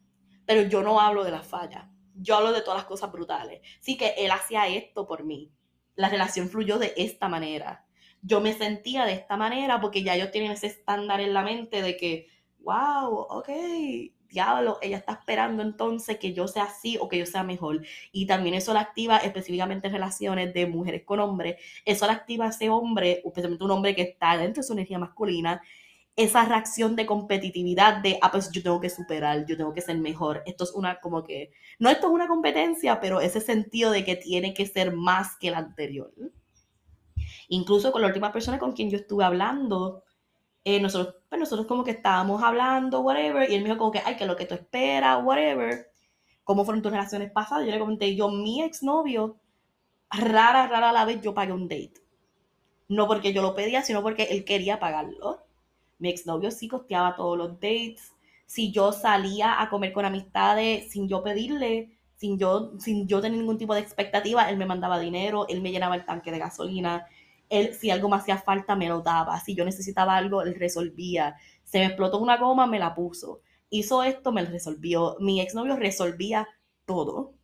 Pero 0.47 0.63
yo 0.63 0.83
no 0.83 0.99
hablo 0.99 1.25
de 1.25 1.31
las 1.31 1.47
fallas. 1.47 1.89
Yo 2.21 2.37
hablo 2.37 2.53
de 2.53 2.63
todas 2.63 2.79
las 2.79 2.87
cosas 2.87 3.13
brutales. 3.13 3.61
Sí 3.81 3.97
que 3.97 4.15
él 4.19 4.31
hacía 4.31 4.67
esto 4.69 5.07
por 5.07 5.25
mí. 5.25 5.51
La 5.95 6.09
relación 6.09 6.49
fluyó 6.49 6.79
de 6.79 6.95
esta 6.97 7.29
manera. 7.29 7.87
Yo 8.23 8.41
me 8.41 8.53
sentía 8.53 9.05
de 9.05 9.13
esta 9.13 9.37
manera 9.37 9.81
porque 9.81 10.03
ya 10.03 10.17
yo 10.17 10.31
tenía 10.31 10.53
ese 10.53 10.67
estándar 10.67 11.21
en 11.21 11.33
la 11.33 11.43
mente 11.43 11.83
de 11.83 11.97
que, 11.97 12.27
wow, 12.61 13.27
ok, 13.31 13.49
diablo, 14.29 14.79
ella 14.83 14.99
está 14.99 15.13
esperando 15.13 15.63
entonces 15.63 16.19
que 16.19 16.33
yo 16.33 16.49
sea 16.49 16.65
así 16.65 16.99
o 17.01 17.09
que 17.09 17.19
yo 17.19 17.27
sea 17.27 17.43
mejor. 17.43 17.85
Y 18.13 18.27
también 18.27 18.55
eso 18.55 18.75
la 18.75 18.81
activa 18.81 19.19
específicamente 19.19 19.87
en 19.87 19.93
relaciones 19.95 20.53
de 20.53 20.67
mujeres 20.67 21.05
con 21.05 21.21
hombres. 21.21 21.57
Eso 21.85 22.07
la 22.07 22.15
activa 22.15 22.47
a 22.47 22.51
ese 22.51 22.69
hombre, 22.69 23.23
especialmente 23.25 23.65
un 23.65 23.71
hombre 23.71 23.95
que 23.95 24.03
está 24.03 24.37
dentro 24.37 24.63
de 24.63 24.67
su 24.67 24.73
energía 24.73 24.99
masculina, 24.99 25.63
esa 26.19 26.45
reacción 26.45 26.97
de 26.97 27.07
competitividad 27.07 28.03
de, 28.03 28.19
ah, 28.21 28.33
pues 28.33 28.51
yo 28.51 28.61
tengo 28.61 28.81
que 28.81 28.91
superar, 28.91 29.47
yo 29.47 29.57
tengo 29.57 29.73
que 29.73 29.81
ser 29.81 29.97
mejor. 29.99 30.43
Esto 30.47 30.65
es 30.65 30.73
una 30.73 30.99
como 30.99 31.23
que, 31.23 31.53
no 31.79 31.91
esto 31.91 32.09
es 32.09 32.13
una 32.13 32.27
competencia, 32.27 32.99
pero 32.99 33.21
ese 33.21 33.41
sentido 33.41 33.93
de 33.93 34.05
que 34.05 34.17
tiene 34.17 34.53
que 34.53 34.67
ser 34.67 34.93
más 34.93 35.37
que 35.39 35.47
el 35.47 35.55
anterior. 35.55 36.13
Incluso 37.49 37.93
con 37.93 38.03
la 38.03 38.09
última 38.09 38.33
persona 38.33 38.59
con 38.59 38.73
quien 38.73 38.91
yo 38.91 38.99
estuve 38.99 39.23
hablando, 39.23 40.03
eh, 40.65 40.81
nosotros, 40.81 41.15
pues 41.29 41.39
nosotros 41.39 41.69
como 41.69 41.85
que 41.85 41.93
estábamos 41.93 42.43
hablando, 42.43 43.01
whatever, 43.01 43.49
y 43.49 43.55
él 43.55 43.63
me 43.63 43.69
dijo 43.69 43.79
como 43.79 43.93
que, 43.93 44.03
ay, 44.05 44.17
que 44.17 44.27
lo 44.27 44.35
que 44.35 44.45
tú 44.45 44.57
esperas, 44.57 45.25
whatever, 45.25 45.93
cómo 46.43 46.65
fueron 46.65 46.83
tus 46.83 46.91
relaciones 46.91 47.31
pasadas. 47.31 47.65
Yo 47.65 47.71
le 47.71 47.79
comenté, 47.79 48.17
yo, 48.17 48.29
mi 48.29 48.61
exnovio, 48.61 49.39
rara, 50.11 50.67
rara 50.67 50.93
la 50.93 51.05
vez 51.05 51.21
yo 51.21 51.33
pagué 51.33 51.53
un 51.53 51.69
date. 51.69 51.95
No 52.89 53.07
porque 53.07 53.33
yo 53.33 53.41
lo 53.41 53.55
pedía, 53.55 53.83
sino 53.83 54.03
porque 54.03 54.25
él 54.25 54.45
quería 54.45 54.81
pagarlo. 54.81 55.48
Mi 55.99 56.11
exnovio 56.11 56.51
sí 56.51 56.69
costeaba 56.69 57.17
todos 57.17 57.37
los 57.37 57.55
dates. 57.55 58.13
Si 58.47 58.73
yo 58.73 58.93
salía 58.93 59.61
a 59.61 59.69
comer 59.69 59.93
con 59.93 60.05
amistades 60.05 60.91
sin 60.91 61.09
yo 61.09 61.23
pedirle, 61.23 61.99
sin 62.17 62.39
yo, 62.39 62.73
sin 62.79 63.07
yo 63.07 63.21
tener 63.21 63.39
ningún 63.39 63.59
tipo 63.59 63.75
de 63.75 63.81
expectativa, 63.81 64.49
él 64.51 64.57
me 64.57 64.67
mandaba 64.67 64.99
dinero, 64.99 65.47
él 65.49 65.61
me 65.61 65.71
llenaba 65.71 65.97
el 65.97 66.05
tanque 66.05 66.31
de 66.33 66.39
gasolina, 66.39 67.07
él, 67.49 67.75
si 67.75 67.91
algo 67.91 68.09
me 68.09 68.17
hacía 68.17 68.39
falta, 68.39 68.77
me 68.77 68.89
lo 68.89 69.01
daba. 69.01 69.41
Si 69.41 69.55
yo 69.55 69.65
necesitaba 69.65 70.17
algo, 70.17 70.43
él 70.43 70.55
resolvía. 70.55 71.37
Se 71.65 71.79
me 71.79 71.87
explotó 71.87 72.19
una 72.19 72.37
goma, 72.37 72.67
me 72.67 72.79
la 72.79 72.95
puso. 72.95 73.41
Hizo 73.71 74.03
esto, 74.03 74.33
me 74.33 74.43
lo 74.43 74.51
resolvió. 74.51 75.17
Mi 75.21 75.41
exnovio 75.41 75.77
resolvía 75.77 76.49
todo. 76.85 77.35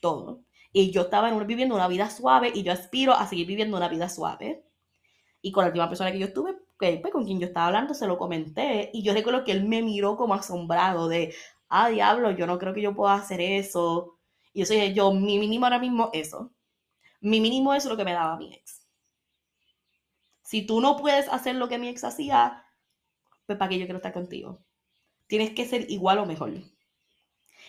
Todo. 0.00 0.40
Y 0.72 0.90
yo 0.90 1.02
estaba 1.02 1.28
en 1.28 1.46
viviendo 1.46 1.74
una 1.74 1.88
vida 1.88 2.10
suave 2.10 2.52
y 2.54 2.62
yo 2.62 2.72
aspiro 2.72 3.12
a 3.14 3.26
seguir 3.26 3.46
viviendo 3.46 3.76
una 3.76 3.88
vida 3.88 4.08
suave. 4.08 4.64
Y 5.42 5.52
con 5.52 5.64
la 5.64 5.68
última 5.68 5.88
persona 5.88 6.12
que 6.12 6.18
yo 6.18 6.26
estuve, 6.26 6.56
que, 6.80 6.98
pues, 6.98 7.12
con 7.12 7.24
quien 7.24 7.38
yo 7.40 7.46
estaba 7.46 7.68
hablando, 7.68 7.94
se 7.94 8.06
lo 8.08 8.18
comenté. 8.18 8.90
Y 8.92 9.02
yo 9.04 9.12
recuerdo 9.14 9.44
que 9.44 9.52
él 9.52 9.64
me 9.66 9.82
miró 9.82 10.16
como 10.16 10.34
asombrado 10.34 11.08
de, 11.08 11.34
ah, 11.68 11.88
diablo, 11.90 12.32
yo 12.32 12.46
no 12.46 12.58
creo 12.58 12.74
que 12.74 12.82
yo 12.82 12.94
pueda 12.94 13.14
hacer 13.14 13.40
eso. 13.40 14.18
Y 14.52 14.64
yo 14.64 14.66
dije, 14.68 14.94
yo, 14.94 15.12
mi 15.12 15.38
mínimo 15.38 15.66
ahora 15.66 15.78
mismo, 15.78 16.10
eso. 16.12 16.52
Mi 17.20 17.40
mínimo 17.40 17.74
eso 17.74 17.88
es 17.88 17.92
lo 17.92 17.96
que 17.96 18.04
me 18.04 18.12
daba 18.14 18.36
mi 18.36 18.54
ex. 18.54 18.86
Si 20.42 20.66
tú 20.66 20.80
no 20.80 20.96
puedes 20.96 21.28
hacer 21.28 21.54
lo 21.56 21.68
que 21.68 21.78
mi 21.78 21.88
ex 21.88 22.04
hacía, 22.04 22.64
pues 23.46 23.58
para 23.58 23.68
qué 23.68 23.78
yo 23.78 23.86
quiero 23.86 23.98
estar 23.98 24.12
contigo. 24.12 24.60
Tienes 25.28 25.50
que 25.52 25.66
ser 25.66 25.90
igual 25.90 26.18
o 26.18 26.26
mejor. 26.26 26.52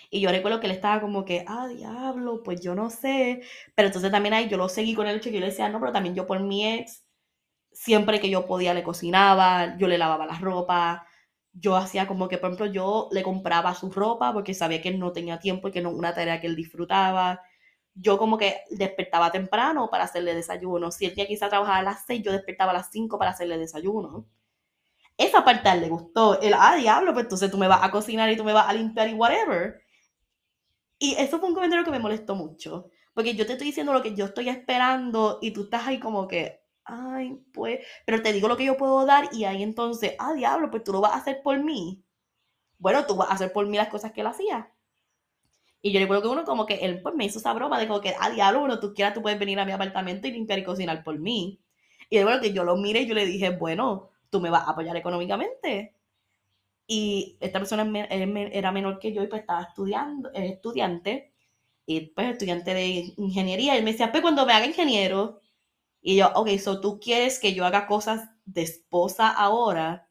Y 0.09 0.19
yo 0.19 0.29
recuerdo 0.29 0.59
que 0.59 0.67
él 0.67 0.73
estaba 0.73 1.01
como 1.01 1.25
que, 1.25 1.45
ah, 1.47 1.67
diablo, 1.67 2.43
pues 2.43 2.61
yo 2.61 2.75
no 2.75 2.89
sé. 2.89 3.41
Pero 3.75 3.87
entonces 3.87 4.11
también 4.11 4.33
ahí 4.33 4.49
yo 4.49 4.57
lo 4.57 4.69
seguí 4.69 4.93
con 4.93 5.07
el 5.07 5.17
hecho 5.17 5.29
que 5.29 5.35
yo 5.35 5.39
le 5.39 5.47
decía, 5.47 5.69
no, 5.69 5.79
pero 5.79 5.91
también 5.93 6.15
yo 6.15 6.27
por 6.27 6.39
mi 6.41 6.67
ex, 6.67 7.03
siempre 7.73 8.19
que 8.19 8.29
yo 8.29 8.45
podía 8.45 8.73
le 8.73 8.83
cocinaba, 8.83 9.77
yo 9.77 9.87
le 9.87 9.97
lavaba 9.97 10.25
la 10.25 10.39
ropa. 10.39 11.05
Yo 11.53 11.75
hacía 11.75 12.07
como 12.07 12.27
que, 12.27 12.37
por 12.37 12.49
ejemplo, 12.49 12.67
yo 12.67 13.09
le 13.11 13.23
compraba 13.23 13.73
su 13.75 13.91
ropa 13.91 14.33
porque 14.33 14.53
sabía 14.53 14.81
que 14.81 14.89
él 14.89 14.99
no 14.99 15.11
tenía 15.13 15.39
tiempo 15.39 15.67
y 15.67 15.71
que 15.71 15.81
no 15.81 15.89
una 15.91 16.13
tarea 16.13 16.39
que 16.41 16.47
él 16.47 16.55
disfrutaba 16.55 17.41
yo 17.95 18.17
como 18.17 18.37
que 18.37 18.61
despertaba 18.69 19.31
temprano 19.31 19.89
para 19.89 20.05
hacerle 20.05 20.33
desayuno. 20.33 20.91
Si 20.91 21.05
él 21.05 21.11
tenía 21.11 21.27
quizá 21.27 21.49
trabajar 21.49 21.79
a 21.79 21.83
las 21.83 22.05
6, 22.05 22.21
yo 22.23 22.31
despertaba 22.31 22.71
a 22.71 22.75
las 22.75 22.89
5 22.91 23.17
para 23.17 23.31
hacerle 23.31 23.57
desayuno. 23.57 24.25
Esa 25.17 25.43
parte 25.43 25.69
a 25.69 25.75
él 25.75 25.81
le 25.81 25.89
gustó. 25.89 26.39
El, 26.41 26.53
ah, 26.57 26.75
diablo, 26.75 27.13
pues 27.13 27.25
entonces 27.25 27.51
tú 27.51 27.57
me 27.57 27.67
vas 27.67 27.83
a 27.83 27.91
cocinar 27.91 28.29
y 28.31 28.37
tú 28.37 28.43
me 28.43 28.53
vas 28.53 28.67
a 28.67 28.73
limpiar 28.73 29.09
y 29.09 29.13
whatever. 29.13 29.81
Y 30.99 31.15
eso 31.15 31.39
fue 31.39 31.49
un 31.49 31.55
comentario 31.55 31.83
que 31.83 31.91
me 31.91 31.99
molestó 31.99 32.35
mucho. 32.35 32.89
Porque 33.13 33.35
yo 33.35 33.45
te 33.45 33.53
estoy 33.53 33.67
diciendo 33.67 33.93
lo 33.93 34.01
que 34.01 34.15
yo 34.15 34.25
estoy 34.25 34.49
esperando 34.49 35.39
y 35.41 35.51
tú 35.51 35.63
estás 35.63 35.87
ahí 35.87 35.99
como 35.99 36.27
que, 36.27 36.60
ay, 36.91 37.39
pues, 37.53 37.79
pero 38.05 38.21
te 38.21 38.33
digo 38.33 38.47
lo 38.47 38.57
que 38.57 38.65
yo 38.65 38.77
puedo 38.77 39.05
dar 39.05 39.29
y 39.33 39.45
ahí 39.45 39.63
entonces, 39.63 40.13
ah, 40.19 40.33
diablo, 40.33 40.69
pues 40.69 40.83
tú 40.83 40.91
lo 40.91 41.01
vas 41.01 41.13
a 41.13 41.17
hacer 41.17 41.41
por 41.41 41.57
mí. 41.63 42.03
Bueno, 42.79 43.05
tú 43.05 43.15
vas 43.15 43.29
a 43.31 43.33
hacer 43.35 43.53
por 43.53 43.67
mí 43.67 43.77
las 43.77 43.89
cosas 43.89 44.11
que 44.13 44.21
él 44.21 44.27
hacía. 44.27 44.71
Y 45.81 45.91
yo 45.91 45.99
recuerdo 45.99 46.23
que 46.23 46.27
uno 46.29 46.43
como 46.45 46.65
que 46.65 46.75
él 46.75 47.01
pues 47.01 47.15
me 47.15 47.25
hizo 47.25 47.39
esa 47.39 47.53
broma 47.53 47.79
de 47.79 47.87
como 47.87 48.01
que, 48.01 48.13
ah, 48.19 48.29
diablo, 48.29 48.61
bueno, 48.61 48.79
tú 48.79 48.93
quieras, 48.93 49.13
tú 49.13 49.21
puedes 49.21 49.39
venir 49.39 49.59
a 49.59 49.65
mi 49.65 49.71
apartamento 49.71 50.27
y 50.27 50.31
limpiar 50.31 50.59
y 50.59 50.63
cocinar 50.63 51.03
por 51.03 51.17
mí. 51.17 51.59
Y 52.09 52.17
de 52.17 52.39
que 52.41 52.53
yo 52.53 52.63
lo 52.63 52.75
miré 52.77 53.01
y 53.01 53.07
yo 53.07 53.15
le 53.15 53.25
dije, 53.25 53.51
bueno, 53.51 54.09
tú 54.29 54.41
me 54.41 54.49
vas 54.49 54.67
a 54.67 54.71
apoyar 54.71 54.95
económicamente. 54.97 55.95
Y 56.87 57.37
esta 57.39 57.59
persona 57.59 57.83
era 58.09 58.71
menor 58.71 58.99
que 58.99 59.13
yo 59.13 59.23
y 59.23 59.27
pues 59.27 59.41
estaba 59.41 59.63
estudiando, 59.63 60.31
estudiante, 60.33 61.31
y 61.85 62.01
pues 62.07 62.31
estudiante 62.31 62.73
de 62.73 63.13
ingeniería. 63.17 63.75
Y 63.75 63.77
él 63.79 63.83
me 63.83 63.91
decía, 63.91 64.11
pues 64.11 64.21
cuando 64.21 64.45
me 64.45 64.53
haga 64.53 64.65
ingeniero, 64.65 65.40
y 66.01 66.17
yo, 66.17 66.31
ok, 66.33 66.49
so 66.57 66.81
tú 66.81 66.99
quieres 66.99 67.39
que 67.39 67.53
yo 67.53 67.65
haga 67.65 67.87
cosas 67.87 68.29
de 68.45 68.63
esposa 68.63 69.29
ahora 69.29 70.09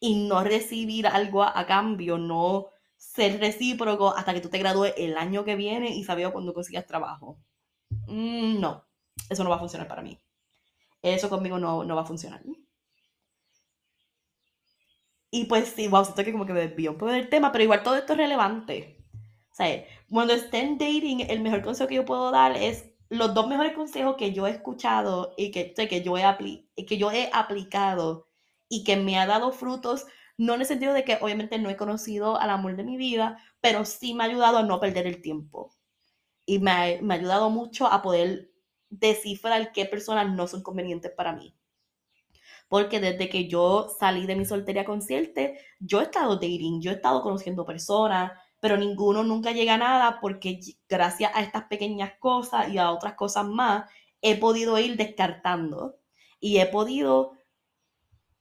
y 0.00 0.28
no 0.28 0.44
recibir 0.44 1.06
algo 1.06 1.42
a 1.42 1.66
cambio, 1.66 2.18
no 2.18 2.68
ser 2.96 3.40
recíproco 3.40 4.16
hasta 4.16 4.32
que 4.32 4.40
tú 4.40 4.48
te 4.48 4.58
gradúes 4.58 4.94
el 4.96 5.16
año 5.16 5.44
que 5.44 5.56
viene 5.56 5.90
y 5.90 6.04
sabía 6.04 6.30
cuando 6.30 6.54
consigas 6.54 6.86
trabajo. 6.86 7.38
Mm, 8.06 8.60
no, 8.60 8.84
eso 9.28 9.44
no 9.44 9.50
va 9.50 9.56
a 9.56 9.60
funcionar 9.60 9.88
para 9.88 10.02
mí. 10.02 10.18
Eso 11.02 11.28
conmigo 11.28 11.58
no, 11.58 11.84
no 11.84 11.96
va 11.96 12.02
a 12.02 12.06
funcionar. 12.06 12.42
Y 15.30 15.44
pues 15.44 15.68
sí, 15.68 15.88
wow, 15.88 16.04
siento 16.04 16.24
que 16.24 16.32
como 16.32 16.46
que 16.46 16.52
me 16.52 16.60
desvío 16.60 16.92
un 16.92 16.98
poco 16.98 17.12
del 17.12 17.28
tema, 17.28 17.52
pero 17.52 17.64
igual 17.64 17.82
todo 17.82 17.96
esto 17.96 18.12
es 18.12 18.18
relevante. 18.18 19.04
O 19.50 19.54
sea, 19.54 19.84
cuando 20.08 20.32
estén 20.32 20.78
dating, 20.78 21.20
el 21.28 21.40
mejor 21.40 21.62
consejo 21.62 21.88
que 21.88 21.96
yo 21.96 22.04
puedo 22.04 22.30
dar 22.30 22.56
es 22.56 22.92
los 23.08 23.34
dos 23.34 23.46
mejores 23.48 23.72
consejos 23.72 24.16
que 24.16 24.32
yo 24.32 24.46
he 24.46 24.50
escuchado 24.50 25.34
y 25.36 25.50
que, 25.50 25.72
que, 25.72 26.02
yo, 26.02 26.16
he 26.18 26.24
que 26.86 26.98
yo 26.98 27.10
he 27.10 27.30
aplicado 27.32 28.28
y 28.68 28.84
que 28.84 28.96
me 28.96 29.18
ha 29.18 29.26
dado 29.26 29.52
frutos 29.52 30.06
no 30.38 30.54
en 30.54 30.60
el 30.60 30.66
sentido 30.66 30.92
de 30.92 31.04
que 31.04 31.18
obviamente 31.20 31.58
no 31.58 31.68
he 31.68 31.76
conocido 31.76 32.40
al 32.40 32.50
amor 32.50 32.76
de 32.76 32.84
mi 32.84 32.96
vida, 32.96 33.38
pero 33.60 33.84
sí 33.84 34.14
me 34.14 34.22
ha 34.22 34.26
ayudado 34.28 34.58
a 34.58 34.62
no 34.62 34.78
perder 34.78 35.06
el 35.06 35.20
tiempo. 35.20 35.74
Y 36.46 36.60
me 36.60 36.70
ha, 36.70 37.02
me 37.02 37.14
ha 37.14 37.16
ayudado 37.18 37.50
mucho 37.50 37.88
a 37.88 38.02
poder 38.02 38.52
descifrar 38.88 39.72
qué 39.72 39.84
personas 39.84 40.32
no 40.32 40.46
son 40.46 40.62
convenientes 40.62 41.10
para 41.10 41.32
mí. 41.32 41.56
Porque 42.68 43.00
desde 43.00 43.28
que 43.28 43.48
yo 43.48 43.88
salí 43.98 44.26
de 44.26 44.36
mi 44.36 44.44
soltería 44.44 44.84
consciente, 44.84 45.58
yo 45.80 46.00
he 46.00 46.04
estado 46.04 46.36
dating, 46.36 46.80
yo 46.80 46.92
he 46.92 46.94
estado 46.94 47.22
conociendo 47.22 47.66
personas, 47.66 48.32
pero 48.60 48.76
ninguno 48.76 49.22
nunca 49.24 49.52
llega 49.52 49.74
a 49.74 49.78
nada 49.78 50.18
porque 50.20 50.60
gracias 50.88 51.32
a 51.34 51.42
estas 51.42 51.64
pequeñas 51.64 52.12
cosas 52.18 52.68
y 52.68 52.78
a 52.78 52.90
otras 52.90 53.14
cosas 53.14 53.46
más, 53.46 53.90
he 54.20 54.36
podido 54.36 54.78
ir 54.78 54.96
descartando 54.96 55.96
y 56.40 56.58
he 56.58 56.66
podido 56.66 57.32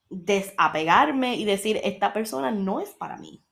desapegarme 0.09 1.35
y 1.35 1.45
decir, 1.45 1.79
esta 1.83 2.13
persona 2.13 2.51
no 2.51 2.79
es 2.79 2.89
para 2.91 3.17
mí. 3.17 3.43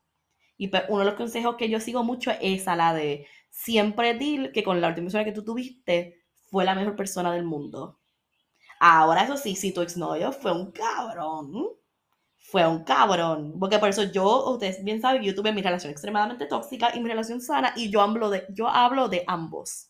Y 0.58 0.70
pues, 0.70 0.84
uno 0.90 1.00
de 1.00 1.06
los 1.06 1.16
consejos 1.16 1.56
que 1.56 1.70
yo 1.70 1.80
sigo 1.80 2.04
mucho 2.04 2.32
es 2.42 2.68
a 2.68 2.76
la 2.76 2.94
de 2.94 3.28
siempre 3.50 4.14
decir 4.14 4.52
que 4.54 4.64
con 4.64 4.82
la 4.82 4.88
última 4.88 5.06
persona 5.06 5.26
que 5.26 5.34
tú 5.34 5.44
tuviste 5.44 6.24
fue 6.50 6.66
la 6.66 6.76
mejor 6.76 6.96
persona 6.96 7.34
del 7.34 7.44
mundo. 7.44 8.00
Ahora, 8.80 9.24
eso 9.24 9.38
sí, 9.38 9.56
si 9.56 9.74
tu 9.74 9.82
exnovio 9.82 10.32
fue 10.32 10.52
un 10.52 10.72
cabrón, 10.72 11.70
fue 12.48 12.68
un 12.68 12.84
cabrón. 12.84 13.56
Porque 13.60 13.80
por 13.80 13.90
eso 13.90 14.04
yo, 14.04 14.52
ustedes 14.52 14.84
bien 14.84 15.02
saben, 15.02 15.24
yo 15.24 15.34
tuve 15.34 15.52
mi 15.52 15.62
relación 15.62 15.92
extremadamente 15.92 16.46
tóxica 16.46 16.96
y 16.96 17.00
mi 17.00 17.10
relación 17.10 17.42
sana 17.42 17.74
y 17.76 17.90
yo 17.90 18.02
hablo 18.02 18.30
de, 18.30 18.46
yo 18.50 18.68
hablo 18.68 19.10
de 19.10 19.24
ambos. 19.28 19.90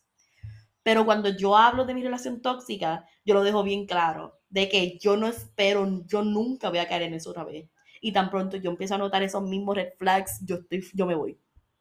Pero 0.82 1.06
cuando 1.06 1.30
yo 1.30 1.58
hablo 1.58 1.86
de 1.86 1.94
mi 1.94 2.04
relación 2.04 2.42
tóxica, 2.42 3.06
yo 3.26 3.34
lo 3.34 3.44
dejo 3.44 3.64
bien 3.64 3.86
claro, 3.86 4.40
de 4.50 4.70
que 4.70 4.98
yo 5.00 5.18
no 5.18 5.28
espero, 5.28 6.04
yo 6.06 6.24
nunca 6.24 6.70
voy 6.70 6.80
a 6.80 6.88
caer 6.88 7.04
en 7.04 7.16
eso 7.16 7.32
otra 7.32 7.44
vez. 7.44 7.70
Y 8.02 8.14
tan 8.14 8.30
pronto 8.30 8.58
yo 8.58 8.70
empiezo 8.70 8.96
a 8.96 9.00
notar 9.00 9.24
esos 9.24 9.42
mismos 9.44 9.76
red 9.76 9.90
flags, 9.98 10.40
yo, 10.46 10.58
estoy, 10.58 10.86
yo 10.94 11.06
me 11.06 11.16
voy, 11.16 11.38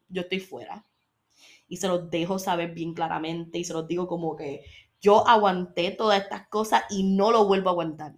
yo 0.08 0.22
estoy 0.22 0.40
fuera. 0.40 0.84
Y 1.68 1.76
se 1.76 1.86
los 1.86 2.10
dejo 2.10 2.38
saber 2.38 2.72
bien 2.72 2.94
claramente 2.94 3.58
y 3.58 3.64
se 3.64 3.74
los 3.74 3.86
digo 3.86 4.06
como 4.06 4.36
que 4.36 4.64
yo 5.00 5.26
aguanté 5.28 5.90
todas 5.90 6.22
estas 6.22 6.48
cosas 6.48 6.84
y 6.90 7.02
no 7.02 7.30
lo 7.30 7.46
vuelvo 7.46 7.68
a 7.68 7.72
aguantar. 7.72 8.14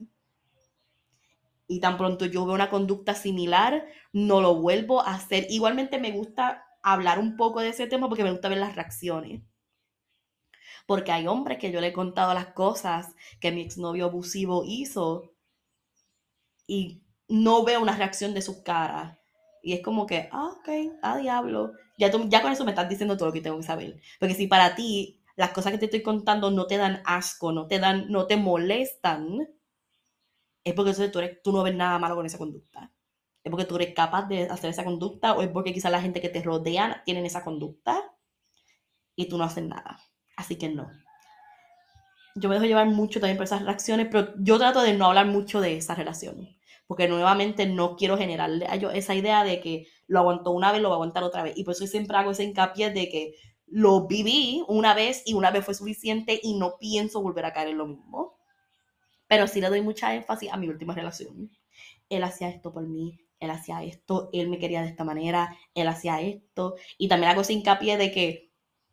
Y 1.68 1.80
tan 1.80 1.96
pronto 1.98 2.26
yo 2.26 2.44
veo 2.46 2.54
una 2.54 2.70
conducta 2.70 3.14
similar, 3.14 3.86
no 4.12 4.40
lo 4.40 4.54
vuelvo 4.56 5.00
a 5.00 5.14
hacer. 5.14 5.46
Igualmente 5.50 5.98
me 5.98 6.12
gusta 6.12 6.64
hablar 6.82 7.18
un 7.18 7.36
poco 7.36 7.60
de 7.60 7.70
ese 7.70 7.86
tema 7.86 8.08
porque 8.08 8.24
me 8.24 8.30
gusta 8.30 8.48
ver 8.48 8.58
las 8.58 8.76
reacciones 8.76 9.42
porque 10.86 11.12
hay 11.12 11.26
hombres 11.26 11.58
que 11.58 11.72
yo 11.72 11.80
le 11.80 11.88
he 11.88 11.92
contado 11.92 12.32
las 12.32 12.46
cosas 12.48 13.14
que 13.40 13.52
mi 13.52 13.60
exnovio 13.60 14.06
abusivo 14.06 14.62
hizo 14.64 15.34
y 16.66 17.02
no 17.28 17.64
veo 17.64 17.82
una 17.82 17.96
reacción 17.96 18.34
de 18.34 18.42
su 18.42 18.62
cara. 18.62 19.20
Y 19.62 19.72
es 19.72 19.82
como 19.82 20.06
que, 20.06 20.28
ah, 20.32 20.54
ok, 20.58 20.68
ah, 21.02 21.18
diablo. 21.18 21.72
Ya, 21.98 22.10
ya 22.28 22.42
con 22.42 22.52
eso 22.52 22.64
me 22.64 22.70
estás 22.70 22.88
diciendo 22.88 23.16
todo 23.16 23.28
lo 23.28 23.32
que 23.32 23.40
tengo 23.40 23.56
que 23.56 23.64
saber. 23.64 24.00
Porque 24.20 24.34
si 24.34 24.46
para 24.46 24.76
ti 24.76 25.20
las 25.34 25.50
cosas 25.50 25.72
que 25.72 25.78
te 25.78 25.86
estoy 25.86 26.02
contando 26.02 26.50
no 26.50 26.66
te 26.66 26.76
dan 26.76 27.02
asco, 27.04 27.52
no 27.52 27.66
te 27.66 27.78
dan, 27.80 28.10
no 28.10 28.26
te 28.26 28.36
molestan, 28.36 29.48
es 30.66 30.74
porque 30.74 30.92
tú, 30.92 31.20
eres, 31.20 31.40
tú 31.42 31.52
no 31.52 31.62
ves 31.62 31.76
nada 31.76 31.96
malo 32.00 32.16
con 32.16 32.26
esa 32.26 32.38
conducta. 32.38 32.92
Es 33.44 33.50
porque 33.52 33.66
tú 33.66 33.76
eres 33.76 33.94
capaz 33.94 34.26
de 34.26 34.48
hacer 34.48 34.68
esa 34.68 34.84
conducta 34.84 35.34
o 35.34 35.42
es 35.42 35.48
porque 35.48 35.72
quizás 35.72 35.92
la 35.92 36.02
gente 36.02 36.20
que 36.20 36.28
te 36.28 36.42
rodea 36.42 37.02
tienen 37.04 37.24
esa 37.24 37.44
conducta 37.44 38.02
y 39.14 39.28
tú 39.28 39.38
no 39.38 39.44
haces 39.44 39.62
nada. 39.62 40.00
Así 40.36 40.56
que 40.56 40.68
no. 40.68 40.90
Yo 42.34 42.48
me 42.48 42.56
dejo 42.56 42.66
llevar 42.66 42.88
mucho 42.88 43.20
también 43.20 43.36
por 43.36 43.44
esas 43.44 43.62
reacciones, 43.62 44.08
pero 44.10 44.34
yo 44.38 44.58
trato 44.58 44.82
de 44.82 44.94
no 44.94 45.06
hablar 45.06 45.26
mucho 45.26 45.60
de 45.60 45.76
esa 45.76 45.94
relación. 45.94 46.48
Porque 46.88 47.06
nuevamente 47.06 47.66
no 47.66 47.94
quiero 47.94 48.18
generarle 48.18 48.66
a 48.66 48.74
ellos 48.74 48.92
esa 48.92 49.14
idea 49.14 49.44
de 49.44 49.60
que 49.60 49.86
lo 50.08 50.18
aguantó 50.18 50.50
una 50.50 50.72
vez, 50.72 50.82
lo 50.82 50.88
va 50.88 50.96
a 50.96 50.98
aguantar 50.98 51.22
otra 51.22 51.44
vez. 51.44 51.56
Y 51.56 51.62
por 51.62 51.74
eso 51.74 51.86
siempre 51.86 52.16
hago 52.16 52.32
ese 52.32 52.42
hincapié 52.42 52.90
de 52.90 53.08
que 53.08 53.36
lo 53.66 54.08
viví 54.08 54.64
una 54.66 54.94
vez 54.94 55.22
y 55.26 55.34
una 55.34 55.52
vez 55.52 55.64
fue 55.64 55.74
suficiente 55.74 56.40
y 56.42 56.58
no 56.58 56.76
pienso 56.80 57.22
volver 57.22 57.44
a 57.44 57.52
caer 57.52 57.68
en 57.68 57.78
lo 57.78 57.86
mismo. 57.86 58.35
Pero 59.28 59.46
sí 59.46 59.60
le 59.60 59.68
doy 59.68 59.82
mucha 59.82 60.14
énfasis 60.14 60.52
a 60.52 60.56
mi 60.56 60.68
última 60.68 60.94
relación. 60.94 61.50
Él 62.08 62.22
hacía 62.22 62.48
esto 62.48 62.72
por 62.72 62.86
mí, 62.86 63.18
él 63.40 63.50
hacía 63.50 63.82
esto, 63.82 64.30
él 64.32 64.48
me 64.48 64.58
quería 64.58 64.82
de 64.82 64.88
esta 64.88 65.04
manera, 65.04 65.56
él 65.74 65.88
hacía 65.88 66.20
esto. 66.20 66.76
Y 66.98 67.08
también 67.08 67.32
hago 67.32 67.42
hincapié 67.48 67.96
de 67.96 68.12
que 68.12 68.50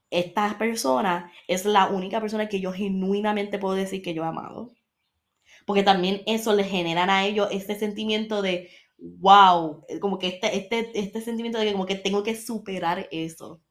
esta 0.10 0.58
persona 0.58 1.32
es 1.48 1.66
la 1.66 1.88
única 1.88 2.22
persona 2.22 2.48
que 2.50 2.60
yo 2.60 2.72
genuinamente 2.72 3.60
puedo 3.60 3.76
decir 3.76 4.02
que 4.02 4.14
yo 4.14 4.24
he 4.24 4.28
amado. 4.28 4.72
Porque 5.66 5.84
también 5.84 6.22
eso 6.26 6.54
le 6.54 6.64
generan 6.64 7.10
a 7.10 7.26
ellos 7.26 7.48
este 7.52 7.78
sentimiento 7.78 8.42
de, 8.42 8.70
wow, 8.98 9.86
como 10.02 10.20
que 10.20 10.28
este, 10.28 10.58
este, 10.58 10.92
este 11.00 11.22
sentimiento 11.22 11.58
de 11.60 11.66
que 11.66 11.72
como 11.74 11.86
que 11.86 11.96
tengo 11.96 12.24
que 12.24 12.36
superar 12.36 13.08
eso. 13.12 13.62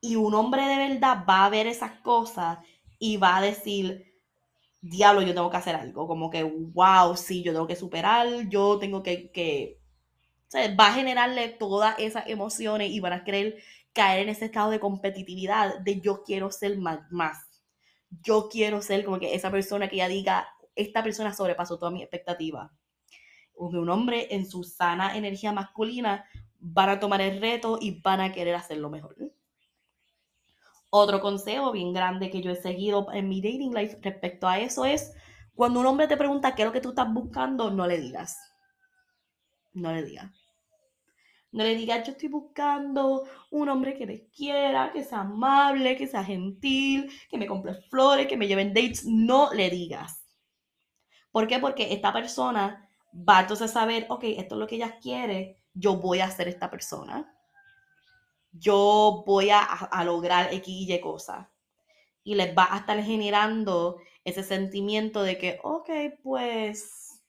Y 0.00 0.16
un 0.16 0.34
hombre 0.34 0.62
de 0.66 0.76
verdad 0.76 1.24
va 1.28 1.44
a 1.44 1.50
ver 1.50 1.66
esas 1.66 2.00
cosas 2.00 2.58
y 2.98 3.16
va 3.16 3.38
a 3.38 3.42
decir, 3.42 4.15
diablo, 4.90 5.22
yo 5.22 5.34
tengo 5.34 5.50
que 5.50 5.56
hacer 5.56 5.74
algo. 5.76 6.06
Como 6.06 6.30
que, 6.30 6.42
wow, 6.44 7.16
sí, 7.16 7.42
yo 7.42 7.52
tengo 7.52 7.66
que 7.66 7.76
superar, 7.76 8.48
yo 8.48 8.78
tengo 8.78 9.02
que, 9.02 9.30
que... 9.30 9.80
va 10.78 10.88
a 10.88 10.94
generarle 10.94 11.48
todas 11.48 11.98
esas 11.98 12.28
emociones 12.28 12.90
y 12.90 13.00
van 13.00 13.12
a 13.12 13.24
creer 13.24 13.56
caer 13.96 14.20
en 14.20 14.28
ese 14.28 14.44
estado 14.44 14.70
de 14.70 14.78
competitividad, 14.78 15.78
de 15.80 16.02
yo 16.02 16.22
quiero 16.22 16.50
ser 16.52 16.78
más, 16.78 17.00
Yo 18.22 18.48
quiero 18.50 18.82
ser 18.82 19.04
como 19.04 19.18
que 19.18 19.34
esa 19.34 19.50
persona 19.50 19.88
que 19.88 19.96
ya 19.96 20.06
diga, 20.06 20.46
esta 20.74 21.02
persona 21.02 21.32
sobrepasó 21.32 21.78
toda 21.78 21.90
mi 21.90 22.02
expectativa. 22.02 22.70
Un 23.54 23.88
hombre 23.88 24.28
en 24.34 24.46
su 24.46 24.64
sana 24.64 25.16
energía 25.16 25.50
masculina 25.52 26.26
van 26.60 26.90
a 26.90 27.00
tomar 27.00 27.22
el 27.22 27.40
reto 27.40 27.78
y 27.80 28.02
van 28.02 28.20
a 28.20 28.32
querer 28.32 28.54
hacerlo 28.54 28.90
mejor. 28.90 29.16
Otro 30.90 31.20
consejo 31.20 31.72
bien 31.72 31.92
grande 31.92 32.30
que 32.30 32.42
yo 32.42 32.50
he 32.50 32.56
seguido 32.56 33.06
en 33.12 33.28
mi 33.28 33.40
dating 33.40 33.74
life 33.74 33.98
respecto 34.00 34.48
a 34.48 34.60
eso 34.60 34.84
es, 34.84 35.12
cuando 35.54 35.80
un 35.80 35.86
hombre 35.86 36.06
te 36.06 36.16
pregunta 36.16 36.54
qué 36.54 36.62
es 36.62 36.66
lo 36.66 36.72
que 36.72 36.80
tú 36.80 36.90
estás 36.90 37.12
buscando, 37.12 37.70
no 37.70 37.86
le 37.86 37.98
digas. 37.98 38.38
No 39.72 39.92
le 39.92 40.04
digas. 40.04 40.30
No 41.52 41.64
le 41.64 41.74
digas, 41.74 42.06
yo 42.06 42.12
estoy 42.12 42.28
buscando 42.28 43.24
un 43.50 43.68
hombre 43.68 43.96
que 43.96 44.06
me 44.06 44.28
quiera, 44.28 44.92
que 44.92 45.02
sea 45.02 45.20
amable, 45.20 45.96
que 45.96 46.06
sea 46.06 46.22
gentil, 46.22 47.10
que 47.30 47.38
me 47.38 47.46
compre 47.46 47.74
flores, 47.88 48.26
que 48.26 48.36
me 48.36 48.46
lleven 48.46 48.74
dates. 48.74 49.06
No 49.06 49.52
le 49.54 49.70
digas. 49.70 50.22
¿Por 51.30 51.46
qué? 51.46 51.58
Porque 51.58 51.92
esta 51.92 52.12
persona 52.12 52.88
va 53.12 53.40
entonces 53.40 53.70
a 53.70 53.72
saber, 53.72 54.06
ok, 54.08 54.24
esto 54.24 54.54
es 54.54 54.58
lo 54.58 54.66
que 54.66 54.76
ella 54.76 54.98
quiere, 55.00 55.62
yo 55.72 55.96
voy 55.96 56.20
a 56.20 56.30
ser 56.30 56.48
esta 56.48 56.70
persona. 56.70 57.35
Yo 58.58 59.24
voy 59.26 59.50
a, 59.50 59.60
a 59.60 60.04
lograr 60.04 60.52
X 60.52 60.68
y 60.68 60.92
Y 60.92 61.00
cosas. 61.00 61.46
Y 62.24 62.34
les 62.34 62.56
va 62.56 62.68
a 62.72 62.78
estar 62.78 63.00
generando 63.02 63.98
ese 64.24 64.42
sentimiento 64.42 65.22
de 65.22 65.38
que, 65.38 65.60
ok, 65.62 65.90
pues 66.22 67.22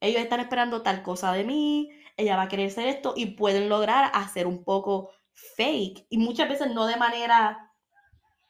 ellos 0.00 0.20
están 0.22 0.40
esperando 0.40 0.82
tal 0.82 1.02
cosa 1.02 1.32
de 1.32 1.44
mí, 1.44 1.90
ella 2.16 2.36
va 2.36 2.42
a 2.42 2.48
querer 2.48 2.70
ser 2.70 2.88
esto 2.88 3.14
y 3.16 3.36
pueden 3.36 3.68
lograr 3.68 4.10
hacer 4.14 4.46
un 4.46 4.64
poco 4.64 5.10
fake 5.32 6.06
y 6.08 6.18
muchas 6.18 6.48
veces 6.48 6.72
no 6.72 6.86
de 6.86 6.96
manera, 6.96 7.72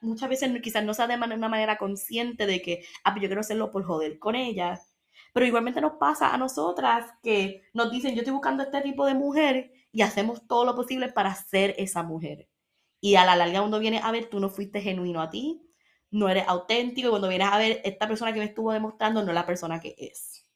muchas 0.01 0.29
veces 0.29 0.51
quizás 0.63 0.85
no 0.85 0.95
sea 0.95 1.07
de 1.07 1.15
una 1.15 1.49
manera 1.49 1.79
consciente 1.79 2.47
de 2.47 2.63
que, 2.63 2.85
ah, 3.05 3.13
pues 3.13 3.23
yo 3.23 3.29
quiero 3.29 3.41
hacerlo 3.41 3.71
por 3.71 3.85
joder 3.85 4.19
con 4.19 4.35
ella, 4.35 4.81
pero 5.33 5.47
igualmente 5.47 5.81
nos 5.81 5.95
pasa 5.95 6.33
a 6.33 6.39
nosotras 6.39 7.07
que 7.23 7.63
nos 7.75 7.91
dicen, 7.91 8.15
yo 8.15 8.21
estoy 8.21 8.33
buscando 8.33 8.63
este 8.63 8.81
tipo 8.83 9.07
de 9.07 9.15
mujer 9.15 9.73
y 9.93 10.03
hacemos 10.03 10.47
todo 10.47 10.65
lo 10.65 10.75
posible 10.75 11.13
para 11.13 11.35
ser 11.35 11.75
esa 11.79 12.03
mujer. 12.03 12.49
Y 13.01 13.17
a 13.17 13.25
la 13.25 13.37
larga 13.37 13.61
cuando 13.61 13.79
vienes 13.79 14.03
a 14.05 14.13
ver, 14.13 14.29
tú 14.29 14.41
no 14.41 14.51
fuiste 14.51 14.81
genuino 14.81 15.21
a 15.21 15.31
ti, 15.31 15.63
no 16.11 16.29
eres 16.29 16.45
auténtico 16.49 17.09
y 17.09 17.11
cuando 17.11 17.29
vienes 17.29 17.49
a 17.51 17.59
ver, 17.59 17.81
esta 17.85 18.09
persona 18.09 18.33
que 18.33 18.41
me 18.41 18.47
estuvo 18.47 18.73
demostrando 18.73 19.23
no 19.23 19.29
es 19.29 19.35
la 19.35 19.47
persona 19.47 19.81
que 19.81 19.95
es. 19.99 20.47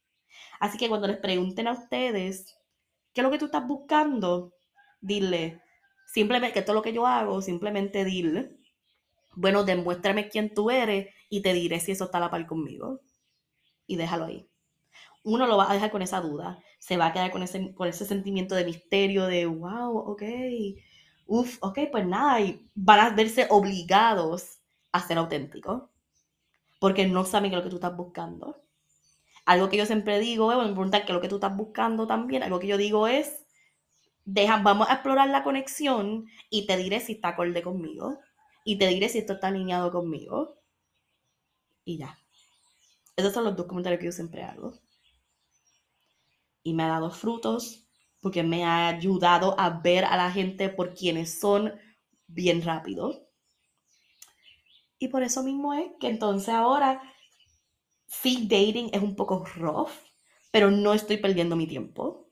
Así 0.60 0.78
que 0.78 0.88
cuando 0.88 1.06
les 1.06 1.18
pregunten 1.18 1.68
a 1.68 1.72
ustedes 1.72 2.60
¿Qué 3.12 3.20
es 3.20 3.24
lo 3.24 3.30
que 3.30 3.38
tú 3.38 3.46
estás 3.46 3.66
buscando? 3.66 4.54
Dile, 5.00 5.62
simplemente, 6.06 6.54
que 6.54 6.62
todo 6.62 6.74
lo 6.74 6.82
que 6.82 6.92
yo 6.92 7.06
hago, 7.06 7.42
simplemente 7.42 8.04
dile, 8.04 8.56
bueno, 9.34 9.64
demuéstrame 9.64 10.28
quién 10.28 10.54
tú 10.54 10.70
eres 10.70 11.08
y 11.28 11.42
te 11.42 11.52
diré 11.52 11.80
si 11.80 11.92
eso 11.92 12.04
está 12.04 12.18
a 12.18 12.22
la 12.22 12.30
par 12.30 12.46
conmigo. 12.46 13.00
Y 13.86 13.96
déjalo 13.96 14.26
ahí. 14.26 14.49
Uno 15.22 15.46
lo 15.46 15.56
va 15.56 15.70
a 15.70 15.74
dejar 15.74 15.90
con 15.90 16.02
esa 16.02 16.20
duda, 16.20 16.58
se 16.78 16.96
va 16.96 17.06
a 17.06 17.12
quedar 17.12 17.30
con 17.30 17.42
ese, 17.42 17.74
con 17.74 17.88
ese 17.88 18.06
sentimiento 18.06 18.54
de 18.54 18.64
misterio, 18.64 19.26
de, 19.26 19.46
wow, 19.46 19.98
ok, 19.98 20.22
uff, 21.26 21.58
ok, 21.60 21.78
pues 21.92 22.06
nada, 22.06 22.40
y 22.40 22.68
van 22.74 23.00
a 23.00 23.10
verse 23.10 23.46
obligados 23.50 24.60
a 24.92 25.00
ser 25.00 25.18
auténticos, 25.18 25.82
porque 26.80 27.06
no 27.06 27.24
saben 27.24 27.50
qué 27.50 27.56
es 27.56 27.58
lo 27.58 27.64
que 27.64 27.70
tú 27.70 27.76
estás 27.76 27.96
buscando. 27.96 28.62
Algo 29.46 29.68
que 29.68 29.76
yo 29.76 29.86
siempre 29.86 30.20
digo, 30.20 30.46
bueno, 30.46 30.62
me 30.62 30.72
preguntan 30.72 31.02
qué 31.02 31.08
es 31.08 31.14
lo 31.14 31.20
que 31.20 31.28
tú 31.28 31.36
estás 31.36 31.56
buscando 31.56 32.06
también. 32.06 32.42
Algo 32.42 32.58
que 32.60 32.68
yo 32.68 32.76
digo 32.76 33.08
es, 33.08 33.44
deja, 34.24 34.58
vamos 34.62 34.88
a 34.88 34.94
explorar 34.94 35.28
la 35.28 35.42
conexión 35.42 36.26
y 36.50 36.66
te 36.66 36.76
diré 36.76 37.00
si 37.00 37.14
está 37.14 37.28
acorde 37.28 37.62
conmigo. 37.62 38.18
Y 38.64 38.78
te 38.78 38.86
diré 38.88 39.08
si 39.08 39.18
esto 39.18 39.34
está 39.34 39.48
alineado 39.48 39.90
conmigo. 39.90 40.56
Y 41.84 41.98
ya. 41.98 42.18
Esos 43.16 43.32
son 43.32 43.44
los 43.44 43.56
dos 43.56 43.66
comentarios 43.66 44.00
que 44.00 44.06
yo 44.06 44.12
siempre 44.12 44.42
hago. 44.44 44.74
Y 46.62 46.74
me 46.74 46.82
ha 46.84 46.88
dado 46.88 47.10
frutos 47.10 47.86
porque 48.20 48.42
me 48.42 48.64
ha 48.64 48.88
ayudado 48.88 49.58
a 49.58 49.70
ver 49.80 50.04
a 50.04 50.16
la 50.16 50.30
gente 50.30 50.68
por 50.68 50.94
quienes 50.94 51.40
son 51.40 51.72
bien 52.26 52.62
rápido. 52.62 53.26
Y 54.98 55.08
por 55.08 55.22
eso 55.22 55.42
mismo 55.42 55.72
es 55.72 55.90
que 55.98 56.08
entonces 56.08 56.50
ahora 56.50 57.00
sí, 58.06 58.46
dating 58.48 58.90
es 58.92 59.02
un 59.02 59.16
poco 59.16 59.44
rough, 59.56 59.90
pero 60.50 60.70
no 60.70 60.92
estoy 60.92 61.16
perdiendo 61.16 61.56
mi 61.56 61.66
tiempo. 61.66 62.28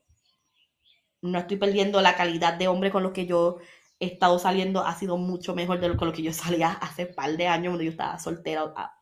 No 1.21 1.39
estoy 1.39 1.57
perdiendo 1.57 2.01
la 2.01 2.15
calidad 2.15 2.53
de 2.53 2.67
hombre 2.67 2.91
con 2.91 3.03
los 3.03 3.11
que 3.11 3.25
yo 3.25 3.57
he 3.99 4.05
estado 4.07 4.39
saliendo. 4.39 4.85
Ha 4.85 4.95
sido 4.95 5.17
mucho 5.17 5.55
mejor 5.55 5.79
de 5.79 5.89
lo 5.89 5.97
con 5.97 6.07
lo 6.07 6.13
que 6.13 6.21
yo 6.21 6.33
salía 6.33 6.71
hace 6.71 7.05
un 7.05 7.15
par 7.15 7.35
de 7.35 7.47
años 7.47 7.71
cuando 7.71 7.83
yo 7.83 7.91
estaba 7.91 8.19
soltera. 8.19 8.73
Ah, 8.75 8.93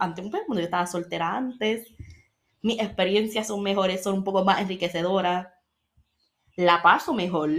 antes, 0.00 0.24
cuando 0.30 0.60
yo 0.60 0.64
estaba 0.64 0.86
soltera 0.86 1.36
antes. 1.36 1.88
Mis 2.62 2.80
experiencias 2.80 3.46
son 3.46 3.62
mejores, 3.62 4.02
son 4.02 4.14
un 4.14 4.24
poco 4.24 4.44
más 4.44 4.60
enriquecedoras. 4.60 5.48
La 6.56 6.82
paso 6.82 7.14
mejor. 7.14 7.50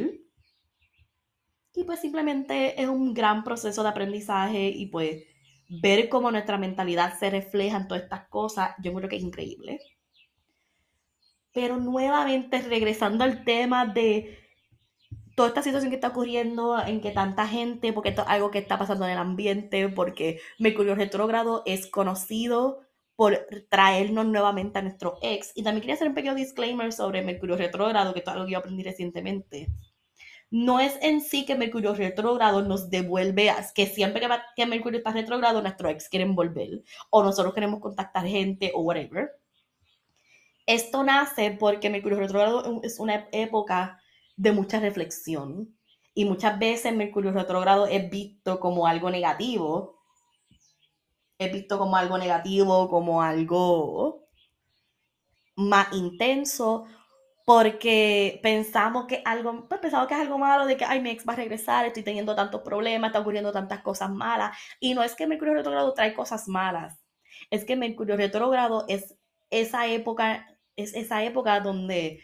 Y 1.74 1.84
pues 1.86 2.02
simplemente 2.02 2.82
es 2.82 2.88
un 2.88 3.14
gran 3.14 3.43
proceso 3.43 3.84
de 3.84 3.89
aprendizaje 3.89 4.68
y 4.68 4.88
pues 4.88 5.24
ver 5.70 6.10
cómo 6.10 6.32
nuestra 6.32 6.58
mentalidad 6.58 7.18
se 7.18 7.30
refleja 7.30 7.78
en 7.78 7.88
todas 7.88 8.04
estas 8.04 8.28
cosas, 8.28 8.72
yo 8.82 8.93
creo 8.93 9.08
que 9.08 9.18
es 9.18 9.24
increíble. 9.24 9.80
Pero 11.54 11.78
nuevamente 11.78 12.62
regresando 12.62 13.24
al 13.24 13.43
tema 13.43 13.86
de 13.86 14.38
toda 15.36 15.50
esta 15.50 15.64
situación 15.64 15.89
que 15.89 15.95
está 15.95 16.10
ocurriendo, 16.10 16.78
en 16.86 17.00
que 17.02 17.12
tanta 17.12 17.47
gente, 17.47 17.93
porque 17.93 18.10
esto 18.10 18.24
es 18.24 18.28
algo 18.28 18.52
que 18.52 18.58
está 18.58 18.78
pasando 18.78 19.06
en 19.06 19.12
el 19.12 19.18
ambiente, 19.18 19.88
porque 19.89 20.41
Mercurio 20.58 20.95
retrógrado 20.95 21.64
es 21.66 21.88
conocido 21.88 22.82
por 23.20 23.47
traernos 23.67 24.28
nuevamente 24.28 24.80
a 24.80 24.82
nuestro 24.82 25.17
ex. 25.22 25.51
Y 25.53 25.61
también 25.61 25.82
quería 25.82 25.95
hacer 25.95 26.07
un 26.07 26.13
pequeño 26.13 26.36
disclaimer 26.36 26.93
sobre 26.93 27.22
Mercurio 27.22 27.57
retrógrado, 27.57 28.13
que 28.13 28.22
es 28.22 28.28
algo 28.30 28.45
que 28.45 28.53
yo 28.53 28.59
aprendí 28.59 28.82
recientemente 28.82 29.67
no 30.51 30.80
es 30.80 30.97
en 31.01 31.22
sí 31.22 31.45
que 31.45 31.55
Mercurio 31.55 31.93
retrógrado 31.93 32.63
nos 32.63 32.89
devuelve, 32.89 33.53
que 33.76 33.86
siempre 33.86 34.26
que, 34.55 34.65
Mercurio 34.65 34.97
está 34.97 35.11
retrógrado, 35.11 35.61
nuestro 35.61 35.89
ex 35.89 36.09
quieren 36.09 36.34
volver, 36.34 36.82
o 37.11 37.22
nosotros 37.22 37.53
queremos 37.53 37.82
contactar 37.82 38.26
gente, 38.26 38.72
o 38.74 38.82
whatever. 38.82 39.30
Esto 40.65 41.03
nace 41.03 41.51
porque 41.51 41.91
Mercurio 41.91 42.17
retrógrado 42.17 42.80
es 42.82 42.99
una 42.99 43.28
época 43.32 43.99
de 44.38 44.51
mucha 44.53 44.80
reflexión, 44.80 45.78
y 46.15 46.26
muchas 46.26 46.57
veces 46.57 46.95
Mercurio 46.95 47.32
retrógrado 47.32 47.86
es 47.86 48.09
visto 48.09 48.59
como 48.59 48.88
algo 48.88 49.11
negativo, 49.11 49.99
es 51.40 51.52
visto 51.54 51.80
como 51.80 51.96
algo 51.96 52.18
negativo, 52.18 52.90
como 52.90 53.22
algo 53.24 54.28
más 55.56 55.92
intenso, 55.94 56.86
porque 57.46 58.40
pensamos 58.44 59.08
que 59.08 59.22
algo, 59.26 59.68
pues 59.68 59.82
pensamos 59.82 60.08
que 60.08 60.14
es 60.14 60.20
algo 60.20 60.38
malo, 60.38 60.66
de 60.66 60.78
que, 60.78 60.86
ay, 60.86 61.02
mi 61.02 61.10
ex 61.10 61.26
va 61.28 61.34
a 61.34 61.38
regresar, 61.38 61.86
estoy 61.86 62.04
teniendo 62.04 62.36
tantos 62.36 62.62
problemas, 62.62 63.10
está 63.10 63.22
ocurriendo 63.22 63.52
tantas 63.52 63.82
cosas 63.82 64.12
malas. 64.12 64.56
Y 64.80 64.94
no 64.94 65.02
es 65.02 65.16
que 65.16 65.28
Mercurio 65.28 65.54
retrógrado 65.56 65.94
trae 65.94 66.14
cosas 66.14 66.48
malas, 66.48 67.00
es 67.50 67.66
que 67.66 67.76
Mercurio 67.76 68.18
retrógrado 68.18 68.86
es 68.88 69.16
esa 69.50 69.88
época, 69.88 70.46
es 70.76 70.94
esa 70.94 71.24
época 71.24 71.62
donde 71.62 72.22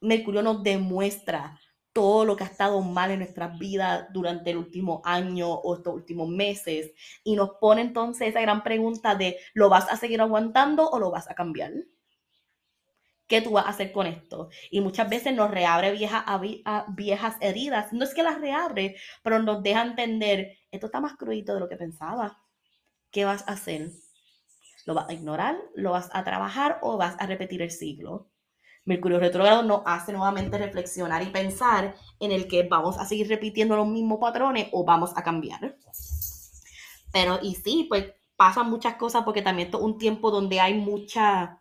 Mercurio 0.00 0.42
nos 0.42 0.62
demuestra 0.62 1.58
todo 1.96 2.26
lo 2.26 2.36
que 2.36 2.44
ha 2.44 2.48
estado 2.48 2.82
mal 2.82 3.10
en 3.10 3.20
nuestras 3.20 3.58
vidas 3.58 4.06
durante 4.12 4.50
el 4.50 4.58
último 4.58 5.00
año 5.02 5.48
o 5.50 5.76
estos 5.76 5.94
últimos 5.94 6.28
meses 6.28 6.92
y 7.24 7.36
nos 7.36 7.52
pone 7.58 7.80
entonces 7.80 8.28
esa 8.28 8.42
gran 8.42 8.62
pregunta 8.62 9.14
de, 9.14 9.38
¿lo 9.54 9.70
vas 9.70 9.90
a 9.90 9.96
seguir 9.96 10.20
aguantando 10.20 10.90
o 10.90 10.98
lo 10.98 11.10
vas 11.10 11.30
a 11.30 11.34
cambiar? 11.34 11.72
¿qué 13.26 13.40
tú 13.40 13.52
vas 13.52 13.64
a 13.64 13.70
hacer 13.70 13.92
con 13.92 14.06
esto? 14.06 14.50
Y 14.70 14.82
muchas 14.82 15.08
veces 15.08 15.34
nos 15.34 15.50
reabre 15.50 15.90
viejas, 15.92 16.22
viejas 16.88 17.36
heridas. 17.40 17.94
No 17.94 18.04
es 18.04 18.12
que 18.14 18.22
las 18.22 18.40
reabre, 18.40 18.96
pero 19.22 19.38
nos 19.38 19.62
deja 19.62 19.82
entender, 19.82 20.58
esto 20.70 20.86
está 20.86 21.00
más 21.00 21.16
crudito 21.16 21.54
de 21.54 21.60
lo 21.60 21.68
que 21.68 21.76
pensaba. 21.76 22.38
¿Qué 23.10 23.24
vas 23.24 23.42
a 23.48 23.52
hacer? 23.52 23.90
¿Lo 24.84 24.92
vas 24.92 25.08
a 25.08 25.14
ignorar? 25.14 25.56
¿Lo 25.74 25.92
vas 25.92 26.10
a 26.12 26.24
trabajar 26.24 26.78
o 26.82 26.98
vas 26.98 27.16
a 27.18 27.26
repetir 27.26 27.62
el 27.62 27.70
ciclo? 27.70 28.28
Mercurio 28.86 29.18
retrógrado 29.18 29.62
nos 29.62 29.82
hace 29.84 30.12
nuevamente 30.12 30.56
reflexionar 30.56 31.22
y 31.22 31.26
pensar 31.26 31.96
en 32.20 32.32
el 32.32 32.46
que 32.46 32.62
vamos 32.62 32.96
a 32.98 33.04
seguir 33.04 33.28
repitiendo 33.28 33.76
los 33.76 33.86
mismos 33.86 34.18
patrones 34.20 34.68
o 34.72 34.84
vamos 34.84 35.10
a 35.16 35.22
cambiar. 35.22 35.76
Pero 37.12 37.38
y 37.42 37.56
sí, 37.56 37.86
pues 37.88 38.14
pasan 38.36 38.70
muchas 38.70 38.94
cosas 38.94 39.24
porque 39.24 39.42
también 39.42 39.66
esto 39.66 39.78
es 39.78 39.84
un 39.84 39.98
tiempo 39.98 40.30
donde 40.30 40.60
hay 40.60 40.74
mucha 40.74 41.60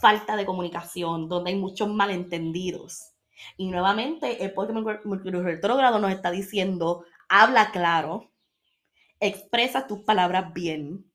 falta 0.00 0.36
de 0.36 0.44
comunicación, 0.44 1.28
donde 1.28 1.50
hay 1.50 1.56
muchos 1.56 1.88
malentendidos. 1.88 3.12
Y 3.56 3.70
nuevamente, 3.70 4.44
el 4.44 4.52
porque 4.52 4.74
Mercurio 4.74 5.42
retrógrado 5.42 5.98
nos 5.98 6.12
está 6.12 6.30
diciendo, 6.30 7.04
habla 7.28 7.70
claro, 7.70 8.30
expresa 9.18 9.86
tus 9.86 10.00
palabras 10.00 10.52
bien, 10.52 11.10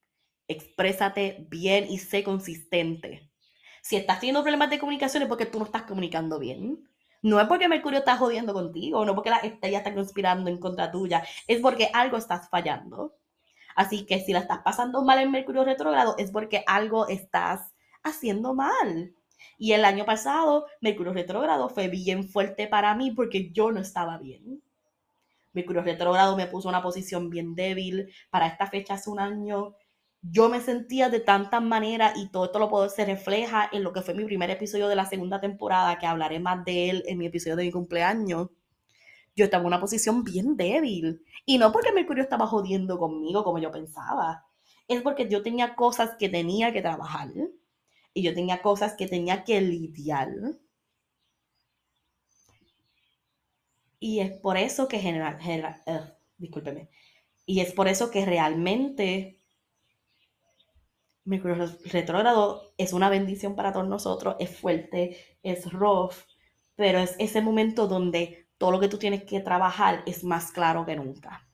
exprésate 0.48 1.46
bien 1.50 1.86
y 1.88 2.00
sé 2.00 2.24
consistente. 2.24 3.30
Si 3.86 3.96
estás 3.96 4.20
teniendo 4.20 4.42
problemas 4.42 4.72
de 4.72 4.80
comunicación 4.80 5.22
es 5.22 5.30
porque 5.30 5.46
tú 5.46 5.60
no 5.60 5.66
estás 5.66 5.84
comunicando 5.84 6.40
bien. 6.40 6.90
No 7.22 7.40
es 7.40 7.48
porque 7.48 7.68
Mercurio 7.68 8.00
está 8.00 8.18
jodiendo 8.18 8.52
contigo, 8.52 9.06
no 9.06 9.14
porque 9.14 9.30
la 9.30 9.38
estrella 9.38 9.78
está 9.78 9.94
conspirando 9.94 10.50
en 10.50 10.58
contra 10.58 10.90
tuya, 10.90 11.24
es 11.46 11.62
porque 11.62 11.92
algo 11.94 12.18
estás 12.18 12.50
fallando. 12.50 13.14
Así 13.76 14.08
que 14.08 14.22
si 14.22 14.34
la 14.34 14.40
estás 14.40 14.62
pasando 14.64 15.04
mal 15.04 15.20
en 15.20 15.30
Mercurio 15.30 15.64
retrógrado 15.64 16.16
es 16.18 16.32
porque 16.32 16.64
algo 16.66 17.08
estás 17.08 17.76
haciendo 18.02 18.56
mal. 18.56 19.14
Y 19.60 19.74
el 19.74 19.86
año 19.86 20.04
pasado, 20.04 20.66
Mercurio 20.82 21.14
retrógrado 21.14 21.70
fue 21.70 21.88
bien 21.88 22.28
fuerte 22.28 22.66
para 22.66 22.96
mí 22.96 23.12
porque 23.12 23.52
yo 23.52 23.72
no 23.72 23.82
estaba 23.82 24.18
bien. 24.18 24.64
Mercurio 25.54 25.84
retrógrado 25.84 26.36
me 26.36 26.48
puso 26.48 26.70
una 26.70 26.82
posición 26.82 27.30
bien 27.30 27.54
débil. 27.54 28.12
Para 28.32 28.48
esta 28.48 28.66
fecha 28.66 28.96
hace 28.96 29.12
un 29.12 29.20
año, 29.20 29.76
yo 30.32 30.50
me 30.50 30.62
sentía 30.62 31.10
de 31.10 31.20
tantas 31.20 31.62
maneras 31.62 32.14
y 32.18 32.30
todo 32.30 32.46
esto 32.46 32.60
lo 32.60 32.70
puedo 32.70 32.90
se 32.90 33.06
refleja 33.06 33.70
en 33.72 33.84
lo 33.84 33.94
que 33.94 34.02
fue 34.02 34.14
mi 34.14 34.26
primer 34.26 34.50
episodio 34.50 34.88
de 34.88 34.96
la 34.96 35.06
segunda 35.06 35.40
temporada, 35.40 36.00
que 36.00 36.08
hablaré 36.08 36.40
más 36.40 36.66
de 36.66 36.90
él 36.90 37.04
en 37.08 37.18
mi 37.18 37.28
episodio 37.28 37.56
de 37.56 37.66
mi 37.66 37.72
cumpleaños. 37.72 38.50
Yo 39.36 39.46
estaba 39.46 39.62
en 39.62 39.68
una 39.68 39.80
posición 39.80 40.24
bien 40.24 40.56
débil. 40.56 41.24
Y 41.46 41.58
no 41.58 41.72
porque 41.72 41.92
Mercurio 41.92 42.24
estaba 42.24 42.48
jodiendo 42.48 42.98
conmigo 42.98 43.44
como 43.44 43.60
yo 43.60 43.72
pensaba. 43.72 44.46
Es 44.88 45.02
porque 45.02 45.28
yo 45.30 45.44
tenía 45.44 45.76
cosas 45.76 46.12
que 46.18 46.30
tenía 46.30 46.72
que 46.72 46.82
trabajar 46.82 47.30
y 48.14 48.24
yo 48.24 48.34
tenía 48.34 48.62
cosas 48.62 48.94
que 48.96 49.08
tenía 49.08 49.44
que 49.44 49.62
lidiar. 49.62 50.30
Y 54.00 54.20
es 54.20 54.32
por 54.40 54.58
eso 54.58 54.88
que 54.88 55.00
general, 55.00 55.38
discúlpeme, 56.38 56.90
y 57.46 57.60
es 57.62 57.74
por 57.74 57.88
eso 57.88 58.12
que 58.12 58.26
realmente 58.26 59.35
Mercurio 61.26 61.68
retrógrado 61.86 62.74
es 62.78 62.94
una 62.94 63.10
bendición 63.10 63.56
para 63.56 63.74
todos 63.74 63.88
nosotros, 63.88 64.36
es 64.40 64.56
fuerte, 64.58 65.18
es 65.42 65.72
rough, 65.72 66.14
pero 66.76 67.00
es 67.00 67.16
ese 67.20 67.42
momento 67.42 67.88
donde 67.88 68.48
todo 68.58 68.72
lo 68.72 68.80
que 68.80 68.88
tú 68.88 68.98
tienes 68.98 69.24
que 69.24 69.40
trabajar 69.40 70.04
es 70.06 70.24
más 70.24 70.52
claro 70.52 70.86
que 70.86 70.96
nunca. 70.96 71.48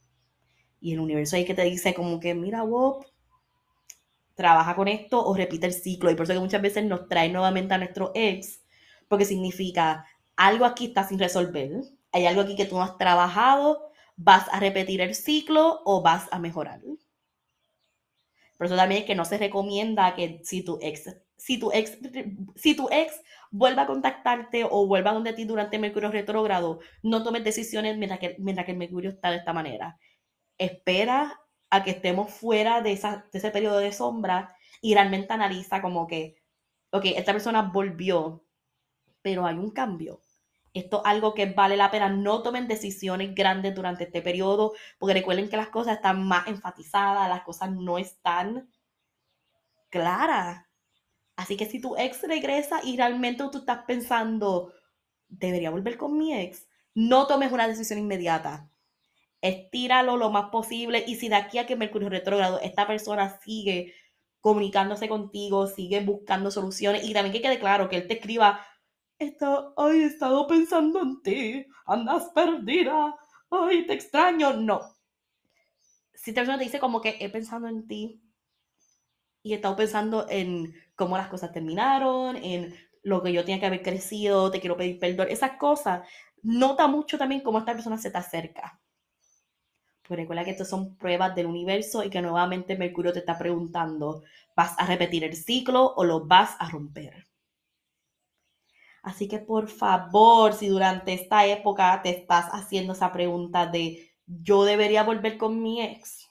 Y 0.80 0.94
el 0.94 1.00
universo 1.00 1.36
ahí 1.36 1.46
que 1.46 1.54
te 1.54 1.64
dice 1.64 1.94
como 1.94 2.20
que, 2.20 2.34
mira, 2.34 2.64
Wop, 2.64 3.06
trabaja 4.36 4.76
con 4.76 4.88
esto 4.88 5.24
o 5.24 5.36
repite 5.36 5.68
el 5.68 5.74
ciclo. 5.74 6.12
Y 6.12 6.16
por 6.16 6.24
eso 6.24 6.34
que 6.34 6.40
muchas 6.40 6.62
veces 6.62 6.84
nos 6.84 7.08
trae 7.08 7.30
nuevamente 7.30 7.74
a 7.74 7.78
nuestro 7.78 8.12
ex, 8.14 8.64
porque 9.08 9.26
significa 9.26 10.06
algo 10.36 10.66
aquí 10.66 10.88
está 10.88 11.08
sin 11.08 11.20
resolver, 11.20 11.72
hay 12.12 12.26
algo 12.26 12.42
aquí 12.42 12.56
que 12.56 12.66
tú 12.66 12.76
no 12.76 12.84
has 12.84 12.98
trabajado, 12.98 13.92
vas 14.18 14.48
a 14.52 14.60
repetir 14.60 15.02
el 15.02 15.16
ciclo 15.16 15.82
o 15.86 16.02
vas 16.02 16.28
a 16.32 16.40
mejorar. 16.40 16.82
Por 18.62 18.68
eso 18.68 18.76
también 18.76 19.02
es 19.02 19.08
que 19.08 19.16
no 19.16 19.26
se 19.26 19.40
recomienda 19.40 20.14
que 20.14 20.40
si 20.44 20.64
tu 20.64 20.78
ex, 20.84 21.18
si 21.36 21.58
tu 21.58 21.72
ex, 21.72 21.98
si 22.56 22.76
tu 22.76 22.88
ex 22.92 23.20
vuelva 23.50 23.82
a 23.82 23.88
contactarte 23.88 24.68
o 24.70 24.86
vuelva 24.86 25.14
donde 25.14 25.34
ti 25.34 25.46
durante 25.46 25.80
Mercurio 25.80 26.12
retrógrado, 26.12 26.80
no 27.02 27.24
tomes 27.24 27.44
decisiones 27.44 27.98
mientras 27.98 28.20
que, 28.20 28.36
mientras 28.38 28.68
que 28.68 28.76
Mercurio 28.76 29.10
está 29.10 29.32
de 29.32 29.38
esta 29.38 29.52
manera. 29.52 29.98
Espera 30.60 31.42
a 31.72 31.84
que 31.84 31.90
estemos 31.90 32.32
fuera 32.32 32.84
de, 32.84 32.92
esa, 32.92 33.26
de 33.32 33.40
ese 33.40 33.50
periodo 33.50 33.80
de 33.80 33.92
sombra 33.92 34.56
y 34.80 34.94
realmente 34.94 35.34
analiza 35.34 35.82
como 35.82 36.06
que, 36.06 36.36
ok, 36.92 37.06
esta 37.16 37.34
persona 37.34 37.64
volvió, 37.64 38.46
pero 39.24 39.48
hay 39.48 39.56
un 39.56 39.72
cambio. 39.72 40.22
Esto 40.74 41.02
es 41.02 41.04
algo 41.06 41.34
que 41.34 41.48
vale 41.48 41.78
la 41.78 41.92
pena. 41.92 42.10
No 42.10 42.42
tomen 42.44 42.68
decisiones 42.68 43.36
grandes 43.36 43.76
durante 43.76 44.06
este 44.06 44.22
periodo, 44.22 44.74
porque 45.00 45.14
recuerden 45.14 45.50
que 45.50 45.58
las 45.58 45.70
cosas 45.70 45.98
están 45.98 46.26
más 46.26 46.48
enfatizadas, 46.48 47.30
las 47.30 47.44
cosas 47.44 47.72
no 47.72 47.98
están 47.98 48.70
claras. 49.90 50.66
Así 51.36 51.58
que 51.58 51.66
si 51.66 51.82
tu 51.82 51.98
ex 51.98 52.24
regresa 52.24 52.82
y 52.84 52.98
realmente 52.98 53.44
tú 53.52 53.60
estás 53.60 53.84
pensando, 53.86 54.74
debería 55.28 55.72
volver 55.72 55.98
con 55.98 56.18
mi 56.18 56.34
ex, 56.34 56.68
no 56.94 57.28
tomes 57.28 57.52
una 57.52 57.68
decisión 57.68 58.00
inmediata 58.00 58.72
estíralo 59.42 60.18
lo 60.18 60.30
más 60.30 60.50
posible 60.50 61.04
y 61.06 61.16
si 61.16 61.28
de 61.30 61.36
aquí 61.36 61.58
a 61.58 61.66
que 61.66 61.76
Mercurio 61.76 62.10
retrógrado 62.10 62.60
esta 62.62 62.88
persona 62.88 63.40
sigue 63.44 63.94
comunicándose 64.40 65.08
contigo, 65.08 65.68
sigue 65.68 66.00
buscando 66.02 66.52
soluciones 66.52 67.04
y 67.04 67.14
también 67.14 67.34
que 67.34 67.42
quede 67.42 67.60
claro 67.60 67.90
que 67.90 67.98
él 67.98 68.08
te 68.08 68.16
escriba, 68.16 68.66
Está, 69.22 69.72
ay, 69.78 70.00
he 70.00 70.06
estado 70.06 70.48
pensando 70.48 71.00
en 71.00 71.22
ti, 71.22 71.68
andas 71.86 72.32
perdida, 72.34 73.16
ay, 73.52 73.86
te 73.86 73.94
extraño, 73.94 74.54
no. 74.54 74.82
Si 76.12 76.32
esta 76.32 76.44
te 76.44 76.64
dice 76.64 76.80
como 76.80 77.02
que 77.02 77.18
he 77.20 77.30
pensado 77.30 77.68
en 77.68 77.88
ti 77.88 78.20
y 79.44 79.54
he 79.54 79.58
estado 79.58 79.76
pensando 79.76 80.26
en 80.28 80.74
cómo 80.96 81.18
las 81.18 81.28
cosas 81.28 81.52
terminaron, 81.52 82.36
en 82.36 82.74
lo 83.04 83.22
que 83.22 83.32
yo 83.32 83.46
tenía 83.46 83.60
que 83.60 83.68
haber 83.68 83.84
crecido, 83.84 84.50
te 84.50 84.60
quiero 84.60 84.76
pedir 84.76 84.98
perdón, 84.98 85.28
esas 85.30 85.52
cosas, 85.52 86.02
nota 86.42 86.88
mucho 86.88 87.20
también 87.20 87.42
cómo 87.42 87.60
esta 87.60 87.74
persona 87.74 88.00
se 88.00 88.10
te 88.10 88.18
acerca. 88.18 88.82
Recuerda 90.10 90.44
que 90.46 90.52
estas 90.52 90.70
son 90.70 90.98
pruebas 90.98 91.36
del 91.36 91.46
universo 91.46 92.04
y 92.04 92.10
que 92.10 92.24
nuevamente 92.24 92.76
Mercurio 92.76 93.14
te 93.14 93.20
está 93.20 93.38
preguntando, 93.38 94.24
¿vas 94.56 94.74
a 94.80 94.88
repetir 94.88 95.24
el 95.24 95.36
ciclo 95.36 95.94
o 95.94 96.04
lo 96.06 96.26
vas 96.26 96.56
a 96.58 96.68
romper? 96.72 97.31
Así 99.04 99.28
que 99.28 99.38
por 99.38 99.68
favor, 99.68 100.54
si 100.54 100.68
durante 100.68 101.14
esta 101.14 101.46
época 101.46 102.02
te 102.02 102.10
estás 102.10 102.48
haciendo 102.52 102.94
esa 102.94 103.12
pregunta 103.12 103.68
de 103.68 104.12
yo 104.26 104.64
debería 104.64 105.04
volver 105.04 105.38
con 105.38 105.62
mi 105.62 105.82
ex, 105.84 106.30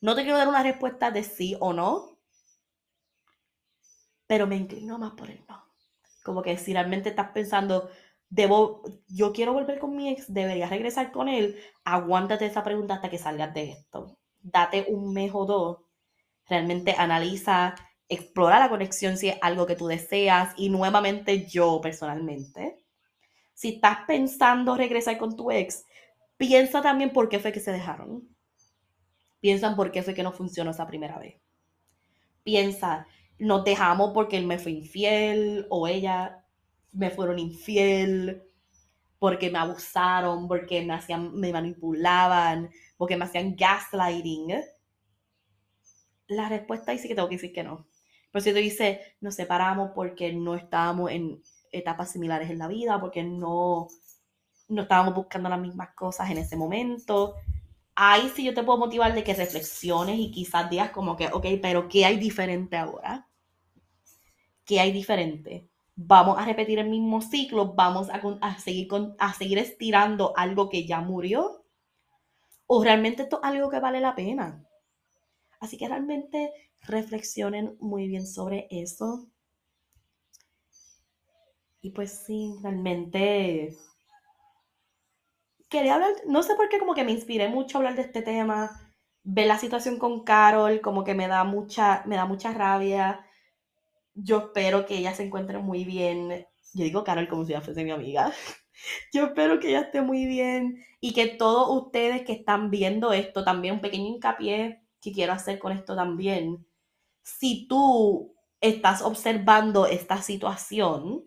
no 0.00 0.14
te 0.14 0.22
quiero 0.22 0.38
dar 0.38 0.48
una 0.48 0.62
respuesta 0.62 1.10
de 1.10 1.22
sí 1.22 1.54
o 1.60 1.74
no, 1.74 2.16
pero 4.26 4.46
me 4.46 4.56
inclino 4.56 4.98
más 4.98 5.12
por 5.12 5.30
el 5.30 5.44
no. 5.48 5.62
Como 6.24 6.42
que 6.42 6.56
si 6.58 6.72
realmente 6.72 7.10
estás 7.10 7.30
pensando, 7.30 7.88
debo, 8.28 8.82
yo 9.08 9.32
quiero 9.32 9.52
volver 9.52 9.78
con 9.78 9.96
mi 9.96 10.08
ex, 10.10 10.32
debería 10.32 10.68
regresar 10.68 11.12
con 11.12 11.28
él, 11.28 11.58
aguántate 11.84 12.46
esa 12.46 12.64
pregunta 12.64 12.94
hasta 12.94 13.10
que 13.10 13.18
salgas 13.18 13.54
de 13.54 13.72
esto. 13.72 14.18
Date 14.40 14.86
un 14.88 15.12
mes 15.12 15.30
o 15.34 15.46
dos, 15.46 15.78
realmente 16.48 16.94
analiza, 16.98 17.74
explora 18.08 18.58
la 18.58 18.68
conexión 18.68 19.16
si 19.16 19.28
es 19.28 19.38
algo 19.42 19.66
que 19.66 19.76
tú 19.76 19.86
deseas 19.86 20.54
y 20.56 20.68
nuevamente 20.68 21.46
yo 21.46 21.80
personalmente, 21.80 22.78
si 23.54 23.74
estás 23.74 23.98
pensando 24.06 24.76
regresar 24.76 25.18
con 25.18 25.36
tu 25.36 25.50
ex, 25.50 25.84
piensa 26.36 26.82
también 26.82 27.12
por 27.12 27.28
qué 27.28 27.38
fue 27.38 27.52
que 27.52 27.60
se 27.60 27.72
dejaron. 27.72 28.28
Piensa 29.40 29.74
por 29.74 29.90
qué 29.90 30.02
fue 30.02 30.14
que 30.14 30.22
no 30.22 30.32
funcionó 30.32 30.70
esa 30.70 30.86
primera 30.86 31.18
vez. 31.18 31.40
Piensa, 32.42 33.06
nos 33.38 33.64
dejamos 33.64 34.12
porque 34.12 34.36
él 34.36 34.46
me 34.46 34.58
fue 34.58 34.72
infiel 34.72 35.66
o 35.70 35.88
ella 35.88 36.44
me 36.92 37.10
fueron 37.10 37.38
infiel, 37.38 38.42
porque 39.18 39.50
me 39.50 39.58
abusaron, 39.58 40.48
porque 40.48 40.84
me, 40.84 40.94
hacían, 40.94 41.34
me 41.34 41.52
manipulaban, 41.52 42.70
porque 42.96 43.16
me 43.16 43.24
hacían 43.24 43.54
gaslighting. 43.56 44.54
La 46.28 46.48
respuesta 46.48 46.92
ahí 46.92 46.98
sí 46.98 47.08
que 47.08 47.14
tengo 47.14 47.28
que 47.28 47.36
decir 47.36 47.52
que 47.52 47.62
no. 47.62 47.86
Si 48.40 48.50
tú 48.50 48.58
dices, 48.58 48.98
nos 49.20 49.34
separamos 49.34 49.92
porque 49.94 50.32
no 50.32 50.54
estábamos 50.54 51.10
en 51.10 51.42
etapas 51.72 52.10
similares 52.10 52.50
en 52.50 52.58
la 52.58 52.68
vida, 52.68 53.00
porque 53.00 53.22
no, 53.22 53.88
no 54.68 54.82
estábamos 54.82 55.14
buscando 55.14 55.48
las 55.48 55.60
mismas 55.60 55.90
cosas 55.94 56.30
en 56.30 56.38
ese 56.38 56.56
momento, 56.56 57.34
ahí 57.94 58.30
sí 58.34 58.44
yo 58.44 58.54
te 58.54 58.62
puedo 58.62 58.78
motivar 58.78 59.14
de 59.14 59.24
que 59.24 59.34
reflexiones 59.34 60.18
y 60.18 60.30
quizás 60.30 60.70
digas 60.70 60.90
como 60.90 61.16
que, 61.16 61.28
ok, 61.28 61.46
pero 61.62 61.88
¿qué 61.88 62.04
hay 62.04 62.18
diferente 62.18 62.76
ahora? 62.76 63.28
¿Qué 64.64 64.80
hay 64.80 64.92
diferente? 64.92 65.70
Vamos 65.94 66.38
a 66.38 66.44
repetir 66.44 66.78
el 66.78 66.90
mismo 66.90 67.22
ciclo, 67.22 67.72
vamos 67.74 68.08
a, 68.10 68.58
seguir, 68.58 68.86
con, 68.86 69.16
a 69.18 69.32
seguir 69.32 69.58
estirando 69.58 70.34
algo 70.36 70.68
que 70.68 70.86
ya 70.86 71.00
murió. 71.00 71.64
¿O 72.66 72.82
realmente 72.82 73.22
esto 73.22 73.40
es 73.42 73.48
algo 73.48 73.70
que 73.70 73.80
vale 73.80 74.00
la 74.00 74.14
pena? 74.14 74.62
Así 75.66 75.78
que 75.78 75.88
realmente 75.88 76.52
reflexionen 76.82 77.76
muy 77.80 78.06
bien 78.06 78.24
sobre 78.24 78.68
eso. 78.70 79.26
Y 81.80 81.90
pues 81.90 82.24
sí, 82.24 82.54
realmente 82.62 83.76
quería 85.68 85.96
hablar, 85.96 86.12
no 86.24 86.44
sé 86.44 86.54
por 86.54 86.68
qué 86.68 86.78
como 86.78 86.94
que 86.94 87.02
me 87.02 87.10
inspiré 87.10 87.48
mucho 87.48 87.76
a 87.76 87.80
hablar 87.80 87.96
de 87.96 88.02
este 88.02 88.22
tema, 88.22 88.94
ver 89.24 89.48
la 89.48 89.58
situación 89.58 89.98
con 89.98 90.22
Carol, 90.22 90.80
como 90.80 91.02
que 91.02 91.14
me 91.14 91.26
da 91.26 91.42
mucha, 91.42 92.04
me 92.06 92.14
da 92.14 92.26
mucha 92.26 92.52
rabia. 92.52 93.26
Yo 94.14 94.38
espero 94.38 94.86
que 94.86 94.98
ella 94.98 95.14
se 95.16 95.24
encuentre 95.24 95.58
muy 95.58 95.84
bien. 95.84 96.46
Yo 96.74 96.84
digo 96.84 97.02
Carol 97.02 97.26
como 97.26 97.44
si 97.44 97.54
ella 97.54 97.60
fuese 97.60 97.82
mi 97.82 97.90
amiga. 97.90 98.32
Yo 99.12 99.26
espero 99.26 99.58
que 99.58 99.70
ella 99.70 99.80
esté 99.80 100.00
muy 100.00 100.26
bien 100.26 100.76
y 101.00 101.12
que 101.12 101.26
todos 101.26 101.86
ustedes 101.86 102.22
que 102.24 102.34
están 102.34 102.70
viendo 102.70 103.12
esto, 103.12 103.42
también 103.44 103.74
un 103.74 103.80
pequeño 103.80 104.06
hincapié 104.06 104.85
quiero 105.12 105.32
hacer 105.32 105.58
con 105.58 105.72
esto 105.72 105.96
también. 105.96 106.66
Si 107.22 107.66
tú 107.68 108.34
estás 108.60 109.02
observando 109.02 109.86
esta 109.86 110.22
situación 110.22 111.24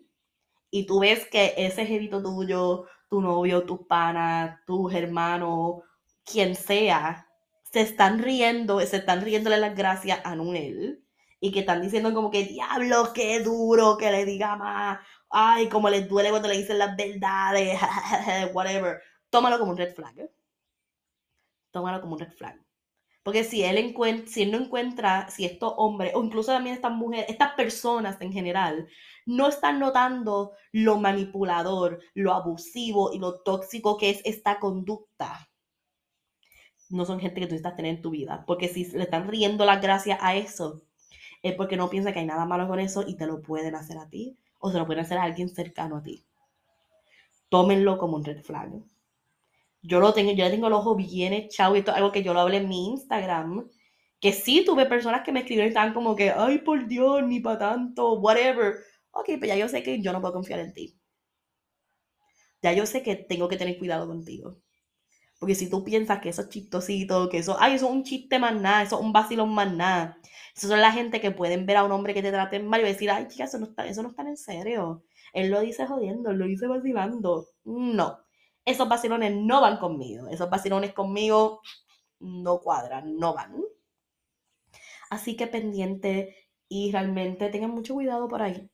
y 0.70 0.86
tú 0.86 1.00
ves 1.00 1.26
que 1.28 1.54
ese 1.56 1.86
jevito 1.86 2.22
tuyo 2.22 2.86
tu 3.08 3.20
novio, 3.20 3.64
tus 3.64 3.86
panas, 3.86 4.60
tus 4.66 4.94
hermanos, 4.94 5.82
quien 6.24 6.54
sea, 6.54 7.26
se 7.72 7.80
están 7.80 8.20
riendo, 8.20 8.80
se 8.80 8.98
están 8.98 9.22
riéndole 9.22 9.58
las 9.58 9.76
gracias 9.76 10.20
a 10.24 10.36
Noel 10.36 11.04
y 11.40 11.52
que 11.52 11.60
están 11.60 11.82
diciendo 11.82 12.14
como 12.14 12.30
que 12.30 12.44
diablo, 12.44 13.12
qué 13.14 13.40
duro 13.42 13.96
que 13.96 14.10
le 14.12 14.24
diga 14.24 14.56
más, 14.56 15.00
ay, 15.30 15.68
como 15.68 15.88
les 15.88 16.08
duele 16.08 16.30
cuando 16.30 16.48
le 16.48 16.58
dicen 16.58 16.78
las 16.78 16.96
verdades, 16.96 17.80
whatever. 18.54 19.00
Tómalo 19.30 19.58
como 19.58 19.72
un 19.72 19.78
red 19.78 19.94
flag. 19.94 20.30
Tómalo 21.70 22.00
como 22.00 22.14
un 22.14 22.20
red 22.20 22.32
flag. 22.32 22.60
Porque 23.22 23.44
si 23.44 23.62
él, 23.62 23.76
encuentra, 23.76 24.26
si 24.32 24.46
no 24.46 24.58
encuentra, 24.58 25.28
si 25.28 25.44
estos 25.44 25.74
hombres, 25.76 26.12
o 26.14 26.24
incluso 26.24 26.52
también 26.52 26.74
estas 26.74 26.92
mujeres, 26.92 27.26
estas 27.28 27.52
personas 27.52 28.20
en 28.20 28.32
general, 28.32 28.88
no 29.26 29.48
están 29.48 29.78
notando 29.78 30.52
lo 30.72 30.98
manipulador, 30.98 32.00
lo 32.14 32.32
abusivo 32.32 33.12
y 33.12 33.18
lo 33.18 33.40
tóxico 33.40 33.98
que 33.98 34.10
es 34.10 34.22
esta 34.24 34.58
conducta, 34.58 35.50
no 36.88 37.04
son 37.04 37.20
gente 37.20 37.40
que 37.40 37.46
tú 37.46 37.54
estás 37.54 37.76
teniendo 37.76 37.98
en 37.98 38.02
tu 38.02 38.10
vida. 38.10 38.44
Porque 38.46 38.68
si 38.68 38.84
le 38.86 39.04
están 39.04 39.28
riendo 39.28 39.64
las 39.64 39.80
gracias 39.80 40.18
a 40.22 40.34
eso, 40.34 40.82
es 41.42 41.54
porque 41.54 41.76
no 41.76 41.90
piensa 41.90 42.12
que 42.12 42.20
hay 42.20 42.26
nada 42.26 42.46
malo 42.46 42.68
con 42.68 42.80
eso 42.80 43.04
y 43.06 43.16
te 43.16 43.26
lo 43.26 43.42
pueden 43.42 43.74
hacer 43.74 43.98
a 43.98 44.08
ti 44.08 44.36
o 44.58 44.70
se 44.70 44.78
lo 44.78 44.86
pueden 44.86 45.04
hacer 45.04 45.18
a 45.18 45.24
alguien 45.24 45.48
cercano 45.48 45.96
a 45.96 46.02
ti. 46.02 46.24
Tómenlo 47.48 47.98
como 47.98 48.16
un 48.16 48.24
red 48.24 48.42
flag 48.42 48.70
yo 49.82 50.00
lo 50.00 50.12
tengo, 50.12 50.32
yo 50.32 50.44
le 50.44 50.50
tengo 50.50 50.66
el 50.66 50.72
ojo 50.74 50.94
bien 50.94 51.32
echado 51.32 51.74
y 51.74 51.80
esto 51.80 51.90
es 51.92 51.96
algo 51.96 52.12
que 52.12 52.22
yo 52.22 52.34
lo 52.34 52.40
hablé 52.40 52.58
en 52.58 52.68
mi 52.68 52.88
Instagram. 52.90 53.68
Que 54.20 54.32
sí 54.32 54.64
tuve 54.66 54.86
personas 54.86 55.22
que 55.24 55.32
me 55.32 55.40
escribieron 55.40 55.68
y 55.68 55.70
estaban 55.70 55.94
como 55.94 56.14
que, 56.16 56.30
ay, 56.30 56.58
por 56.58 56.86
Dios, 56.86 57.22
ni 57.26 57.40
para 57.40 57.58
tanto, 57.58 58.14
whatever. 58.20 58.74
Ok, 59.12 59.26
pues 59.38 59.48
ya 59.48 59.56
yo 59.56 59.68
sé 59.68 59.82
que 59.82 60.00
yo 60.02 60.12
no 60.12 60.20
puedo 60.20 60.34
confiar 60.34 60.60
en 60.60 60.74
ti. 60.74 60.98
Ya 62.62 62.72
yo 62.72 62.86
sé 62.86 63.02
que 63.02 63.16
tengo 63.16 63.48
que 63.48 63.56
tener 63.56 63.78
cuidado 63.78 64.06
contigo. 64.06 64.58
Porque 65.38 65.54
si 65.54 65.70
tú 65.70 65.84
piensas 65.84 66.20
que 66.20 66.30
eso 66.30 66.42
es 66.42 66.50
chistosito, 66.50 67.28
que 67.30 67.38
eso, 67.38 67.56
ay, 67.60 67.74
eso 67.74 67.86
es 67.86 67.92
un 67.92 68.04
chiste 68.04 68.38
más 68.38 68.54
nada, 68.60 68.82
eso 68.82 68.98
es 68.98 69.02
un 69.04 69.12
vacilón 69.12 69.54
más 69.54 69.72
nada. 69.72 70.18
Eso 70.56 70.68
son 70.68 70.80
la 70.80 70.92
gente 70.92 71.20
que 71.20 71.30
pueden 71.32 71.66
ver 71.66 71.78
a 71.78 71.84
un 71.84 71.92
hombre 71.92 72.14
que 72.14 72.22
te 72.22 72.30
trate 72.32 72.60
mal 72.60 72.80
y 72.82 72.84
decir, 72.84 73.10
ay, 73.10 73.28
chica, 73.28 73.44
eso 73.44 73.58
no 73.58 73.66
está, 73.66 73.86
eso 73.86 74.02
no 74.02 74.10
está 74.10 74.22
en 74.22 74.36
serio. 74.36 75.04
Él 75.32 75.50
lo 75.50 75.60
dice 75.60 75.86
jodiendo, 75.86 76.30
él 76.30 76.38
lo 76.38 76.46
dice 76.46 76.66
vacilando. 76.66 77.46
No 77.64 78.18
esos 78.70 78.88
vacilones 78.88 79.34
no 79.34 79.60
van 79.60 79.78
conmigo. 79.78 80.28
Esos 80.28 80.48
vacilones 80.50 80.92
conmigo 80.92 81.60
no 82.20 82.60
cuadran, 82.60 83.16
no 83.16 83.34
van. 83.34 83.62
Así 85.10 85.36
que 85.36 85.46
pendiente 85.46 86.36
y 86.68 86.92
realmente 86.92 87.48
tengan 87.50 87.70
mucho 87.70 87.94
cuidado 87.94 88.28
por 88.28 88.42
ahí. 88.42 88.70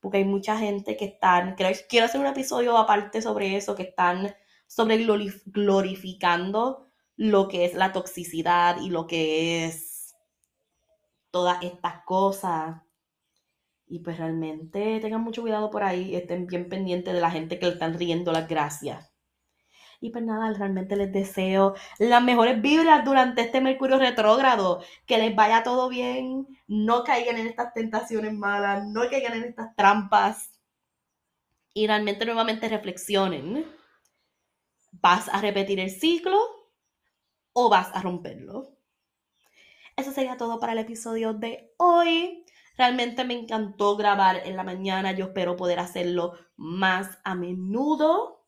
Porque 0.00 0.18
hay 0.18 0.24
mucha 0.24 0.58
gente 0.58 0.96
que 0.96 1.04
están, 1.04 1.56
quiero 1.88 2.06
hacer 2.06 2.20
un 2.20 2.26
episodio 2.26 2.76
aparte 2.76 3.22
sobre 3.22 3.56
eso, 3.56 3.74
que 3.76 3.84
están 3.84 4.34
sobre 4.66 5.04
glorificando 5.46 6.86
lo 7.16 7.48
que 7.48 7.66
es 7.66 7.74
la 7.74 7.92
toxicidad 7.92 8.80
y 8.80 8.88
lo 8.88 9.06
que 9.06 9.66
es 9.66 10.16
todas 11.30 11.62
estas 11.62 12.02
cosas. 12.04 12.82
Y 13.86 14.00
pues 14.00 14.18
realmente 14.18 15.00
tengan 15.00 15.22
mucho 15.22 15.42
cuidado 15.42 15.70
por 15.70 15.82
ahí, 15.82 16.14
estén 16.16 16.46
bien 16.46 16.68
pendientes 16.68 17.12
de 17.12 17.20
la 17.20 17.30
gente 17.30 17.58
que 17.58 17.66
le 17.66 17.72
están 17.72 17.98
riendo 17.98 18.32
las 18.32 18.48
gracias. 18.48 19.09
Y 20.00 20.10
pues 20.10 20.24
nada, 20.24 20.50
realmente 20.54 20.96
les 20.96 21.12
deseo 21.12 21.74
las 21.98 22.22
mejores 22.22 22.60
vibras 22.62 23.04
durante 23.04 23.42
este 23.42 23.60
Mercurio 23.60 23.98
retrógrado. 23.98 24.82
Que 25.06 25.18
les 25.18 25.36
vaya 25.36 25.62
todo 25.62 25.90
bien. 25.90 26.46
No 26.66 27.04
caigan 27.04 27.36
en 27.36 27.46
estas 27.46 27.74
tentaciones 27.74 28.32
malas. 28.32 28.86
No 28.86 29.02
caigan 29.10 29.34
en 29.34 29.44
estas 29.44 29.76
trampas. 29.76 30.50
Y 31.74 31.86
realmente 31.86 32.24
nuevamente 32.24 32.68
reflexionen. 32.68 33.66
¿Vas 34.92 35.28
a 35.28 35.40
repetir 35.40 35.78
el 35.80 35.90
ciclo 35.90 36.38
o 37.52 37.68
vas 37.68 37.90
a 37.94 38.00
romperlo? 38.00 38.68
Eso 39.96 40.12
sería 40.12 40.38
todo 40.38 40.58
para 40.58 40.72
el 40.72 40.78
episodio 40.78 41.34
de 41.34 41.74
hoy. 41.76 42.46
Realmente 42.78 43.24
me 43.24 43.34
encantó 43.34 43.96
grabar 43.96 44.40
en 44.46 44.56
la 44.56 44.64
mañana. 44.64 45.12
Yo 45.12 45.26
espero 45.26 45.56
poder 45.56 45.78
hacerlo 45.78 46.32
más 46.56 47.18
a 47.22 47.34
menudo. 47.34 48.39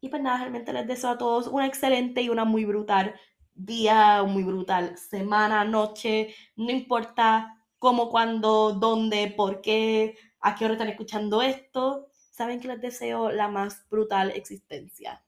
Y 0.00 0.08
pues 0.08 0.22
nada, 0.22 0.38
realmente 0.38 0.72
les 0.72 0.86
deseo 0.86 1.10
a 1.10 1.18
todos 1.18 1.48
una 1.48 1.66
excelente 1.66 2.22
y 2.22 2.28
una 2.28 2.44
muy 2.44 2.64
brutal 2.64 3.14
día, 3.54 4.22
muy 4.22 4.44
brutal 4.44 4.96
semana, 4.96 5.64
noche, 5.64 6.34
no 6.56 6.70
importa 6.70 7.58
cómo, 7.78 8.08
cuándo, 8.10 8.72
dónde, 8.72 9.32
por 9.36 9.60
qué, 9.60 10.16
a 10.40 10.54
qué 10.54 10.64
hora 10.64 10.74
están 10.74 10.88
escuchando 10.88 11.42
esto. 11.42 12.08
Saben 12.30 12.60
que 12.60 12.68
les 12.68 12.80
deseo 12.80 13.30
la 13.32 13.48
más 13.48 13.88
brutal 13.90 14.30
existencia. 14.30 15.24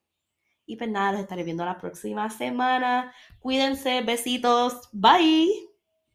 Y 0.66 0.76
pues 0.76 0.88
nada, 0.88 1.12
los 1.12 1.22
estaré 1.22 1.42
viendo 1.42 1.64
la 1.64 1.78
próxima 1.78 2.30
semana. 2.30 3.12
Cuídense, 3.40 4.02
besitos, 4.02 4.88
bye. 4.92 5.69